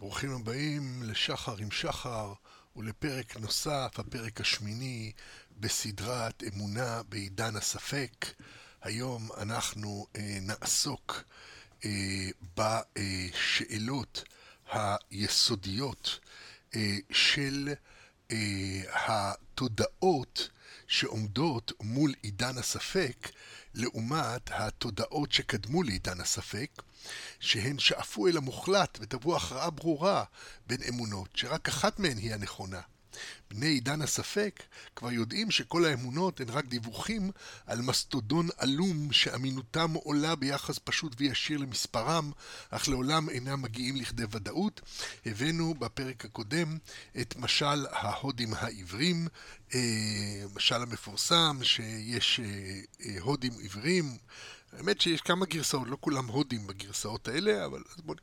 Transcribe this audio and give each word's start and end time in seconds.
ברוכים 0.00 0.32
הבאים 0.32 1.02
לשחר 1.02 1.56
עם 1.56 1.70
שחר 1.70 2.32
ולפרק 2.76 3.36
נוסף, 3.36 3.94
הפרק 3.98 4.40
השמיני 4.40 5.12
בסדרת 5.60 6.42
אמונה 6.42 7.02
בעידן 7.08 7.56
הספק. 7.56 8.26
היום 8.82 9.28
אנחנו 9.36 10.06
אה, 10.16 10.38
נעסוק 10.40 11.22
אה, 11.84 11.90
בשאלות 12.56 14.24
היסודיות 14.72 16.18
אה, 16.76 16.96
של 17.10 17.68
אה, 18.30 18.82
התודעות 18.94 20.48
שעומדות 20.86 21.72
מול 21.80 22.14
עידן 22.22 22.58
הספק 22.58 23.28
לעומת 23.74 24.50
התודעות 24.52 25.32
שקדמו 25.32 25.82
לעידן 25.82 26.20
הספק, 26.20 26.82
שהן 27.40 27.78
שאפו 27.78 28.28
אל 28.28 28.36
המוחלט 28.36 28.98
ותבעו 29.00 29.36
הכרעה 29.36 29.70
ברורה 29.70 30.24
בין 30.66 30.82
אמונות, 30.88 31.28
שרק 31.34 31.68
אחת 31.68 31.98
מהן 31.98 32.18
היא 32.18 32.34
הנכונה. 32.34 32.80
בני 33.50 33.66
עידן 33.66 34.02
הספק 34.02 34.62
כבר 34.96 35.12
יודעים 35.12 35.50
שכל 35.50 35.84
האמונות 35.84 36.40
הן 36.40 36.48
רק 36.48 36.64
דיווחים 36.64 37.30
על 37.66 37.80
מסטודון 37.82 38.48
עלום 38.58 39.12
שאמינותם 39.12 39.92
עולה 39.94 40.34
ביחס 40.34 40.78
פשוט 40.84 41.14
וישיר 41.18 41.58
למספרם, 41.58 42.30
אך 42.70 42.88
לעולם 42.88 43.28
אינם 43.28 43.62
מגיעים 43.62 43.96
לכדי 43.96 44.24
ודאות. 44.30 44.80
הבאנו 45.26 45.74
בפרק 45.74 46.24
הקודם 46.24 46.78
את 47.20 47.36
משל 47.36 47.86
ההודים 47.90 48.54
העיוורים, 48.54 49.28
אה, 49.74 50.44
משל 50.54 50.82
המפורסם 50.82 51.58
שיש 51.62 52.40
אה, 52.40 52.80
אה, 53.04 53.20
הודים 53.20 53.52
עיוורים. 53.58 54.16
האמת 54.72 55.00
שיש 55.00 55.20
כמה 55.20 55.46
גרסאות, 55.46 55.88
לא 55.88 55.96
כולם 56.00 56.26
הודים 56.26 56.66
בגרסאות 56.66 57.28
האלה, 57.28 57.64
אבל 57.64 57.82
בוא 58.04 58.14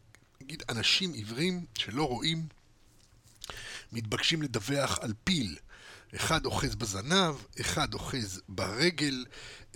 נגיד 0.42 0.64
אנשים 0.70 1.14
עיוורים 1.14 1.66
שלא 1.78 2.08
רואים 2.08 2.48
מתבקשים 3.92 4.42
לדווח 4.42 5.00
על 5.02 5.14
פיל. 5.24 5.58
אחד 6.16 6.46
אוחז 6.46 6.76
בזנב, 6.76 7.36
אחד 7.62 7.94
אוחז 7.94 8.42
ברגל, 8.50 9.26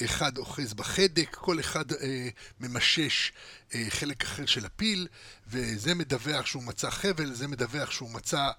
אחד 0.06 0.38
אוחז 0.38 0.74
בחדק, 0.74 1.36
כל 1.36 1.60
אחד 1.60 1.92
אה, 1.92 2.30
ממשש 2.60 3.32
אה, 3.76 3.86
חלק 3.90 4.24
אחר 4.24 4.46
של 4.46 4.66
הפיל, 4.66 5.08
וזה 5.48 5.94
מדווח 5.94 6.46
שהוא 6.46 6.64
מצא 6.64 6.90
חבל, 6.90 7.34
זה 7.34 7.48
מדווח 7.48 7.92
שהוא 7.92 8.10
מצא 8.10 8.50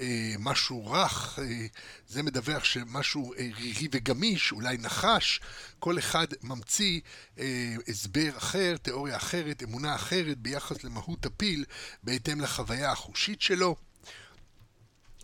אה, 0.00 0.34
משהו 0.38 0.86
רך, 0.86 1.38
אה, 1.38 1.66
זה 2.08 2.22
מדווח 2.22 2.64
שמשהו 2.64 3.34
אה, 3.34 3.48
רירי 3.56 3.88
וגמיש, 3.92 4.52
אולי 4.52 4.76
נחש, 4.76 5.40
כל 5.78 5.98
אחד 5.98 6.26
ממציא 6.42 7.00
אה, 7.38 7.74
הסבר 7.88 8.30
אחר, 8.36 8.76
תיאוריה 8.82 9.16
אחרת, 9.16 9.62
אמונה 9.62 9.94
אחרת 9.94 10.38
ביחס 10.38 10.84
למהות 10.84 11.26
הפיל, 11.26 11.64
בהתאם 12.02 12.40
לחוויה 12.40 12.92
החושית 12.92 13.42
שלו. 13.42 13.76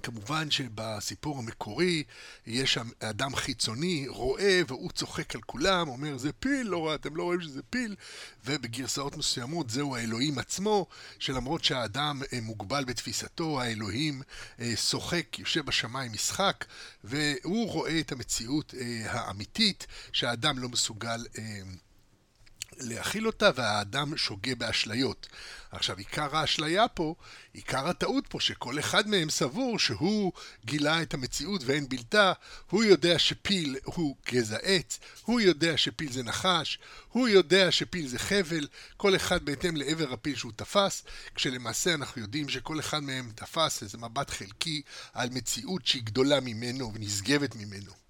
כמובן 0.03 0.51
שבסיפור 0.51 1.39
המקורי 1.39 2.05
יש 2.47 2.75
שם 2.75 2.89
אדם 3.01 3.37
חיצוני, 3.37 4.09
רואה, 4.09 4.61
והוא 4.67 4.91
צוחק 4.91 5.35
על 5.35 5.41
כולם, 5.41 5.89
אומר 5.89 6.19
זה 6.19 6.33
פיל, 6.33 6.67
לא 6.67 6.95
אתם 6.95 7.17
לא 7.17 7.23
רואים 7.23 7.41
שזה 7.41 7.63
פיל, 7.71 7.97
ובגרסאות 8.45 9.17
מסוימות 9.17 9.71
זהו 9.71 9.97
האלוהים 9.97 10.39
עצמו, 10.39 10.87
שלמרות 11.19 11.65
שהאדם 11.65 12.23
אה, 12.33 12.41
מוגבל 12.41 12.85
בתפיסתו, 12.85 13.61
האלוהים 13.61 14.23
שוחק, 14.77 15.27
אה, 15.35 15.41
יושב 15.41 15.67
בשמיים 15.67 16.13
משחק, 16.13 16.65
והוא 17.05 17.71
רואה 17.71 18.01
את 18.01 18.13
המציאות 18.13 18.75
אה, 18.81 19.13
האמיתית 19.13 19.87
שהאדם 20.13 20.59
לא 20.59 20.69
מסוגל 20.69 21.25
להכיל 22.79 23.27
אותה 23.27 23.51
והאדם 23.55 24.17
שוגה 24.17 24.55
באשליות. 24.55 25.27
עכשיו, 25.71 25.99
עיקר 25.99 26.37
האשליה 26.37 26.89
פה, 26.89 27.15
עיקר 27.53 27.89
הטעות 27.89 28.27
פה, 28.27 28.41
שכל 28.41 28.79
אחד 28.79 29.09
מהם 29.09 29.31
סבור 29.31 29.79
שהוא 29.79 30.33
גילה 30.65 31.03
את 31.03 31.15
המציאות 31.15 31.63
ואין 31.65 31.89
בלתה, 31.89 32.33
הוא 32.71 32.85
יודע 32.85 33.19
שפיל 33.19 33.77
הוא 33.85 34.17
גזע 34.31 34.57
עץ, 34.63 34.99
הוא 35.25 35.41
יודע 35.41 35.77
שפיל 35.77 36.13
זה 36.13 36.23
נחש, 36.23 36.79
הוא 37.09 37.29
יודע 37.29 37.73
שפיל 37.73 38.09
זה 38.09 38.19
חבל, 38.19 38.69
כל 38.97 39.17
אחד 39.17 39.45
בהתאם 39.45 39.77
לעבר 39.77 40.13
הפיל 40.13 40.37
שהוא 40.37 40.53
תפס, 40.57 41.03
כשלמעשה 41.35 41.95
אנחנו 41.95 42.21
יודעים 42.21 42.49
שכל 42.49 42.81
אחד 42.81 43.03
מהם 43.03 43.33
תפס 43.35 43.83
איזה 43.83 43.99
מבט 43.99 44.31
חלקי 44.31 44.83
על 45.13 45.29
מציאות 45.31 45.87
שהיא 45.87 46.03
גדולה 46.03 46.41
ממנו 46.41 46.93
ונשגבת 46.95 47.57
ממנו. 47.57 48.06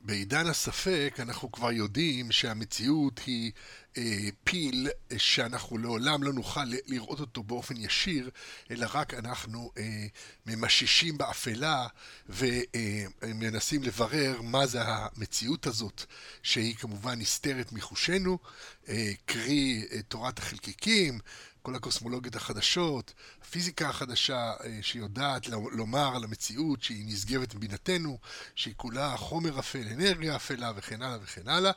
בעידן 0.00 0.46
הספק 0.46 1.16
אנחנו 1.18 1.52
כבר 1.52 1.72
יודעים 1.72 2.32
שהמציאות 2.32 3.20
היא 3.26 3.52
אה, 3.98 4.28
פיל 4.44 4.88
שאנחנו 5.16 5.78
לעולם 5.78 6.22
לא 6.22 6.32
נוכל 6.32 6.64
לראות 6.86 7.20
אותו 7.20 7.42
באופן 7.42 7.76
ישיר, 7.76 8.30
אלא 8.70 8.86
רק 8.94 9.14
אנחנו 9.14 9.70
אה, 9.78 10.06
ממששים 10.46 11.18
באפלה 11.18 11.86
ומנסים 12.28 13.82
אה, 13.82 13.86
לברר 13.86 14.42
מה 14.42 14.66
זה 14.66 14.82
המציאות 14.82 15.66
הזאת, 15.66 16.04
שהיא 16.42 16.74
כמובן 16.74 17.18
נסתרת 17.18 17.72
מחושנו, 17.72 18.38
אה, 18.88 19.12
קרי 19.26 19.84
אה, 19.92 20.02
תורת 20.02 20.38
החלקיקים, 20.38 21.18
כל 21.66 21.74
הקוסמולוגיות 21.74 22.36
החדשות, 22.36 23.12
הפיזיקה 23.42 23.88
החדשה 23.88 24.52
אה, 24.64 24.78
שיודעת 24.82 25.46
לומר 25.48 26.16
על 26.16 26.24
המציאות 26.24 26.82
שהיא 26.82 27.04
נשגבת 27.06 27.54
מבינתנו, 27.54 28.18
שהיא 28.54 28.74
כולה 28.76 29.16
חומר 29.16 29.58
אפל, 29.58 29.88
אנרגיה 29.92 30.36
אפלה 30.36 30.72
וכן 30.76 31.02
הלאה 31.02 31.18
וכן 31.22 31.48
הלאה. 31.48 31.72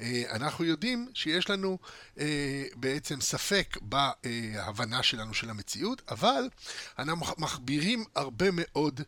אה, 0.00 0.22
אנחנו 0.30 0.64
יודעים 0.64 1.08
שיש 1.14 1.50
לנו 1.50 1.78
אה, 2.18 2.64
בעצם 2.76 3.20
ספק 3.20 3.76
בהבנה 3.80 5.02
שלנו 5.02 5.34
של 5.34 5.50
המציאות, 5.50 6.02
אבל 6.08 6.48
אנחנו 6.98 7.34
מכבירים 7.38 8.04
הרבה 8.14 8.46
מאוד 8.52 9.00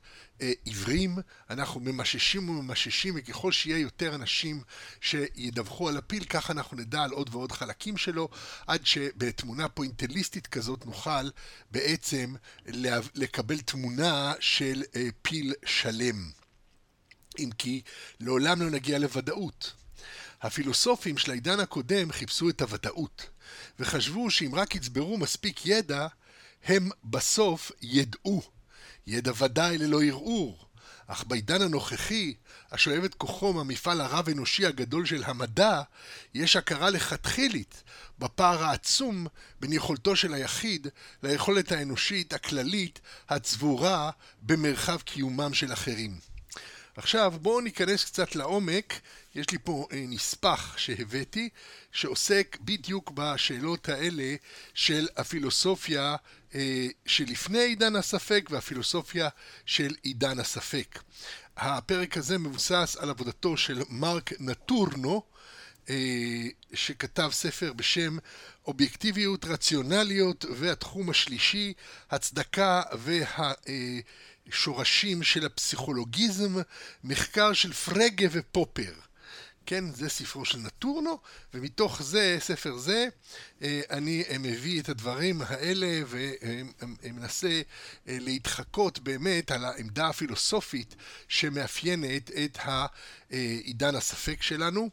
עיוורים, 0.64 1.18
אנחנו 1.50 1.80
ממששים 1.80 2.48
וממששים, 2.48 3.14
וככל 3.16 3.52
שיהיה 3.52 3.78
יותר 3.78 4.14
אנשים 4.14 4.62
שידווחו 5.00 5.88
על 5.88 5.96
הפיל, 5.96 6.24
ככה 6.24 6.52
אנחנו 6.52 6.76
נדע 6.76 7.02
על 7.02 7.10
עוד 7.10 7.34
ועוד 7.34 7.52
חלקים 7.52 7.96
שלו, 7.96 8.28
עד 8.66 8.86
שבתמונה 8.86 9.68
פוינטליסטית 9.68 10.46
כזאת 10.46 10.86
נוכל 10.86 11.30
בעצם 11.70 12.34
לקבל 13.14 13.60
תמונה 13.60 14.32
של 14.40 14.82
פיל 15.22 15.54
שלם. 15.64 16.30
אם 17.38 17.50
כי 17.58 17.82
לעולם 18.20 18.62
לא 18.62 18.70
נגיע 18.70 18.98
לוודאות. 18.98 19.72
הפילוסופים 20.42 21.18
של 21.18 21.30
העידן 21.30 21.60
הקודם 21.60 22.12
חיפשו 22.12 22.48
את 22.48 22.62
הוודאות, 22.62 23.30
וחשבו 23.78 24.30
שאם 24.30 24.54
רק 24.54 24.74
יצברו 24.74 25.18
מספיק 25.18 25.66
ידע, 25.66 26.06
הם 26.64 26.90
בסוף 27.04 27.72
ידעו. 27.82 28.42
ידע 29.06 29.32
ודאי 29.38 29.78
ללא 29.78 30.02
ערעור. 30.02 30.66
אך 31.06 31.24
בעידן 31.24 31.62
הנוכחי, 31.62 32.34
השואב 32.70 33.04
את 33.04 33.14
כוחו 33.14 33.52
מהמפעל 33.52 34.00
הרב-אנושי 34.00 34.66
הגדול 34.66 35.06
של 35.06 35.24
המדע, 35.24 35.82
יש 36.34 36.56
הכרה 36.56 36.90
לכתחילית 36.90 37.82
בפער 38.18 38.64
העצום 38.64 39.26
בין 39.60 39.72
יכולתו 39.72 40.16
של 40.16 40.34
היחיד 40.34 40.86
ליכולת 41.22 41.72
האנושית 41.72 42.32
הכללית 42.32 43.00
הצבורה 43.28 44.10
במרחב 44.42 45.00
קיומם 45.00 45.54
של 45.54 45.72
אחרים. 45.72 46.18
עכשיו 46.96 47.34
בואו 47.40 47.60
ניכנס 47.60 48.04
קצת 48.04 48.34
לעומק, 48.34 49.00
יש 49.34 49.50
לי 49.50 49.58
פה 49.64 49.86
אה, 49.92 50.04
נספח 50.08 50.74
שהבאתי 50.78 51.48
שעוסק 51.92 52.58
בדיוק 52.60 53.10
בשאלות 53.10 53.88
האלה 53.88 54.34
של 54.74 55.08
הפילוסופיה 55.16 56.16
שלפני 57.06 57.58
עידן 57.58 57.96
הספק 57.96 58.48
והפילוסופיה 58.50 59.28
של 59.66 59.94
עידן 60.02 60.38
הספק. 60.38 60.98
הפרק 61.56 62.16
הזה 62.16 62.38
מבוסס 62.38 62.96
על 63.00 63.10
עבודתו 63.10 63.56
של 63.56 63.82
מרק 63.88 64.32
נטורנו 64.40 65.22
אה, 65.90 65.94
שכתב 66.74 67.30
ספר 67.32 67.72
בשם 67.72 68.16
אובייקטיביות, 68.66 69.44
רציונליות 69.44 70.44
והתחום 70.56 71.10
השלישי, 71.10 71.72
הצדקה 72.10 72.82
והשורשים 74.46 75.22
של 75.22 75.46
הפסיכולוגיזם, 75.46 76.54
מחקר 77.04 77.52
של 77.52 77.72
פרגה 77.72 78.26
ופופר. 78.30 78.92
כן, 79.66 79.84
זה 79.94 80.08
ספרו 80.08 80.44
של 80.44 80.58
נטורנו, 80.58 81.18
ומתוך 81.54 82.02
זה, 82.02 82.36
ספר 82.40 82.76
זה, 82.76 83.08
אה, 83.62 83.80
אני 83.90 84.24
מביא 84.40 84.80
את 84.80 84.88
הדברים 84.88 85.42
האלה 85.46 86.02
ומנסה 86.06 87.62
להתחקות 88.06 88.98
באמת 88.98 89.50
על 89.50 89.64
העמדה 89.64 90.08
הפילוסופית 90.08 90.94
שמאפיינת 91.28 92.30
את 92.30 92.58
העידן 92.62 93.94
הספק 93.94 94.42
שלנו. 94.42 94.90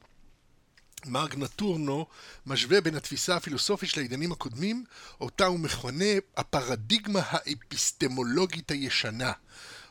מרק 1.06 1.38
נטורנו 1.38 2.06
משווה 2.46 2.82
בין 2.82 2.96
התפיסה 2.96 3.36
הפילוסופית 3.36 3.90
של 3.90 4.00
העידנים 4.00 4.32
הקודמים, 4.32 4.86
אותה 5.22 5.46
הוא 5.46 5.60
מכונה 5.60 6.06
הפרדיגמה 6.38 7.22
האפיסטמולוגית 7.26 8.72
הישנה. 8.72 9.32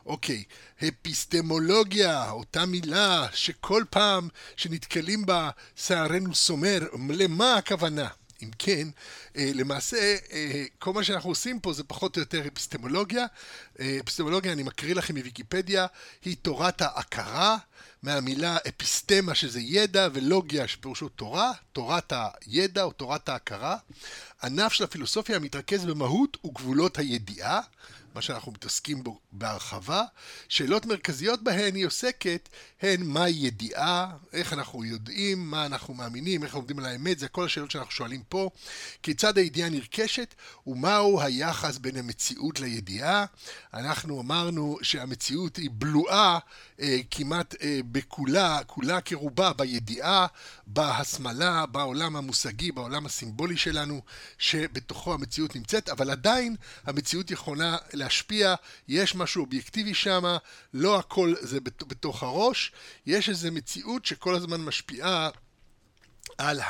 אוקיי, 0.09 0.43
אפיסטמולוגיה, 0.87 2.31
אותה 2.31 2.65
מילה 2.65 3.27
שכל 3.33 3.83
פעם 3.89 4.27
שנתקלים 4.55 5.25
בה 5.25 5.49
שערנו 5.75 6.35
סומר, 6.35 6.79
למה 7.09 7.55
הכוונה? 7.55 8.07
אם 8.43 8.49
כן, 8.59 8.87
אה, 9.37 9.51
למעשה, 9.53 10.15
אה, 10.31 10.63
כל 10.79 10.93
מה 10.93 11.03
שאנחנו 11.03 11.29
עושים 11.29 11.59
פה 11.59 11.73
זה 11.73 11.83
פחות 11.83 12.15
או 12.15 12.21
יותר 12.21 12.47
אפיסטמולוגיה. 12.47 13.25
אה, 13.79 13.97
אפיסטמולוגיה, 13.99 14.51
אני 14.51 14.63
מקריא 14.63 14.95
לכם 14.95 15.17
מוויקיפדיה, 15.17 15.87
היא 16.25 16.35
תורת 16.41 16.81
ההכרה, 16.81 17.57
מהמילה 18.03 18.57
אפיסטמה 18.67 19.35
שזה 19.35 19.59
ידע 19.59 20.07
ולוגיה 20.13 20.67
שפירושו 20.67 21.09
תורה, 21.09 21.51
תורת 21.73 22.13
הידע 22.13 22.83
או 22.83 22.91
תורת 22.91 23.29
ההכרה. 23.29 23.77
ענף 24.43 24.73
של 24.73 24.83
הפילוסופיה 24.83 25.39
מתרכז 25.39 25.85
במהות 25.85 26.37
וגבולות 26.45 26.97
הידיעה. 26.97 27.61
מה 28.15 28.21
שאנחנו 28.21 28.51
מתעסקים 28.51 29.03
בו 29.03 29.19
בהרחבה. 29.31 30.03
שאלות 30.49 30.85
מרכזיות 30.85 31.43
בהן 31.43 31.75
היא 31.75 31.85
עוסקת 31.85 32.49
הן 32.81 33.03
מהי 33.03 33.31
ידיעה, 33.31 34.11
איך 34.33 34.53
אנחנו 34.53 34.85
יודעים, 34.85 35.51
מה 35.51 35.65
אנחנו 35.65 35.93
מאמינים, 35.93 36.43
איך 36.43 36.55
עומדים 36.55 36.79
על 36.79 36.85
האמת, 36.85 37.19
זה 37.19 37.27
כל 37.27 37.45
השאלות 37.45 37.71
שאנחנו 37.71 37.91
שואלים 37.91 38.23
פה. 38.29 38.49
כיצד 39.03 39.37
הידיעה 39.37 39.69
נרכשת 39.69 40.35
ומהו 40.67 41.21
היחס 41.21 41.77
בין 41.77 41.97
המציאות 41.97 42.59
לידיעה. 42.59 43.25
אנחנו 43.73 44.21
אמרנו 44.21 44.77
שהמציאות 44.81 45.57
היא 45.57 45.69
בלועה 45.73 46.39
אה, 46.81 46.99
כמעט 47.11 47.55
אה, 47.61 47.79
בכולה, 47.91 48.59
כולה 48.67 49.01
כרובה 49.01 49.53
בידיעה, 49.53 50.27
בהסמלה, 50.67 51.65
בעולם 51.65 52.15
המושגי, 52.15 52.71
בעולם 52.71 53.05
הסימבולי 53.05 53.57
שלנו, 53.57 54.01
שבתוכו 54.37 55.13
המציאות 55.13 55.55
נמצאת, 55.55 55.89
אבל 55.89 56.11
עדיין 56.11 56.55
המציאות 56.85 57.31
יכולה 57.31 57.77
להשפיע, 58.09 58.55
יש 58.87 59.15
משהו 59.15 59.43
אובייקטיבי 59.43 59.93
שם, 59.93 60.23
לא 60.73 60.99
הכל 60.99 61.33
זה 61.41 61.59
בתוך 61.61 62.23
הראש, 62.23 62.71
יש 63.05 63.29
איזו 63.29 63.51
מציאות 63.51 64.05
שכל 64.05 64.35
הזמן 64.35 64.61
משפיעה 64.61 65.29
על 66.37 66.61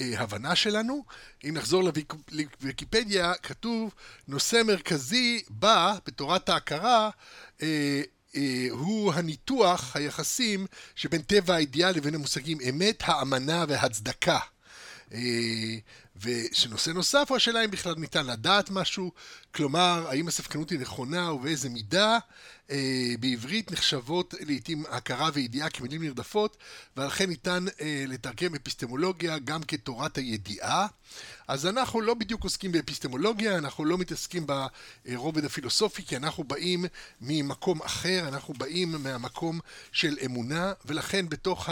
ההבנה 0.00 0.56
שלנו. 0.56 1.04
אם 1.44 1.54
נחזור 1.54 1.82
לוויקיפדיה, 2.30 3.34
כתוב 3.34 3.94
נושא 4.28 4.62
מרכזי 4.66 5.42
בה, 5.48 5.94
בתורת 6.06 6.48
ההכרה, 6.48 7.10
אה, 7.62 8.02
אה, 8.36 8.66
הוא 8.70 9.12
הניתוח 9.12 9.96
היחסים 9.96 10.66
שבין 10.94 11.22
טבע 11.22 11.54
האידיאל 11.54 11.90
לבין 11.96 12.14
המושגים 12.14 12.58
אמת, 12.68 13.02
האמנה 13.06 13.64
והצדקה. 13.68 14.38
אה, 16.26 16.42
ושנושא 16.52 16.90
נוסף 16.90 17.26
הוא 17.28 17.36
השאלה 17.36 17.64
אם 17.64 17.70
בכלל 17.70 17.94
ניתן 17.96 18.26
לדעת 18.26 18.70
משהו, 18.70 19.12
כלומר, 19.54 20.06
האם 20.08 20.28
הספקנות 20.28 20.70
היא 20.70 20.80
נכונה 20.80 21.32
ובאיזה 21.32 21.68
מידה. 21.68 22.18
אה, 22.70 23.14
בעברית 23.20 23.72
נחשבות 23.72 24.34
לעיתים 24.40 24.84
הכרה 24.90 25.30
וידיעה 25.34 25.70
כמילים 25.70 26.02
נרדפות, 26.02 26.56
ולכן 26.96 27.28
ניתן 27.28 27.64
אה, 27.80 28.04
לתרגם 28.08 28.54
אפיסטמולוגיה 28.54 29.38
גם 29.38 29.62
כתורת 29.62 30.18
הידיעה. 30.18 30.86
אז 31.48 31.66
אנחנו 31.66 32.00
לא 32.00 32.14
בדיוק 32.14 32.44
עוסקים 32.44 32.72
באפיסטמולוגיה, 32.72 33.58
אנחנו 33.58 33.84
לא 33.84 33.98
מתעסקים 33.98 34.46
ברובד 35.04 35.44
הפילוסופי, 35.44 36.02
כי 36.02 36.16
אנחנו 36.16 36.44
באים 36.44 36.84
ממקום 37.20 37.82
אחר, 37.82 38.28
אנחנו 38.28 38.54
באים 38.54 38.92
מהמקום 38.92 39.60
של 39.92 40.16
אמונה, 40.24 40.72
ולכן 40.84 41.28
בתוך 41.28 41.68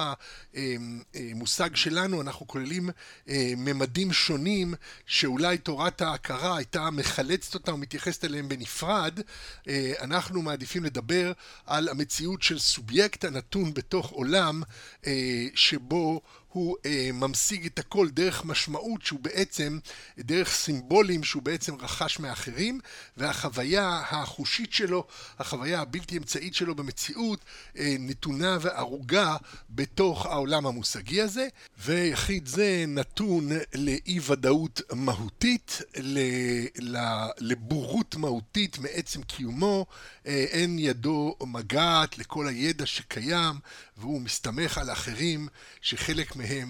המושג 0.54 1.70
אה, 1.70 1.76
שלנו 1.76 2.20
אנחנו 2.20 2.46
כוללים 2.46 2.90
ממדים 3.56 4.12
שונים, 4.12 4.33
שאולי 5.06 5.58
תורת 5.58 6.02
ההכרה 6.02 6.56
הייתה 6.56 6.90
מחלצת 6.90 7.54
אותם 7.54 7.74
ומתייחסת 7.74 8.24
אליהם 8.24 8.48
בנפרד. 8.48 9.20
אנחנו 10.00 10.42
מעדיפים 10.42 10.84
לדבר 10.84 11.32
על 11.66 11.88
המציאות 11.88 12.42
של 12.42 12.58
סובייקט 12.58 13.24
הנתון 13.24 13.74
בתוך 13.74 14.10
עולם 14.10 14.62
שבו 15.54 16.20
הוא 16.54 16.76
אה, 16.86 17.10
ממשיג 17.12 17.66
את 17.66 17.78
הכל 17.78 18.08
דרך 18.10 18.44
משמעות 18.44 19.02
שהוא 19.02 19.20
בעצם, 19.20 19.78
דרך 20.18 20.52
סימבולים 20.52 21.24
שהוא 21.24 21.42
בעצם 21.42 21.74
רכש 21.74 22.18
מאחרים, 22.18 22.80
והחוויה 23.16 24.02
החושית 24.10 24.72
שלו, 24.72 25.06
החוויה 25.38 25.80
הבלתי 25.80 26.16
אמצעית 26.16 26.54
שלו 26.54 26.74
במציאות, 26.74 27.44
אה, 27.78 27.96
נתונה 27.98 28.58
וערוגה 28.60 29.36
בתוך 29.70 30.26
העולם 30.26 30.66
המושגי 30.66 31.20
הזה, 31.20 31.48
ויחיד 31.78 32.46
זה 32.46 32.84
נתון 32.88 33.48
לאי 33.74 34.18
ודאות 34.26 34.80
מהותית, 34.92 35.82
לבורות 37.40 38.16
מהותית 38.16 38.78
מעצם 38.78 39.22
קיומו, 39.22 39.86
אה, 40.26 40.44
אין 40.50 40.78
ידו 40.78 41.36
מגעת 41.46 42.18
לכל 42.18 42.48
הידע 42.48 42.86
שקיים, 42.86 43.54
והוא 43.96 44.20
מסתמך 44.20 44.78
על 44.78 44.92
אחרים 44.92 45.48
שחלק 45.80 46.36
מהם 46.36 46.43
אה, 46.44 46.64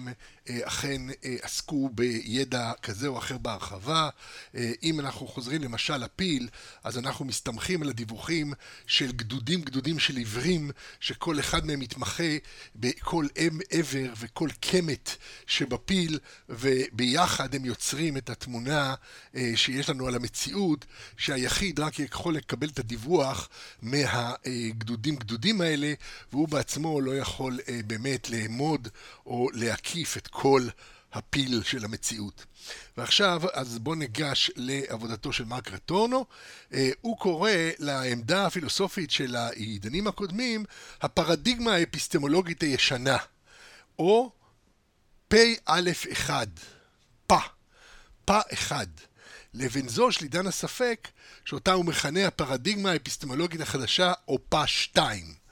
אכן 0.49 1.01
אה, 1.09 1.35
עסקו 1.41 1.89
בידע 1.89 2.71
כזה 2.81 3.07
או 3.07 3.17
אחר 3.17 3.37
בהרחבה. 3.37 4.09
אה, 4.55 4.71
אם 4.83 4.99
אנחנו 4.99 5.27
חוזרים 5.27 5.61
למשל 5.61 5.97
לפיל, 5.97 6.49
אז 6.83 6.97
אנחנו 6.97 7.25
מסתמכים 7.25 7.81
על 7.81 7.89
הדיווחים 7.89 8.53
של 8.87 9.11
גדודים 9.11 9.61
גדודים 9.61 9.99
של 9.99 10.17
עיוורים, 10.17 10.71
שכל 10.99 11.39
אחד 11.39 11.65
מהם 11.65 11.79
מתמחה 11.79 12.37
בכל 12.75 13.27
אם 13.37 13.59
עבר 13.69 14.13
וכל 14.17 14.49
קמת 14.59 15.15
שבפיל, 15.47 16.19
וביחד 16.49 17.55
הם 17.55 17.65
יוצרים 17.65 18.17
את 18.17 18.29
התמונה 18.29 18.95
שיש 19.55 19.89
לנו 19.89 20.07
על 20.07 20.15
המציאות, 20.15 20.85
שהיחיד 21.17 21.79
רק 21.79 21.99
יכול 21.99 22.35
לקבל 22.35 22.69
את 22.69 22.79
הדיווח 22.79 23.49
מהגדודים 23.81 25.15
גדודים 25.15 25.61
האלה, 25.61 25.93
והוא 26.31 26.47
בעצמו 26.47 27.01
לא 27.01 27.17
יכול 27.17 27.59
באמת 27.87 28.29
לאמוד 28.29 28.87
או 29.25 29.49
להקיף 29.53 30.17
את 30.17 30.27
כל 30.35 30.67
הפיל 31.13 31.63
של 31.63 31.85
המציאות. 31.85 32.45
ועכשיו, 32.97 33.41
אז 33.53 33.79
בואו 33.79 33.95
ניגש 33.95 34.51
לעבודתו 34.55 35.33
של 35.33 35.45
מרק 35.45 35.71
רטורנו. 35.71 36.25
אה, 36.73 36.89
הוא 37.01 37.17
קורא 37.17 37.51
לעמדה 37.79 38.45
הפילוסופית 38.45 39.11
של 39.11 39.35
העידנים 39.35 40.07
הקודמים, 40.07 40.65
הפרדיגמה 41.01 41.73
האפיסטמולוגית 41.73 42.61
הישנה, 42.61 43.17
או 43.99 44.31
פ"א1, 45.27 46.29
פ, 47.27 47.33
פ 48.25 48.31
אחד, 48.53 48.87
לבין 49.53 49.89
זו 49.89 50.11
של 50.11 50.23
עידן 50.25 50.47
הספק, 50.47 51.07
שאותה 51.45 51.73
הוא 51.73 51.85
מכנה 51.85 52.27
הפרדיגמה 52.27 52.91
האפיסטמולוגית 52.91 53.61
החדשה, 53.61 54.13
או 54.27 54.39
פ 54.49 54.55
שתיים. 54.65 55.44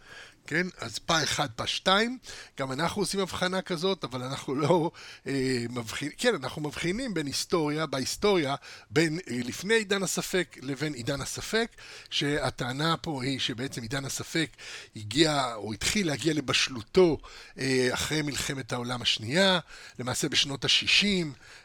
כן? 0.48 0.68
אז 0.78 1.00
פא 1.00 1.24
1, 1.24 1.50
פא 1.56 1.66
2, 1.66 2.18
גם 2.60 2.72
אנחנו 2.72 3.01
עושים 3.01 3.19
הבחנה 3.19 3.62
כזאת, 3.62 4.04
אבל 4.04 4.24
אנחנו 4.24 4.56
לא 4.56 4.92
אה, 5.28 5.66
מבחינים, 5.69 6.13
כן, 6.18 6.36
אנחנו 6.36 6.62
מבחינים 6.62 7.13
בין 7.13 7.25
היסטוריה, 7.25 7.86
בהיסטוריה, 7.86 8.56
בין 8.90 9.19
אה, 9.30 9.40
לפני 9.44 9.74
עידן 9.74 10.04
הספק 10.04 10.57
לבין 10.62 10.94
עידן 10.94 11.22
הספק, 11.22 11.68
שהטענה 12.10 12.98
פה 12.98 13.24
היא 13.24 13.39
שבעצם 13.39 13.82
עידן 13.82 14.06
הספק 14.06 14.50
הגיע, 14.96 15.56
או 15.56 15.74
התחיל 15.74 16.08
להגיע 16.08 16.34
לבשלותו 16.34 17.18
אה, 17.60 17.89
אחרי 17.94 18.22
מלחמת 18.22 18.74
העולם 18.74 19.01
השנייה, 19.01 19.60
למעשה 20.00 20.29
בשנות 20.29 20.65
ה-60, 20.65 21.06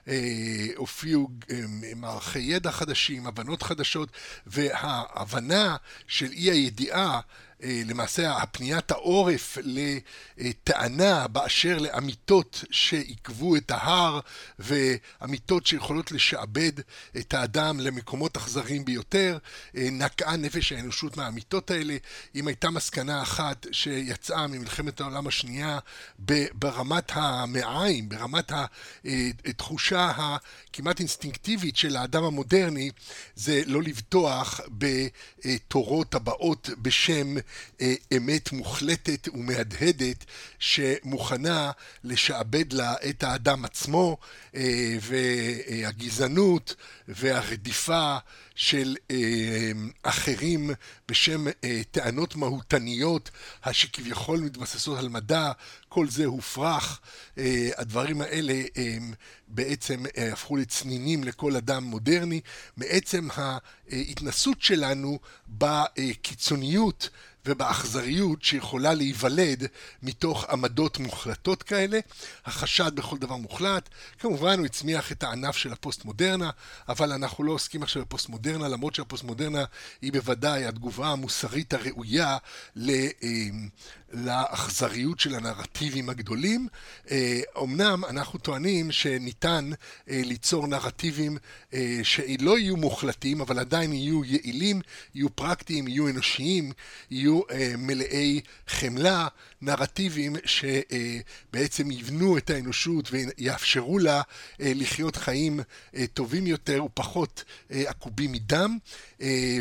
אה, 0.08 0.66
הופיעו 0.76 1.28
אה, 1.50 1.60
מערכי 1.96 2.38
ידע 2.38 2.72
חדשים, 2.72 3.26
הבנות 3.26 3.62
חדשות, 3.62 4.08
וההבנה 4.46 5.76
של 6.06 6.30
אי 6.32 6.50
הידיעה 6.50 7.20
למעשה 7.60 8.36
הפניית 8.36 8.90
העורף 8.90 9.58
לטענה 10.36 11.28
באשר 11.28 11.78
לאמיתות 11.78 12.64
שעיכבו 12.70 13.56
את 13.56 13.70
ההר 13.70 14.20
ואמיתות 14.58 15.66
שיכולות 15.66 16.12
לשעבד 16.12 16.72
את 17.16 17.34
האדם 17.34 17.80
למקומות 17.80 18.36
אכזריים 18.36 18.84
ביותר, 18.84 19.38
אה, 19.76 19.88
נקעה 19.92 20.36
נפש 20.36 20.72
האנושות 20.72 21.16
מהאמיתות 21.16 21.70
האלה. 21.70 21.96
אם 22.34 22.48
הייתה 22.48 22.70
מסקנה 22.70 23.22
אחת 23.22 23.66
שיצאה 23.72 24.46
ממלחמת 24.46 25.00
העולם 25.00 25.26
השנייה 25.26 25.78
ברמת 26.54 27.10
המעיים, 27.14 28.08
ברמת 28.08 28.52
התחושה 29.44 30.12
הכמעט 30.16 31.00
אינסטינקטיבית 31.00 31.76
של 31.76 31.96
האדם 31.96 32.24
המודרני, 32.24 32.90
זה 33.34 33.62
לא 33.66 33.82
לבטוח 33.82 34.60
בתורות 34.68 36.14
הבאות 36.14 36.70
בשם 36.82 37.36
אה, 37.36 37.42
אמת 38.16 38.52
מוחלטת 38.52 39.28
ומהדהדת 39.34 40.24
שמוכנה 40.58 41.70
לשעבד 42.04 42.72
לה 42.72 42.94
את 43.08 43.22
האדם 43.22 43.64
עצמו 43.64 44.16
אה, 44.54 44.96
והגזענות 45.00 46.74
והרדיפה 47.08 48.16
של 48.58 48.96
אה, 49.10 49.70
אחרים 50.02 50.70
בשם 51.08 51.46
אה, 51.64 51.80
טענות 51.90 52.36
מהותניות 52.36 53.30
שכביכול 53.72 54.40
מתבססות 54.40 54.98
על 54.98 55.08
מדע, 55.08 55.52
כל 55.88 56.08
זה 56.08 56.24
הופרך. 56.24 57.00
אה, 57.38 57.70
הדברים 57.76 58.20
האלה 58.20 58.62
אה, 58.76 58.98
בעצם 59.48 60.04
אה, 60.16 60.32
הפכו 60.32 60.56
לצנינים 60.56 61.24
לכל 61.24 61.56
אדם 61.56 61.84
מודרני. 61.84 62.40
מעצם 62.76 63.28
ההתנסות 63.90 64.62
שלנו 64.62 65.18
בקיצוניות 65.48 67.10
ובאכזריות 67.46 68.42
שיכולה 68.42 68.94
להיוולד 68.94 69.66
מתוך 70.02 70.44
עמדות 70.50 70.98
מוחלטות 70.98 71.62
כאלה. 71.62 72.00
החשד 72.44 72.94
בכל 72.94 73.18
דבר 73.18 73.36
מוחלט. 73.36 73.88
כמובן 74.18 74.58
הוא 74.58 74.66
הצמיח 74.66 75.12
את 75.12 75.22
הענף 75.22 75.56
של 75.56 75.72
הפוסט-מודרנה, 75.72 76.50
אבל 76.88 77.12
אנחנו 77.12 77.44
לא 77.44 77.52
עוסקים 77.52 77.82
עכשיו 77.82 78.02
בפוסט-מודרנה, 78.02 78.47
למרות 78.56 78.94
שהפוסט-מודרנה 78.94 79.64
היא 80.02 80.12
בוודאי 80.12 80.64
התגובה 80.64 81.08
המוסרית 81.08 81.74
הראויה 81.74 82.36
ל... 82.76 82.90
לאכזריות 84.12 85.20
של 85.20 85.34
הנרטיבים 85.34 86.08
הגדולים. 86.08 86.68
אמנם 87.62 88.04
אנחנו 88.08 88.38
טוענים 88.38 88.92
שניתן 88.92 89.70
אה, 90.10 90.20
ליצור 90.24 90.66
נרטיבים 90.66 91.38
אה, 91.74 92.00
שלא 92.02 92.58
יהיו 92.58 92.76
מוחלטים, 92.76 93.40
אבל 93.40 93.58
עדיין 93.58 93.92
יהיו 93.92 94.24
יעילים, 94.24 94.80
יהיו 95.14 95.36
פרקטיים, 95.36 95.88
יהיו 95.88 96.08
אנושיים, 96.08 96.72
יהיו 97.10 97.40
אה, 97.50 97.72
מלאי 97.78 98.40
חמלה, 98.68 99.28
נרטיבים 99.62 100.36
שבעצם 100.44 101.90
יבנו 101.90 102.38
את 102.38 102.50
האנושות 102.50 103.08
ויאפשרו 103.12 103.98
לה 103.98 104.22
לחיות 104.58 105.16
חיים 105.16 105.60
טובים 106.14 106.46
יותר 106.46 106.84
ופחות 106.84 107.44
עקובים 107.70 108.32
מדם. 108.32 108.78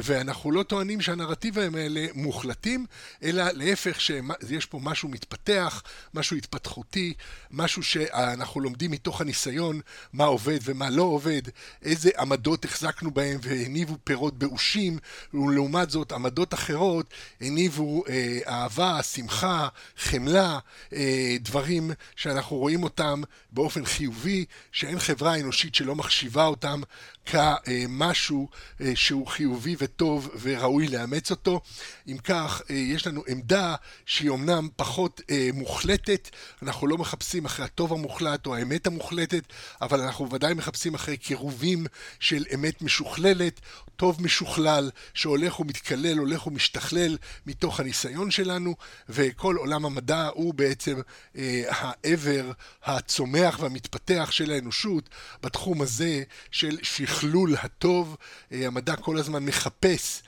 ואנחנו 0.04 0.52
לא 0.52 0.64
טוענים 0.64 1.02
שהנרטיבים 1.02 1.76
האלה 1.76 2.06
מוחלטים, 2.14 2.86
אלא 3.24 3.44
להפך 3.54 4.00
שיש 4.48 4.66
פה 4.66 4.80
משהו 4.84 5.10
מתפתח, 5.10 5.84
משהו 6.14 6.38
התפתחותי, 6.38 7.14
משהו 7.52 7.84
שאנחנו 7.84 8.62
לומדים 8.62 8.92
מתוך 8.92 9.22
הניסיון 9.22 9.82
מה 10.14 10.24
עובד 10.24 10.60
ומה 10.64 10.90
לא 10.90 11.04
עובד, 11.04 11.42
איזה 11.82 12.10
עמדות 12.20 12.66
החזקנו 12.66 13.12
בהם 13.12 13.40
והניבו 13.42 13.98
פירות 14.04 14.40
באושים, 14.40 15.00
ולעומת 15.34 15.90
זאת 15.90 16.12
עמדות 16.12 16.54
אחרות 16.54 17.10
הניבו 17.42 18.04
אה, 18.10 18.40
אהבה, 18.48 19.04
שמחה, 19.04 19.68
חמלה, 19.98 20.60
אה, 20.94 21.38
דברים 21.40 21.92
שאנחנו 22.16 22.58
רואים 22.58 22.84
אותם 22.84 23.22
באופן 23.52 23.86
חיובי, 23.86 24.46
שאין 24.72 25.00
חברה 25.00 25.40
אנושית 25.40 25.76
שלא 25.76 25.96
מחשיבה 25.96 26.46
אותם 26.46 26.82
כמשהו 27.28 28.50
אה, 28.82 28.92
שהוא 28.96 29.28
חיובי 29.28 29.76
וטוב 29.80 30.30
וראוי 30.42 30.88
לאמץ 30.88 31.32
אותו. 31.32 31.62
אם 32.08 32.18
כך, 32.18 32.62
אה, 32.70 32.76
יש 32.76 33.08
לנו 33.08 33.24
עמדה 33.28 33.76
שהיא 34.06 34.30
אומנם 34.30 34.68
פחות 34.76 35.22
אה, 35.30 35.50
מוחלטת, 35.54 36.30
אנחנו 36.64 36.88
לא 36.88 36.98
מחפשים 36.98 37.46
אחרי 37.46 37.66
הטוב 37.66 37.94
המוחלט 37.94 38.46
או 38.46 38.56
האמת 38.56 38.88
המוחלטת, 38.88 39.44
אבל 39.82 40.02
אנחנו 40.02 40.32
ודאי 40.32 40.54
מחפשים 40.54 40.94
אחרי 40.94 41.18
קירובים 41.18 41.86
של 42.20 42.46
אמת 42.54 42.82
משוכללת, 42.82 43.62
טוב 43.98 44.22
משוכלל, 44.22 44.92
שהולך 45.14 45.60
ומתקלל, 45.60 46.18
הולך 46.18 46.48
ומשתכלל 46.48 47.18
מתוך 47.46 47.80
הניסיון 47.80 48.32
שלנו, 48.32 48.76
וכל 49.10 49.56
עולם 49.56 49.86
המדע 49.86 50.30
הוא 50.34 50.54
בעצם 50.54 51.00
אה, 51.38 51.64
העבר 51.70 52.52
הצומח 52.84 53.60
והמתפתח 53.60 54.32
של 54.32 54.52
האנושות 54.52 55.10
בתחום 55.44 55.82
הזה 55.82 56.24
של 56.52 56.78
שכלול 56.82 57.56
הטוב. 57.60 58.16
אה, 58.52 58.68
המדע 58.68 58.96
כל 58.96 59.18
הזמן 59.18 59.46
מחפש 59.46 60.22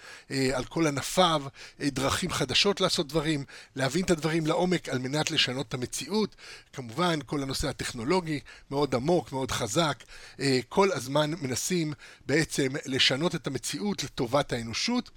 על 0.54 0.66
כל 0.66 0.88
ענפיו 0.88 1.44
אה, 1.82 1.90
דרכים 1.90 2.32
חדשות 2.32 2.82
לעשות 2.82 3.08
דברים, 3.08 3.44
להבין 3.76 4.06
את 4.06 4.12
הדברים 4.12 4.48
לעומק 4.48 4.90
על 4.90 4.98
מנת 4.98 5.32
לשנות 5.32 5.68
את 5.68 5.74
המציאות. 5.74 6.36
כמובן, 6.74 7.20
כל 7.26 7.44
הנושא 7.44 7.70
הטכנולוגי 7.70 8.40
מאוד 8.72 8.96
עמוק, 8.96 9.32
מאוד 9.32 9.52
חזק. 9.52 10.04
אה, 10.40 10.60
כל 10.70 10.92
הזמן 10.92 11.32
מנסים 11.42 11.94
בעצם 12.26 12.68
לשנות 12.86 13.36
את 13.36 13.48
המציאות 13.48 14.04
לטובת 14.04 14.54
האנושות, 14.54 15.10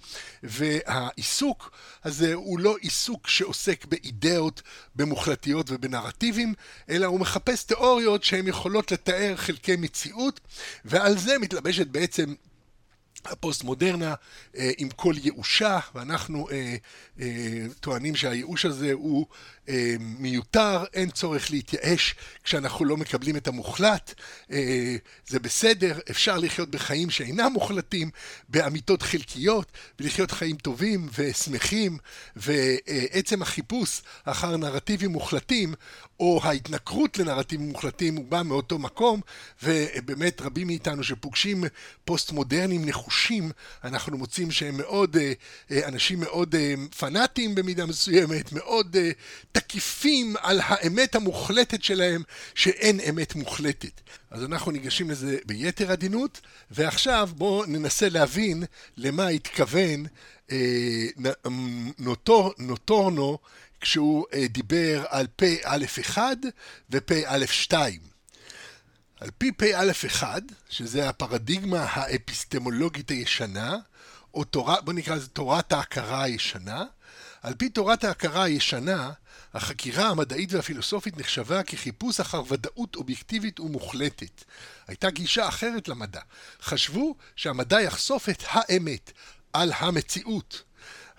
והעיסוק 0.43 1.71
הזה 2.03 2.33
הוא 2.33 2.59
לא 2.59 2.75
עיסוק 2.81 3.27
שעוסק 3.27 3.85
באידאות, 3.85 4.61
במוחלטיות 4.95 5.71
ובנרטיבים, 5.71 6.53
אלא 6.89 7.05
הוא 7.05 7.19
מחפש 7.19 7.63
תיאוריות 7.63 8.23
שהן 8.23 8.47
יכולות 8.47 8.91
לתאר 8.91 9.35
חלקי 9.35 9.75
מציאות, 9.75 10.39
ועל 10.85 11.17
זה 11.17 11.39
מתלבשת 11.39 11.87
בעצם 11.87 12.33
הפוסט-מודרנה 13.25 14.13
אה, 14.57 14.71
עם 14.77 14.89
כל 14.89 15.13
ייאושה, 15.23 15.79
ואנחנו 15.95 16.49
אה, 16.49 16.75
אה, 17.21 17.65
טוענים 17.79 18.15
שהייאוש 18.15 18.65
הזה 18.65 18.93
הוא 18.93 19.25
מיותר, 19.99 20.83
אין 20.93 21.09
צורך 21.09 21.51
להתייאש 21.51 22.15
כשאנחנו 22.43 22.85
לא 22.85 22.97
מקבלים 22.97 23.37
את 23.37 23.47
המוחלט, 23.47 24.13
אה, 24.51 24.95
זה 25.27 25.39
בסדר, 25.39 25.99
אפשר 26.11 26.37
לחיות 26.37 26.69
בחיים 26.69 27.09
שאינם 27.09 27.51
מוחלטים, 27.53 28.09
באמיתות 28.49 29.01
חלקיות, 29.01 29.71
ולחיות 29.99 30.31
חיים 30.31 30.55
טובים 30.55 31.09
ושמחים, 31.17 31.97
ועצם 32.35 33.41
החיפוש 33.41 34.01
אחר 34.23 34.57
נרטיבים 34.57 35.11
מוחלטים, 35.11 35.73
או 36.19 36.39
ההתנכרות 36.43 37.17
לנרטיבים 37.17 37.69
מוחלטים, 37.69 38.15
הוא 38.15 38.25
בא 38.25 38.41
מאותו 38.45 38.79
מקום, 38.79 39.21
ובאמת 39.63 40.41
רבים 40.41 40.67
מאיתנו 40.67 41.03
שפוגשים 41.03 41.63
פוסט-מודרנים 42.05 42.85
נחושים, 42.85 43.51
אנחנו 43.83 44.17
מוצאים 44.17 44.51
שהם 44.51 44.77
מאוד, 44.77 45.17
אה, 45.17 45.87
אנשים 45.87 46.19
מאוד 46.19 46.55
פנאטיים 46.99 47.55
במידה 47.55 47.85
מסוימת, 47.85 48.51
מאוד 48.51 48.97
תקיפים 49.53 50.35
על 50.41 50.59
האמת 50.63 51.15
המוחלטת 51.15 51.83
שלהם, 51.83 52.23
שאין 52.55 52.99
אמת 53.09 53.35
מוחלטת. 53.35 54.01
אז 54.31 54.43
אנחנו 54.43 54.71
ניגשים 54.71 55.09
לזה 55.09 55.37
ביתר 55.45 55.91
עדינות, 55.91 56.41
ועכשיו 56.71 57.29
בואו 57.35 57.65
ננסה 57.65 58.09
להבין 58.09 58.63
למה 58.97 59.27
התכוון 59.27 60.05
אה, 60.51 61.05
נוטור, 61.99 62.53
נוטורנו 62.57 63.37
כשהוא 63.81 64.25
אה, 64.33 64.45
דיבר 64.47 65.03
על 65.09 65.27
פ"א1 65.35 66.17
ופ"א2. 66.91 67.73
על 69.19 69.29
פי 69.37 69.51
פ"א1, 69.51 70.23
שזה 70.69 71.09
הפרדיגמה 71.09 71.85
האפיסטמולוגית 71.89 73.09
הישנה, 73.09 73.77
או 74.33 74.43
תורה, 74.43 74.81
בוא 74.81 74.93
נקרא 74.93 75.15
לזה 75.15 75.27
תורת 75.27 75.73
ההכרה 75.73 76.23
הישנה, 76.23 76.83
על 77.41 77.53
פי 77.53 77.69
תורת 77.69 78.03
ההכרה 78.03 78.43
הישנה, 78.43 79.11
החקירה 79.53 80.09
המדעית 80.09 80.53
והפילוסופית 80.53 81.17
נחשבה 81.17 81.63
כחיפוש 81.63 82.19
אחר 82.19 82.41
ודאות 82.47 82.95
אובייקטיבית 82.95 83.59
ומוחלטת. 83.59 84.43
הייתה 84.87 85.09
גישה 85.09 85.47
אחרת 85.47 85.87
למדע. 85.87 86.21
חשבו 86.61 87.15
שהמדע 87.35 87.81
יחשוף 87.81 88.29
את 88.29 88.43
האמת 88.47 89.11
על 89.53 89.71
המציאות. 89.77 90.63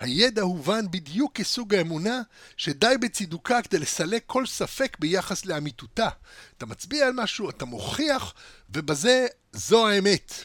הידע 0.01 0.43
הובן 0.43 0.91
בדיוק 0.91 1.33
כסוג 1.35 1.75
האמונה 1.75 2.21
שדי 2.57 2.95
בצידוקה 3.01 3.63
כדי 3.63 3.79
לסלק 3.79 4.23
כל 4.27 4.47
ספק 4.47 4.97
ביחס 5.01 5.45
לאמיתותה. 5.45 6.09
אתה 6.57 6.67
מצביע 6.67 7.07
על 7.07 7.13
משהו, 7.13 7.51
אתה 7.51 7.65
מוכיח, 7.65 8.35
ובזה 8.71 9.27
זו 9.53 9.89
האמת. 9.89 10.45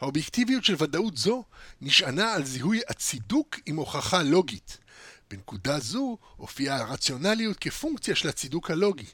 האובייקטיביות 0.00 0.64
של 0.64 0.74
ודאות 0.78 1.16
זו 1.16 1.44
נשענה 1.80 2.32
על 2.32 2.44
זיהוי 2.44 2.80
הצידוק 2.88 3.56
עם 3.66 3.76
הוכחה 3.76 4.22
לוגית. 4.22 4.78
בנקודה 5.36 5.80
זו 5.80 6.18
הופיעה 6.36 6.76
הרציונליות 6.76 7.56
כפונקציה 7.58 8.14
של 8.14 8.28
הצידוק 8.28 8.70
הלוגי. 8.70 9.06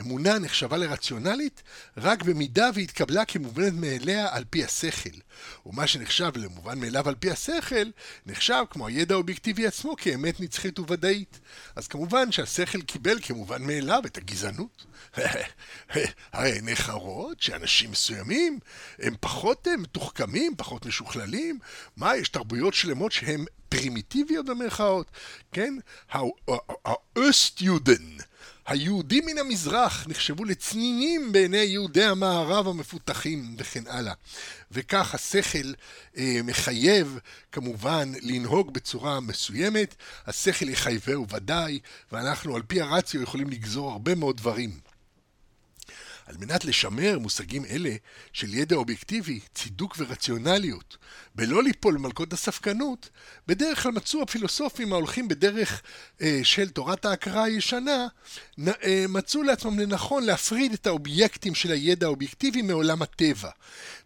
אמונה 0.00 0.38
נחשבה 0.38 0.76
לרציונלית 0.76 1.62
רק 1.96 2.22
במידה 2.22 2.70
והתקבלה 2.74 3.24
כמובנת 3.24 3.72
מאליה 3.72 4.28
על 4.30 4.44
פי 4.50 4.64
השכל, 4.64 5.18
ומה 5.66 5.86
שנחשב 5.86 6.32
למובן 6.36 6.78
מאליו 6.78 7.08
על 7.08 7.14
פי 7.14 7.30
השכל, 7.30 7.90
נחשב 8.26 8.64
כמו 8.70 8.86
הידע 8.86 9.14
האובייקטיבי 9.14 9.66
עצמו 9.66 9.96
כאמת 9.96 10.40
נצחית 10.40 10.78
וודאית. 10.78 11.40
אז 11.76 11.88
כמובן 11.88 12.32
שהשכל 12.32 12.82
קיבל 12.82 13.18
כמובן 13.22 13.62
מאליו 13.62 14.02
את 14.06 14.16
הגזענות. 14.16 14.84
הרי 16.32 16.52
עיניך 16.52 16.90
רואות 16.90 17.42
שאנשים 17.42 17.90
מסוימים 17.90 18.58
הם 18.98 19.14
פחות 19.20 19.68
מתוחכמים, 19.78 20.54
פחות 20.56 20.86
משוכללים. 20.86 21.58
מה, 21.96 22.16
יש 22.16 22.28
תרבויות 22.28 22.74
שלמות 22.74 23.12
שהן 23.12 23.44
פרימיטיביות 23.68 24.46
במרכאות, 24.46 25.10
כן? 25.52 25.74
האוסט-יודן. 26.84 28.16
היהודים 28.66 29.26
מן 29.26 29.38
המזרח 29.38 30.06
נחשבו 30.08 30.44
לצנינים 30.44 31.32
בעיני 31.32 31.56
יהודי 31.56 32.04
המערב 32.04 32.68
המפותחים 32.68 33.54
וכן 33.58 33.82
הלאה. 33.86 34.12
וכך 34.70 35.14
השכל 35.14 35.72
אה, 36.16 36.40
מחייב 36.44 37.18
כמובן 37.52 38.12
לנהוג 38.22 38.74
בצורה 38.74 39.20
מסוימת, 39.20 39.94
השכל 40.26 40.68
יחייבהו 40.68 41.28
ודאי, 41.28 41.78
ואנחנו 42.12 42.56
על 42.56 42.62
פי 42.62 42.80
הרציו 42.80 43.22
יכולים 43.22 43.50
לגזור 43.50 43.90
הרבה 43.90 44.14
מאוד 44.14 44.36
דברים. 44.36 44.91
על 46.26 46.36
מנת 46.40 46.64
לשמר 46.64 47.18
מושגים 47.18 47.64
אלה 47.64 47.94
של 48.32 48.54
ידע 48.54 48.76
אובייקטיבי, 48.76 49.40
צידוק 49.54 49.96
ורציונליות, 49.98 50.96
בלא 51.34 51.62
ליפול 51.62 51.94
במלכות 51.94 52.32
הספקנות, 52.32 53.10
בדרך 53.46 53.82
כלל 53.82 53.92
מצאו 53.92 54.22
הפילוסופים 54.22 54.92
ההולכים 54.92 55.28
בדרך 55.28 55.82
אה, 56.22 56.40
של 56.42 56.70
תורת 56.70 57.04
ההכרה 57.04 57.44
הישנה, 57.44 58.06
נ, 58.58 58.68
אה, 58.68 59.04
מצאו 59.08 59.42
לעצמם 59.42 59.78
לנכון 59.78 60.24
להפריד 60.24 60.72
את 60.72 60.86
האובייקטים 60.86 61.54
של 61.54 61.70
הידע 61.70 62.06
האובייקטיבי 62.06 62.62
מעולם 62.62 63.02
הטבע. 63.02 63.50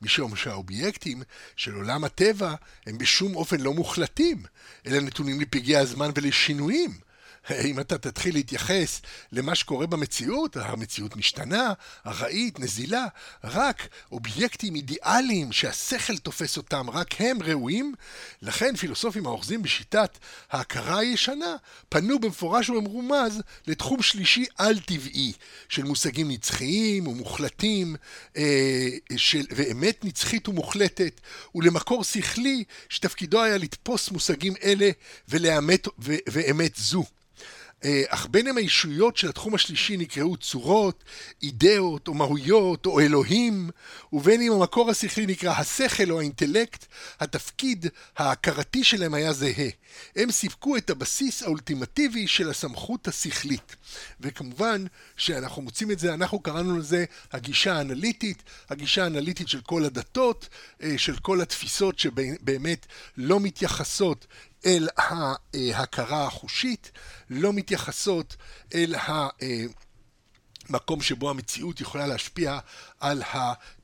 משום 0.03 0.37
שהאובייקטים 0.37 1.23
של 1.57 1.75
עולם 1.75 2.05
הטבע 2.05 2.55
הם 2.87 2.99
בשום 2.99 3.37
אופן 3.37 3.61
לא 3.61 3.75
מוחלטים, 3.75 4.43
אלא 4.87 5.01
נתונים 5.01 5.41
לפגעי 5.41 5.77
הזמן 5.77 6.11
ולשינויים. 6.15 7.06
אם 7.51 7.81
אתה 7.81 7.99
תתחיל 7.99 8.35
להתייחס 8.35 9.01
למה 9.33 9.55
שקורה 9.55 9.87
במציאות, 9.87 10.57
המציאות 10.57 11.17
משתנה, 11.17 11.73
ארעית, 12.07 12.61
נזילה, 12.61 13.07
רק 13.45 13.89
אובייקטים 14.13 14.75
אידיאליים 14.75 15.53
שהשכל 15.53 16.19
תופס 16.19 16.57
אותם, 16.57 16.91
רק 16.91 17.15
הם 17.19 17.43
ראויים, 17.43 17.95
לכן 18.43 18.77
פילוסופים 18.77 19.27
האוחזים 19.27 19.63
בשיטת 19.63 20.19
ההכרה 20.51 20.99
הישנה 20.99 21.57
פנו 21.89 22.19
במפורש 22.19 22.71
ובמרומז 22.71 23.41
לתחום 23.67 24.03
שלישי 24.03 24.45
על-טבעי 24.59 25.33
של 25.69 25.85
מושגים 25.85 26.31
נצחיים 26.31 27.07
ומוחלטים 27.07 27.97
אה, 28.37 28.89
של, 29.17 29.47
ואמת 29.51 30.05
נצחית 30.05 30.49
ומוחלטת 30.49 31.21
ולמקור 31.55 32.05
שכלי 32.05 32.65
שתפקידו 32.89 33.43
היה 33.43 33.59
לתפוס 33.59 34.11
מושגים 34.11 34.55
אלה 34.65 34.91
ולאמת, 35.29 35.89
ו, 35.99 36.15
ואמת 36.29 36.73
זו. 36.77 37.05
אה, 37.85 38.03
אך 38.09 38.27
בין 38.31 38.47
הם 38.47 38.57
הישויות 38.57 39.17
של 39.17 39.29
התחום 39.29 39.55
השלישי 39.55 39.97
נקראו 39.97 40.37
צורות, 40.37 41.05
אידאות 41.43 42.09
או 42.09 42.15
מהויות 42.15 42.87
או 42.87 43.01
אלוהים, 43.01 43.71
ובין 44.13 44.43
אם 44.43 44.53
המקור 44.53 44.91
השכלי 44.91 45.27
נקרא 45.27 45.53
השכל 45.53 46.11
או 46.11 46.21
האינטלקט, 46.21 46.87
התפקיד 47.21 47.87
ההכרתי 48.17 48.85
שלהם 48.85 49.15
היה 49.15 49.33
זהה. 49.33 49.69
הם 50.17 50.31
סיפקו 50.31 50.77
את 50.77 50.91
הבסיס 50.91 51.43
האולטימטיבי 51.43 52.27
של 52.27 52.51
הסמכות 52.51 53.09
השכלית. 53.09 53.77
וכמובן 54.21 54.85
שאנחנו 55.17 55.63
מוצאים 55.63 55.91
את 55.91 55.99
זה, 55.99 56.15
אנחנו 56.15 56.39
קראנו 56.39 56.79
לזה 56.79 57.05
הגישה 57.33 57.77
האנליטית, 57.77 58.43
הגישה 58.71 59.05
האנליטית 59.05 59.49
של 59.49 59.61
כל 59.61 59.85
הדתות, 59.85 60.49
אה, 60.83 60.95
של 60.97 61.17
כל 61.17 61.41
התפיסות 61.41 61.99
שבאמת 61.99 62.87
לא 63.17 63.41
מתייחסות 63.41 64.27
אל 64.67 64.89
ההכרה 65.75 66.27
החושית, 66.27 66.91
לא 67.31 67.53
מתייחסות 67.53 68.37
אל 68.75 68.95
המקום 70.69 71.03
שבו 71.03 71.31
המציאות 71.31 71.81
יכולה 71.81 72.07
להשפיע 72.07 72.59
על 73.01 73.23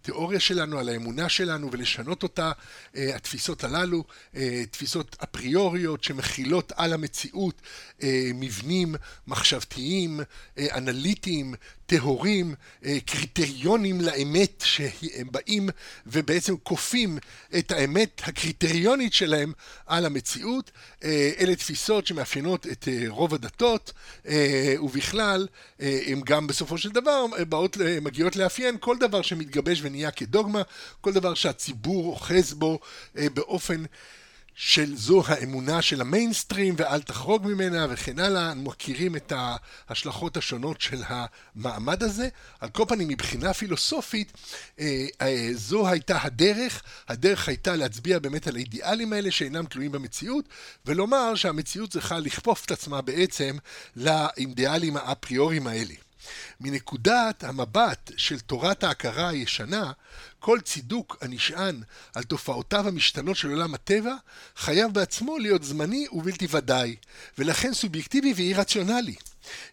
התיאוריה 0.02 0.40
שלנו, 0.40 0.78
על 0.78 0.88
האמונה 0.88 1.28
שלנו 1.28 1.72
ולשנות 1.72 2.22
אותה. 2.22 2.52
אה, 2.96 3.16
התפיסות 3.16 3.64
הללו, 3.64 4.04
אה, 4.36 4.62
תפיסות 4.70 5.16
אפריוריות 5.24 6.04
שמכילות 6.04 6.72
על 6.76 6.92
המציאות 6.92 7.62
אה, 8.02 8.30
מבנים 8.34 8.94
מחשבתיים, 9.26 10.20
אנליטיים, 10.58 11.54
טהורים, 11.86 12.54
קריטריונים 13.06 14.00
לאמת 14.00 14.64
שהם 14.66 15.28
באים 15.30 15.68
ובעצם 16.06 16.54
כופים 16.62 17.18
את 17.58 17.72
האמת 17.72 18.20
הקריטריונית 18.24 19.12
שלהם 19.12 19.52
על 19.86 20.06
המציאות. 20.06 20.70
אלה 21.38 21.56
תפיסות 21.56 22.06
שמאפיינות 22.06 22.66
את 22.66 22.88
רוב 23.08 23.34
הדתות 23.34 23.92
ובכלל 24.82 25.46
הן 25.78 26.20
גם 26.24 26.46
בסופו 26.46 26.78
של 26.78 26.90
דבר 26.90 27.24
באות, 27.48 27.76
מגיעות 28.02 28.36
לאפיין 28.36 28.76
כל 28.80 28.96
דבר 29.00 29.22
שמתגבש 29.22 29.80
ונהיה 29.92 30.10
כדוגמה, 30.10 30.62
כל 31.00 31.12
דבר 31.12 31.34
שהציבור 31.34 32.12
אוחז 32.12 32.54
בו 32.54 32.78
אה, 33.16 33.26
באופן 33.34 33.84
של 34.54 34.96
זו 34.96 35.22
האמונה 35.26 35.82
של 35.82 36.00
המיינסטרים 36.00 36.74
ואל 36.78 37.02
תחרוג 37.02 37.46
ממנה 37.46 37.86
וכן 37.90 38.18
הלאה, 38.18 38.48
אנחנו 38.48 38.62
מכירים 38.62 39.16
את 39.16 39.32
ההשלכות 39.88 40.36
השונות 40.36 40.80
של 40.80 41.02
המעמד 41.06 42.02
הזה. 42.02 42.28
על 42.60 42.68
כל 42.68 42.84
פנים, 42.88 43.08
מבחינה 43.08 43.54
פילוסופית, 43.54 44.32
אה, 44.80 45.06
אה, 45.22 45.48
זו 45.54 45.88
הייתה 45.88 46.18
הדרך, 46.22 46.82
הדרך 47.08 47.48
הייתה 47.48 47.76
להצביע 47.76 48.18
באמת 48.18 48.46
על 48.46 48.56
האידיאלים 48.56 49.12
האלה 49.12 49.30
שאינם 49.30 49.66
תלויים 49.66 49.92
במציאות, 49.92 50.44
ולומר 50.86 51.34
שהמציאות 51.34 51.90
צריכה 51.90 52.18
לכפוף 52.18 52.64
את 52.64 52.70
עצמה 52.70 53.00
בעצם 53.00 53.56
לאידיאלים 53.96 54.96
האפריוריים 54.96 55.66
האלה. 55.66 55.94
מנקודת 56.60 57.44
המבט 57.44 58.10
של 58.16 58.40
תורת 58.40 58.84
ההכרה 58.84 59.28
הישנה, 59.28 59.92
כל 60.40 60.60
צידוק 60.60 61.16
הנשען 61.20 61.82
על 62.14 62.22
תופעותיו 62.22 62.88
המשתנות 62.88 63.36
של 63.36 63.48
עולם 63.48 63.74
הטבע, 63.74 64.14
חייב 64.56 64.92
בעצמו 64.92 65.38
להיות 65.38 65.62
זמני 65.62 66.06
ובלתי 66.12 66.46
ודאי, 66.50 66.96
ולכן 67.38 67.74
סובייקטיבי 67.74 68.32
ואי 68.36 68.54
רציונלי. 68.54 69.14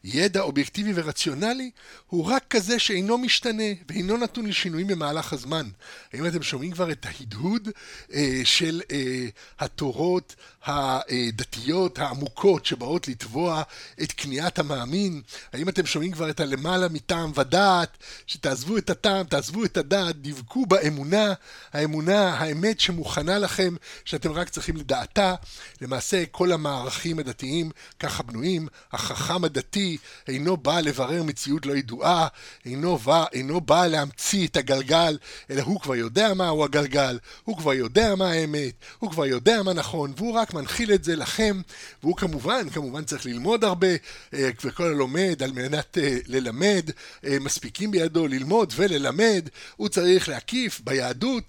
ידע 0.04 0.42
אובייקטיבי 0.42 0.92
ורציונלי 0.96 1.72
הוא 2.08 2.26
רק 2.26 2.46
כזה 2.50 2.80
שאינו 2.80 3.18
משתנה 3.18 3.64
ואינו 3.90 4.18
נתון 4.18 4.46
לשינויים 4.46 4.88
במהלך 4.88 5.34
הזמן. 5.34 5.70
האם 6.14 6.28
אתם 6.28 6.44
שומעים 6.44 6.72
כבר 6.72 6.92
את 6.92 7.06
ההדהוד 7.06 7.70
אה, 8.14 8.42
של 8.44 8.82
אה, 8.92 9.26
התורות 9.60 10.36
הדתיות 10.70 12.00
העמוקות 12.00 12.66
שבאות 12.66 13.08
לתבוע 13.08 13.64
את 14.04 14.12
כניעת 14.12 14.60
המאמין? 14.60 15.22
האם 15.54 15.70
אתם 15.70 15.86
שומעים 15.86 16.12
כבר 16.12 16.30
את 16.30 16.40
הלמעלה 16.40 16.88
מטעם 16.90 17.32
ודעת, 17.36 17.98
שתעזבו 18.28 18.78
את 18.78 18.90
הטעם, 18.90 19.26
תעזבו 19.26 19.66
את 19.66 19.78
הדעת, 19.78 20.16
דבקו 20.22 20.66
באמונה, 20.66 21.34
האמונה, 21.74 22.34
האמת 22.34 22.80
שמוכנה 22.80 23.38
לכם, 23.38 23.76
שאתם 24.06 24.32
רק 24.32 24.50
צריכים 24.50 24.78
לדעתה. 24.78 25.36
למעשה 25.82 26.24
כל 26.32 26.52
המערכים 26.52 27.20
הדתיים 27.20 27.72
ככה 28.00 28.24
בנויים, 28.24 28.68
החכם 28.92 29.44
הדתי 29.44 29.60
דתי 29.70 29.98
אינו 30.28 30.58
בא 30.58 30.80
לברר 30.80 31.24
מציאות 31.24 31.66
לא 31.66 31.74
ידועה, 31.74 32.28
אינו 32.66 32.98
בא, 32.98 33.26
אינו 33.34 33.62
בא 33.62 33.88
להמציא 33.88 34.48
את 34.48 34.58
הגלגל, 34.58 35.18
אלא 35.50 35.62
הוא 35.62 35.80
כבר 35.82 35.96
יודע 35.96 36.34
מהו 36.34 36.64
הגלגל, 36.64 37.20
הוא 37.44 37.58
כבר 37.58 37.74
יודע 37.74 38.16
מה 38.16 38.32
האמת, 38.32 38.74
הוא 39.00 39.12
כבר 39.12 39.26
יודע 39.26 39.64
מה 39.64 39.74
נכון, 39.74 40.14
והוא 40.18 40.34
רק 40.34 40.54
מנחיל 40.60 40.94
את 40.94 41.04
זה 41.04 41.16
לכם, 41.16 41.62
והוא 42.04 42.18
כמובן, 42.18 42.70
כמובן 42.70 43.04
צריך 43.04 43.26
ללמוד 43.26 43.64
הרבה, 43.64 43.88
אה, 44.34 44.50
וכל 44.64 44.84
הלומד 44.84 45.44
על 45.44 45.52
מנת 45.52 45.98
אה, 45.98 46.18
ללמד, 46.28 46.90
אה, 47.26 47.38
מספיקים 47.40 47.92
בידו 47.92 48.28
ללמוד 48.28 48.74
וללמד, 48.76 49.50
הוא 49.76 49.90
צריך 49.90 50.30
להקיף 50.30 50.82
ביהדות, 50.84 51.44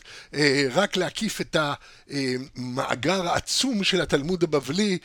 רק 0.73 0.97
להקיף 0.97 1.41
את 1.41 1.57
המאגר 1.61 3.29
העצום 3.29 3.85
של 3.85 4.01
התלמוד 4.01 4.43
הבבלי, 4.43 4.99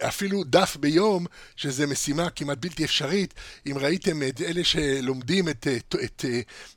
אפילו 0.00 0.44
דף 0.44 0.76
ביום, 0.80 1.26
שזה 1.56 1.86
משימה 1.86 2.30
כמעט 2.30 2.58
בלתי 2.58 2.84
אפשרית. 2.84 3.34
אם 3.66 3.78
ראיתם 3.78 4.22
את 4.22 4.40
אלה 4.40 4.64
שלומדים 4.64 5.48
את, 5.48 5.66
את, 5.76 5.94
את, 6.04 6.24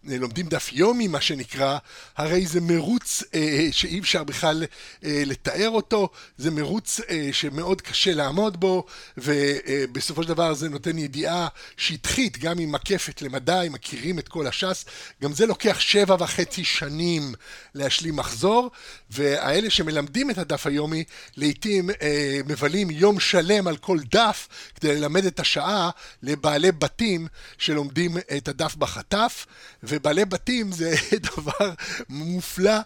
לומדים 0.03 0.47
דף 0.47 0.69
יומי, 0.73 1.07
מה 1.07 1.21
שנקרא, 1.21 1.77
הרי 2.17 2.45
זה 2.45 2.61
מרוץ 2.61 3.23
שאי 3.71 3.99
אפשר 3.99 4.23
בכלל 4.23 4.63
לתאר 5.03 5.69
אותו, 5.69 6.09
זה 6.37 6.51
מרוץ 6.51 6.99
אה, 7.09 7.29
שמאוד 7.31 7.81
קשה 7.81 8.13
לעמוד 8.13 8.59
בו, 8.59 8.85
ובסופו 9.17 10.21
אה, 10.21 10.25
של 10.25 10.33
דבר 10.33 10.53
זה 10.53 10.69
נותן 10.69 10.97
ידיעה 10.97 11.47
שטחית, 11.77 12.37
גם 12.37 12.59
עם 12.59 12.71
מקפת 12.71 13.21
למדי, 13.21 13.67
מכירים 13.71 14.19
את 14.19 14.27
כל 14.27 14.47
הש"ס, 14.47 14.85
גם 15.23 15.33
זה 15.33 15.45
לוקח 15.45 15.79
שבע 15.79 16.15
וחצי 16.19 16.63
שנים 16.63 17.33
להשלים 17.75 18.15
מחזור, 18.15 18.71
והאלה 19.09 19.69
שמלמדים 19.69 20.29
את 20.29 20.37
הדף 20.37 20.67
היומי, 20.67 21.03
לעיתים 21.37 21.89
אה, 21.89 22.39
מבלים 22.45 22.89
יום 22.91 23.19
שלם 23.19 23.67
על 23.67 23.77
כל 23.77 23.97
דף 24.11 24.47
כדי 24.75 24.95
ללמד 24.95 25.25
את 25.25 25.39
השעה 25.39 25.89
לבעלי 26.23 26.71
בתים 26.71 27.27
שלומדים 27.57 28.17
את 28.37 28.47
הדף 28.47 28.75
בחטף, 28.75 29.45
ובעלי 29.83 30.25
בתים 30.25 30.71
זה 30.71 30.95
דבר 31.35 31.73
מופלא, 32.09 32.79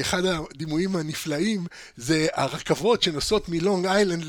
אחד 0.00 0.22
הדימויים 0.24 0.96
הנפלאים 0.96 1.66
זה 1.96 2.26
הרכבות 2.34 2.81
שנוסעות 3.02 3.48
מלונג 3.48 3.86
איילנד 3.86 4.24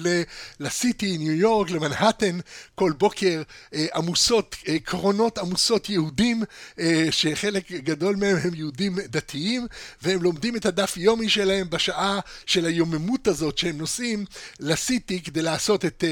לסיטי, 0.59 1.17
ניו 1.17 1.33
יורק, 1.33 1.69
למנהטן, 1.71 2.39
כל 2.75 2.91
בוקר 2.97 3.41
אה, 3.73 3.85
עמוסות, 3.95 4.55
אה, 4.67 4.79
קרונות 4.79 5.37
עמוסות 5.37 5.89
יהודים, 5.89 6.43
אה, 6.79 7.07
שחלק 7.11 7.71
גדול 7.71 8.15
מהם 8.15 8.37
הם 8.43 8.53
יהודים 8.53 8.95
דתיים, 9.05 9.67
והם 10.01 10.23
לומדים 10.23 10.55
את 10.55 10.65
הדף 10.65 10.97
יומי 10.97 11.29
שלהם 11.29 11.69
בשעה 11.69 12.19
של 12.45 12.65
היוממות 12.65 13.27
הזאת 13.27 13.57
שהם 13.57 13.77
נוסעים 13.77 14.25
לסיטי 14.59 15.21
כדי 15.21 15.41
לעשות 15.41 15.85
את 15.85 16.03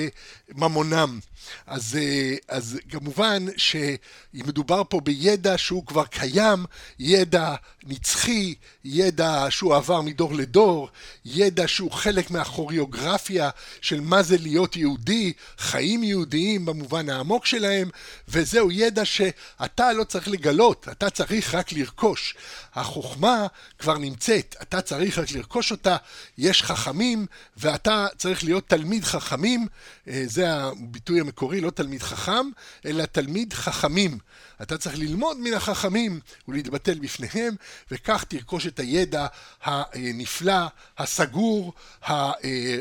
ממונם. 0.56 1.20
אז, 1.68 1.98
אה, 2.02 2.36
אז 2.48 2.80
כמובן 2.90 3.46
שאם 3.58 4.42
מדובר 4.46 4.82
פה 4.90 5.00
בידע 5.00 5.58
שהוא 5.58 5.86
כבר 5.86 6.06
קיים, 6.06 6.66
ידע 7.00 7.56
נצחי, 7.84 8.56
ידע 8.86 9.46
שהוא 9.50 9.76
עבר 9.76 10.02
מדור 10.02 10.34
לדור, 10.34 10.90
ידע 11.26 11.68
שהוא 11.68 11.92
חלק 11.92 12.32
מהכוריאוגרפיה 12.32 13.50
של 13.82 14.02
מה 14.02 14.24
זה 14.24 14.38
להיות 14.38 14.76
יהודי, 14.76 15.34
חיים 15.58 16.04
יהודיים 16.04 16.66
במובן 16.66 17.10
העמוק 17.10 17.46
שלהם, 17.46 17.90
וזהו 18.28 18.72
ידע 18.72 19.06
שאתה 19.06 19.94
לא 19.94 20.04
צריך 20.04 20.28
לגלות, 20.28 20.88
אתה 20.92 21.10
צריך 21.10 21.56
רק 21.56 21.72
לרכוש. 21.72 22.36
החוכמה 22.76 23.48
כבר 23.80 23.98
נמצאת, 23.98 24.56
אתה 24.62 24.82
צריך 24.82 25.20
רק 25.20 25.32
לרכוש 25.32 25.72
אותה, 25.72 25.98
יש 26.38 26.64
חכמים, 26.64 27.26
ואתה 27.58 28.08
צריך 28.18 28.44
להיות 28.44 28.70
תלמיד 28.70 29.04
חכמים, 29.04 29.68
אה, 30.08 30.24
זה 30.26 30.54
הביטוי 30.54 31.20
המקורי, 31.20 31.62
לא 31.62 31.70
תלמיד 31.70 32.04
חכם, 32.04 32.50
אלא 32.86 33.06
תלמיד 33.06 33.54
חכמים. 33.54 34.18
אתה 34.62 34.78
צריך 34.78 34.98
ללמוד 34.98 35.38
מן 35.40 35.54
החכמים 35.54 36.20
ולהתבטל 36.48 37.00
בפניהם, 37.00 37.56
וכך 37.92 38.24
תרכוש 38.24 38.68
את 38.68 38.80
הידע 38.80 39.28
הנפלא, 39.64 40.66
הסגור, 40.98 41.74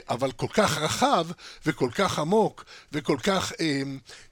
אבל 0.09 0.33
כל 0.33 0.47
כך 0.53 0.79
רחב 0.79 1.27
וכל 1.67 1.91
כך 1.95 2.19
עמוק 2.19 2.65
וכל 2.93 3.17
כך 3.23 3.53
אה, 3.61 3.83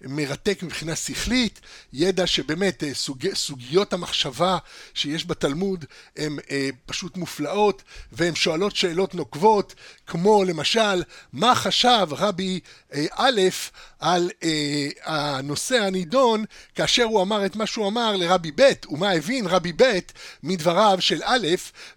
מרתק 0.01 0.63
מבחינה 0.63 0.97
שכלית, 0.97 1.61
ידע 1.93 2.27
שבאמת 2.27 2.85
אה, 2.85 2.95
סוג, 2.95 3.35
סוגיות 3.35 3.93
המחשבה 3.93 4.59
שיש 4.95 5.27
בתלמוד 5.27 5.85
הן 6.17 6.39
אה, 6.51 6.69
פשוט 6.87 7.17
מופלאות, 7.17 7.83
והן 8.13 8.35
שואלות 8.35 8.77
שאלות 8.77 9.15
נוקבות, 9.15 9.75
כמו 10.09 10.45
למשל, 10.45 11.03
מה 11.33 11.55
חשב 11.55 12.09
רבי 12.11 12.61
א' 13.11 13.41
על 13.99 14.31
הנושא 15.05 15.77
הנידון 15.77 16.45
כאשר 16.75 17.03
הוא 17.03 17.23
אמר 17.23 17.47
את 17.47 17.57
מה 17.57 17.67
שהוא 17.67 17.89
אמר 17.89 18.17
לרבי 18.17 18.51
ב', 18.55 18.73
ומה 18.91 19.11
הבין 19.11 19.47
רבי 19.47 19.73
ב' 19.77 19.99
מדבריו 20.43 20.97
של 21.01 21.21
א', 21.25 21.47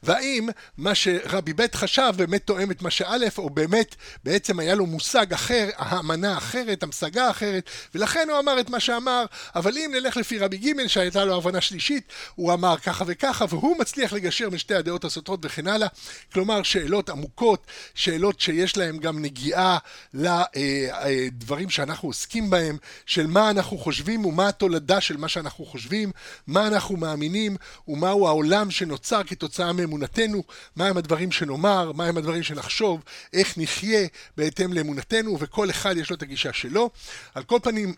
והאם 0.03 0.49
מה 0.77 0.95
שרבי 0.95 1.53
ב' 1.53 1.75
חשב 1.75 2.13
באמת 2.15 2.45
תואם 2.45 2.71
את 2.71 2.81
מה 2.81 2.91
שא', 2.91 3.17
או 3.37 3.49
באמת 3.49 3.95
בעצם 4.23 4.59
היה 4.59 4.75
לו 4.75 4.85
מושג 4.85 5.33
אחר, 5.33 5.69
האמנה 5.77 6.37
אחרת, 6.37 6.83
המשגה 6.83 7.29
אחרת, 7.29 7.69
ולכן 7.95 8.27
הוא 8.29 8.39
אמר 8.39 8.59
את 8.59 8.69
מה 8.69 8.79
שאמר, 8.79 9.25
אבל 9.55 9.77
אם 9.77 9.91
נלך 9.93 10.17
לפי 10.17 10.39
רבי 10.39 10.57
ג' 10.57 10.87
שהייתה 10.87 11.25
לו 11.25 11.37
הבנה 11.37 11.61
שלישית, 11.61 12.07
הוא 12.35 12.53
אמר 12.53 12.77
ככה 12.77 13.03
וככה, 13.07 13.45
והוא 13.49 13.79
מצליח 13.79 14.13
לגשר 14.13 14.49
משתי 14.49 14.75
הדעות 14.75 15.05
הסותרות 15.05 15.39
וכן 15.43 15.67
הלאה, 15.67 15.87
כלומר 16.33 16.63
שאלות 16.63 17.09
עמוקות, 17.09 17.67
שאלות 18.01 18.39
שיש 18.39 18.77
להן 18.77 18.97
גם 18.97 19.21
נגיעה 19.21 19.77
לדברים 20.13 21.69
שאנחנו 21.69 22.09
עוסקים 22.09 22.49
בהם, 22.49 22.77
של 23.05 23.27
מה 23.27 23.49
אנחנו 23.49 23.77
חושבים 23.77 24.25
ומה 24.25 24.47
התולדה 24.47 25.01
של 25.01 25.17
מה 25.17 25.27
שאנחנו 25.27 25.65
חושבים, 25.65 26.11
מה 26.47 26.67
אנחנו 26.67 26.97
מאמינים 26.97 27.55
ומהו 27.87 28.27
העולם 28.27 28.71
שנוצר 28.71 29.23
כתוצאה 29.23 29.73
מאמונתנו, 29.73 30.43
מהם 30.75 30.97
הדברים 30.97 31.31
שנאמר, 31.31 31.91
מהם 31.91 32.17
הדברים 32.17 32.43
שנחשוב, 32.43 33.03
איך 33.33 33.57
נחיה 33.57 34.07
בהתאם 34.37 34.73
לאמונתנו, 34.73 35.37
וכל 35.39 35.69
אחד 35.69 35.97
יש 35.97 36.09
לו 36.09 36.15
את 36.15 36.21
הגישה 36.21 36.53
שלו. 36.53 36.89
על 37.35 37.43
כל 37.43 37.59
פנים, 37.63 37.93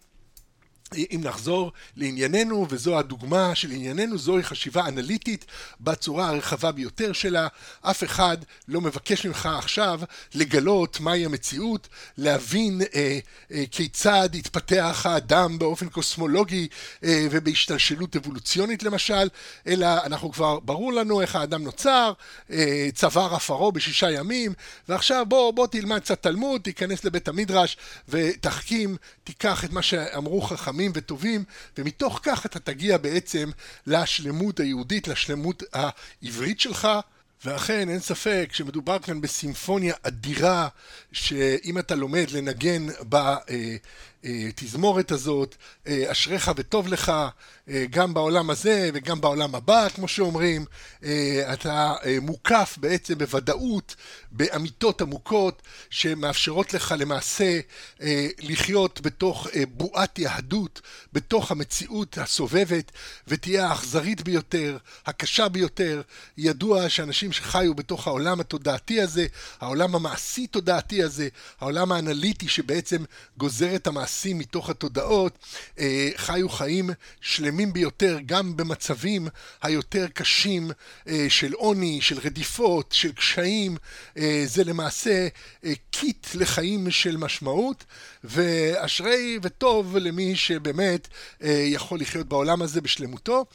אם 0.96 1.22
נחזור 1.24 1.72
לענייננו, 1.98 2.67
וזו 2.69 3.00
הדוגמה 3.00 3.56
של 3.56 3.72
ענייננו, 3.72 4.17
זוהי 4.17 4.43
חשיבה 4.43 4.88
אנליטית 4.88 5.46
בצורה 5.82 6.30
הרחבה 6.30 6.72
ביותר 6.72 7.13
שלה. 7.13 7.48
אף 7.82 8.04
אחד 8.04 8.38
לא 8.67 8.82
מבקש 8.82 9.26
ממך 9.26 9.50
עכשיו 9.58 10.02
לגלות 10.36 11.00
מהי 11.00 11.26
המציאות, 11.26 11.88
להבין 12.17 12.82
אה, 12.96 13.19
אה, 13.52 13.63
כיצד 13.72 14.30
התפתח 14.34 15.06
האדם 15.10 15.60
באופן 15.60 15.89
קוסמולוגי 15.89 16.67
אה, 17.04 17.28
ובהשתלשלות 17.32 18.15
אבולוציונית 18.15 18.84
למשל, 18.84 19.30
אלא 19.67 19.88
אנחנו 20.04 20.32
כבר, 20.32 20.60
ברור 20.60 20.93
לנו 20.93 21.22
איך 21.22 21.36
האדם 21.36 21.63
נוצר, 21.63 22.13
אה, 22.52 22.89
צבר 22.93 23.36
עפרו 23.36 23.72
בשישה 23.72 24.12
ימים, 24.12 24.54
ועכשיו 24.89 25.26
בוא, 25.30 25.52
בוא 25.52 25.67
תלמד 25.67 26.00
קצת 26.00 26.24
תלמוד, 26.24 26.62
תיכנס 26.62 27.04
לבית 27.04 27.28
המדרש 27.28 27.78
ותחכים, 28.10 28.98
תיקח 29.24 29.66
את 29.66 29.72
מה 29.72 29.82
שאמרו 29.82 30.42
חכמים. 30.42 30.92
וטובים, 30.94 31.44
ומתוך 31.78 32.20
כך 32.24 32.46
אתה 32.46 32.60
תגיע 32.60 32.98
בעצם 32.98 33.50
לשלמות 33.88 34.60
היהודית, 34.60 35.08
לשלמות 35.08 35.64
העברית 35.74 36.60
שלך. 36.60 36.88
ואכן, 37.46 37.90
אין 37.90 38.00
ספק 38.00 38.50
שמדובר 38.54 39.00
כאן 39.00 39.22
בסימפוניה 39.22 39.96
אדירה, 40.04 40.68
שאם 41.12 41.80
אתה 41.80 41.96
לומד 41.96 42.32
לנגן 42.32 42.88
בתזמורת 44.24 45.12
הזאת, 45.12 45.56
אשריך 45.88 46.52
וטוב 46.56 46.88
לך, 46.88 47.12
גם 47.90 48.14
בעולם 48.14 48.50
הזה 48.50 48.90
וגם 48.94 49.22
בעולם 49.22 49.56
הבא, 49.56 49.88
כמו 49.90 50.08
שאומרים, 50.08 50.66
אתה 51.54 51.94
מוקף 52.22 52.78
בעצם 52.82 53.18
בוודאות, 53.18 53.96
באמיתות 54.32 55.02
עמוקות, 55.02 55.62
שמאפשרות 55.90 56.74
לך 56.74 56.96
למעשה 56.98 57.60
לחיות 58.40 59.02
בתוך 59.02 59.48
בועת 59.68 60.20
יהדות, 60.20 60.82
בתוך 61.14 61.52
המציאות 61.52 62.18
הסובבת, 62.18 62.92
ותהיה 63.28 63.68
האכזרית 63.68 64.22
ביותר, 64.22 64.78
הקשה 65.06 65.50
ביותר. 65.50 66.02
ידוע 66.38 66.90
שאנשים 66.90 67.32
שחיו 67.32 67.74
בתוך 67.74 68.08
העולם 68.08 68.40
התודעתי 68.40 69.02
הזה, 69.02 69.26
העולם 69.60 69.96
המעשי-תודעתי 69.96 71.04
הזה, 71.04 71.28
העולם 71.60 71.92
האנליטי 71.92 72.48
שבעצם 72.48 73.04
גוזר 73.38 73.76
את 73.76 73.88
המעשים 74.13 74.38
מתוך 74.38 74.69
התודעות, 74.69 75.38
אה, 75.80 76.10
חיו 76.15 76.49
חיים 76.49 76.89
שלמים 77.21 77.73
ביותר, 77.73 78.17
גם 78.26 78.58
במצבים 78.58 79.28
היותר 79.62 80.08
קשים 80.13 80.71
אה, 81.08 81.26
של 81.30 81.54
עוני, 81.54 82.02
של 82.02 82.19
רדיפות, 82.19 82.91
של 82.91 83.12
קשיים. 83.12 83.78
אה, 84.17 84.43
זה 84.45 84.63
למעשה 84.63 85.28
קיט 85.91 86.28
לחיים 86.36 86.91
של 86.91 87.17
משמעות, 87.17 87.84
ואשרי 88.23 89.39
וטוב 89.41 89.97
למי 89.97 90.36
שבאמת 90.36 91.08
יכול 91.41 91.99
לחיות 91.99 92.28
בעולם 92.28 92.62
הזה 92.62 92.82
בשלמותו. 92.82 93.45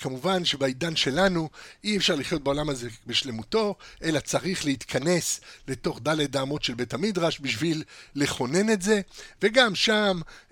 כמובן 0.00 0.44
שבעידן 0.44 0.96
שלנו 0.96 1.48
אי 1.84 1.96
אפשר 1.96 2.14
לחיות 2.14 2.42
בעולם 2.42 2.68
הזה 2.68 2.88
בשלמותו, 3.06 3.74
אלא 4.02 4.20
צריך 4.20 4.64
להתכנס 4.64 5.40
לתוך 5.68 6.00
דלת 6.02 6.36
האמות 6.36 6.62
של 6.62 6.74
בית 6.74 6.94
המדרש 6.94 7.40
בשביל 7.40 7.82
לכונן 8.14 8.70
את 8.70 8.82
זה, 8.82 9.00
וגם 9.42 9.74
שם 9.74 9.91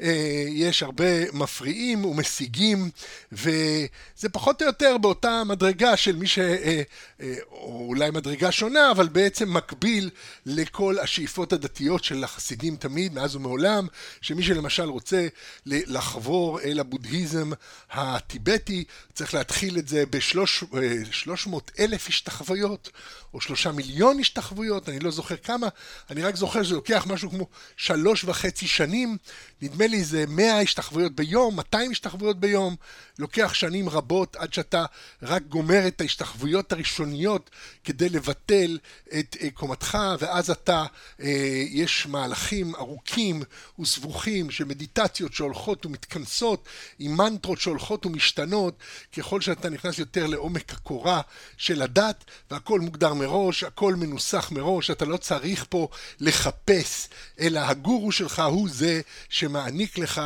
אה, 0.03 0.45
יש 0.49 0.83
הרבה 0.83 1.33
מפריעים 1.33 2.05
ומשיגים, 2.05 2.91
וזה 3.33 4.29
פחות 4.33 4.63
או 4.63 4.67
יותר 4.67 4.99
באותה 4.99 5.43
מדרגה 5.45 5.97
של 5.97 6.17
מי 6.17 6.27
ש... 6.27 6.39
אה, 6.39 6.83
אה, 7.21 7.35
או 7.51 7.85
אולי 7.89 8.11
מדרגה 8.11 8.53
שונה, 8.53 8.91
אבל 8.91 9.09
בעצם 9.09 9.55
מקביל 9.55 10.11
לכל 10.47 10.99
השאיפות 10.99 11.53
הדתיות 11.53 12.05
של 12.05 12.25
החסידים 12.25 12.77
תמיד, 12.77 13.15
מאז 13.15 13.37
ומעולם, 13.37 13.87
שמי 14.21 14.43
שלמשל 14.43 14.89
רוצה 14.89 15.27
לחבור 15.67 16.61
אל 16.61 16.81
הבודהיזם 16.81 17.51
הטיבטי, 17.91 18.85
צריך 19.15 19.35
להתחיל 19.35 19.79
את 19.79 19.89
זה 19.89 20.05
בשלוש 20.11 20.65
אה, 20.75 21.51
מאות 21.51 21.71
אלף 21.79 22.09
השתחוויות, 22.09 22.91
או 23.35 23.41
שלושה 23.41 23.73
מיליון 23.73 24.21
השתחוויות, 24.21 24.89
אני 24.89 24.99
לא 24.99 25.11
זוכר 25.11 25.37
כמה, 25.37 25.69
אני 26.11 26.23
רק 26.23 26.37
זוכר 26.37 26.63
שזה 26.63 26.75
לוקח 26.75 27.07
משהו 27.09 27.31
כמו 27.31 27.47
שלוש 27.77 28.25
וחצי 28.25 28.67
שנים, 28.67 29.17
נדמה 29.63 29.87
לי 29.87 30.05
זה 30.05 30.25
מאה 30.29 30.61
השתחוויות 30.61 31.13
ביום, 31.13 31.57
200 31.57 31.91
השתחוויות 31.91 32.41
ביום, 32.41 32.77
לוקח 33.19 33.55
שנים 33.55 33.89
רבות 33.89 34.37
עד 34.37 34.53
שאתה 34.53 34.85
רק 35.23 35.43
גומר 35.43 35.87
את 35.87 36.01
ההשתחוויות 36.01 36.73
הראשוניות 36.73 37.51
כדי 37.85 38.09
לבטל 38.09 38.79
את 39.19 39.37
אה, 39.41 39.51
קומתך, 39.51 39.99
ואז 40.19 40.51
אתה, 40.51 40.85
אה, 41.21 41.63
יש 41.71 42.07
מהלכים 42.07 42.75
ארוכים 42.75 43.43
וסבוכים 43.79 44.51
של 44.51 44.65
מדיטציות 44.65 45.33
שהולכות 45.33 45.87
ומתכנסות, 45.87 46.65
עם 46.99 47.17
מנטרות 47.17 47.61
שהולכות 47.61 48.07
ומשתנות, 48.07 48.79
ככל 49.17 49.41
שאתה 49.41 49.71
נכנס 49.71 49.99
יותר 49.99 50.27
לעומק 50.27 50.73
הקורה 50.73 51.21
של 51.57 51.83
הדת, 51.83 52.25
והכל 52.51 52.81
מוגדר 52.81 53.15
מראש, 53.15 53.65
הכל 53.65 53.95
מנוסח 53.95 54.53
מראש, 54.53 54.91
אתה 54.91 55.05
לא 55.05 55.17
צריך 55.17 55.65
פה 55.69 55.89
לחפש, 56.21 57.09
אלא 57.41 57.61
הגורו 57.61 58.13
שלך 58.13 58.43
הוא 58.51 58.69
זה 58.73 59.01
שמעניק 59.29 59.99
לך 59.99 60.21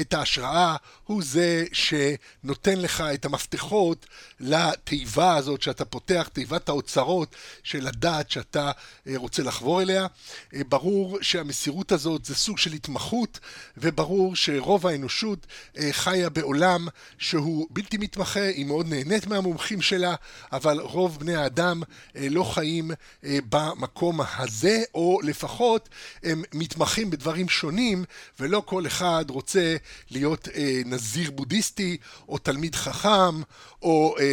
את 0.00 0.14
ההשראה, 0.14 0.76
הוא 1.04 1.22
זה 1.22 1.64
שנותן 1.72 2.80
לך 2.80 3.00
את 3.00 3.24
המפתחות 3.24 4.06
לתיבה 4.40 5.36
הזאת 5.36 5.62
שאתה 5.62 5.84
פותח, 5.84 6.28
תיבת 6.32 6.68
האוצרות 6.68 7.36
של 7.62 7.86
הדת 7.86 8.30
שאתה 8.30 8.70
אה, 9.06 9.12
רוצה 9.16 9.42
לחבור 9.42 9.82
אליה. 9.82 10.06
אה, 10.54 10.60
ברור 10.68 11.18
שהמסירות 11.22 11.92
הזאת 11.92 12.24
זה 12.24 12.34
סוג 12.34 12.58
של 12.58 12.72
התמחות, 12.72 13.40
וברור 13.76 14.36
שרוב 14.36 14.86
האנושות 14.86 15.46
אה, 15.78 15.88
חיה 15.92 16.28
בעולם 16.30 16.88
שהוא 17.18 17.66
בלתי 17.70 17.98
מתמחה, 17.98 18.44
היא 18.44 18.66
מאוד 18.66 18.88
נהנית 18.88 19.26
מהמומחים 19.26 19.82
שלה, 19.82 20.14
אבל 20.52 20.80
רוב 20.80 21.18
בני 21.20 21.36
האדם 21.36 21.82
לא 22.14 22.44
חיים 22.44 22.90
במקום 23.22 24.20
הזה, 24.38 24.82
או 24.94 25.18
לפחות 25.22 25.88
הם 26.22 26.42
מתמחים 26.54 27.10
בדברים 27.10 27.48
שונים 27.48 28.04
ולא 28.40 28.62
כל 28.66 28.86
אחד 28.86 29.24
רוצה 29.28 29.76
להיות 30.10 30.48
נזיר 30.84 31.30
בודהיסטי, 31.30 31.96
או 32.28 32.38
תלמיד 32.38 32.74
חכם, 32.74 33.42
או 33.82 34.14
אה, 34.20 34.27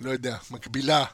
לא 0.00 0.10
יודע, 0.10 0.36
מקבילה 0.50 1.04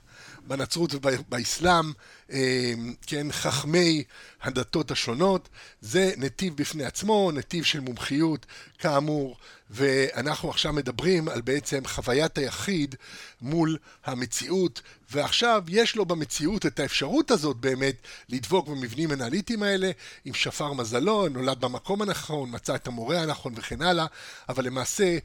בנצרות 0.47 0.95
ובאסלאם, 0.95 1.93
אה, 2.33 2.73
כן, 3.07 3.27
חכמי 3.33 4.05
הדתות 4.43 4.91
השונות, 4.91 5.49
זה 5.81 6.13
נתיב 6.17 6.57
בפני 6.57 6.85
עצמו, 6.85 7.31
נתיב 7.35 7.65
של 7.65 7.81
מומחיות, 7.81 8.47
כאמור, 8.79 9.37
ואנחנו 9.71 10.51
עכשיו 10.51 10.73
מדברים 10.73 11.29
על 11.29 11.41
בעצם 11.41 11.83
חוויית 11.87 12.39
היחיד 12.39 12.95
מול 13.41 13.77
המציאות, 14.05 14.83
ועכשיו 15.11 15.65
יש 15.69 15.97
לו 15.97 16.05
במציאות 16.07 16.67
את 16.67 16.81
האפשרות 16.81 17.31
הזאת 17.31 17.57
באמת 17.57 17.97
לדבוק 18.29 18.69
במבנים 18.69 19.13
אנליטיים 19.13 19.63
האלה, 19.63 19.91
עם 20.25 20.35
שפר 20.35 20.73
מזלו, 20.73 21.29
נולד 21.29 21.61
במקום 21.61 22.03
הנכון, 22.03 22.51
מצא 22.53 22.75
את 22.75 22.87
המורה 22.87 23.23
הנכון 23.23 23.53
וכן 23.57 23.83
הלאה, 23.83 24.07
אבל 24.49 24.65
למעשה 24.65 25.19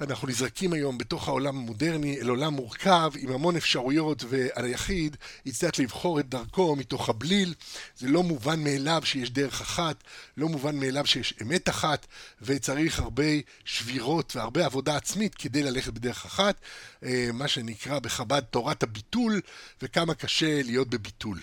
אנחנו 0.00 0.28
נזרקים 0.28 0.72
היום 0.72 0.98
בתוך 0.98 1.28
העולם 1.28 1.56
המודרני 1.56 2.20
אל 2.20 2.28
עולם 2.28 2.54
מורכב 2.54 3.12
עם 3.18 3.32
המון 3.32 3.56
אפשרויות 3.56 4.24
והיחיד 4.28 5.16
יצטרך 5.46 5.78
לבחור 5.78 6.20
את 6.20 6.28
דרכו 6.28 6.76
מתוך 6.76 7.08
הבליל. 7.08 7.54
זה 7.96 8.08
לא 8.08 8.22
מובן 8.22 8.64
מאליו 8.64 9.02
שיש 9.04 9.30
דרך 9.30 9.60
אחת, 9.60 10.04
לא 10.36 10.48
מובן 10.48 10.76
מאליו 10.76 11.06
שיש 11.06 11.34
אמת 11.42 11.68
אחת 11.68 12.06
וצריך 12.42 13.00
הרבה 13.00 13.24
שבירות 13.64 14.36
והרבה 14.36 14.64
עבודה 14.64 14.96
עצמית 14.96 15.34
כדי 15.34 15.62
ללכת 15.62 15.92
בדרך 15.92 16.24
אחת, 16.24 16.60
אה, 17.04 17.28
מה 17.32 17.48
שנקרא 17.48 17.98
בחב"ד 17.98 18.40
תורת 18.40 18.82
הביטול 18.82 19.40
וכמה 19.82 20.14
קשה 20.14 20.62
להיות 20.62 20.88
בביטול. 20.88 21.40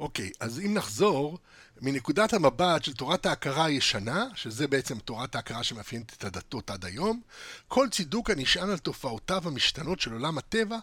אוקיי, 0.00 0.30
אז 0.40 0.60
אם 0.60 0.74
נחזור 0.74 1.38
מנקודת 1.80 2.32
המבט 2.32 2.84
של 2.84 2.92
תורת 2.92 3.26
ההכרה 3.26 3.64
הישנה, 3.64 4.26
שזה 4.34 4.68
בעצם 4.68 4.98
תורת 4.98 5.34
ההכרה 5.34 5.62
שמאפיינת 5.62 6.12
את 6.18 6.24
הדתות 6.24 6.70
עד 6.70 6.84
היום, 6.84 7.20
כל 7.68 7.88
צידוק 7.90 8.30
הנשען 8.30 8.70
על 8.70 8.78
תופעותיו 8.78 9.42
המשתנות 9.48 10.00
של 10.00 10.12
עולם 10.12 10.38
הטבע, 10.38 10.78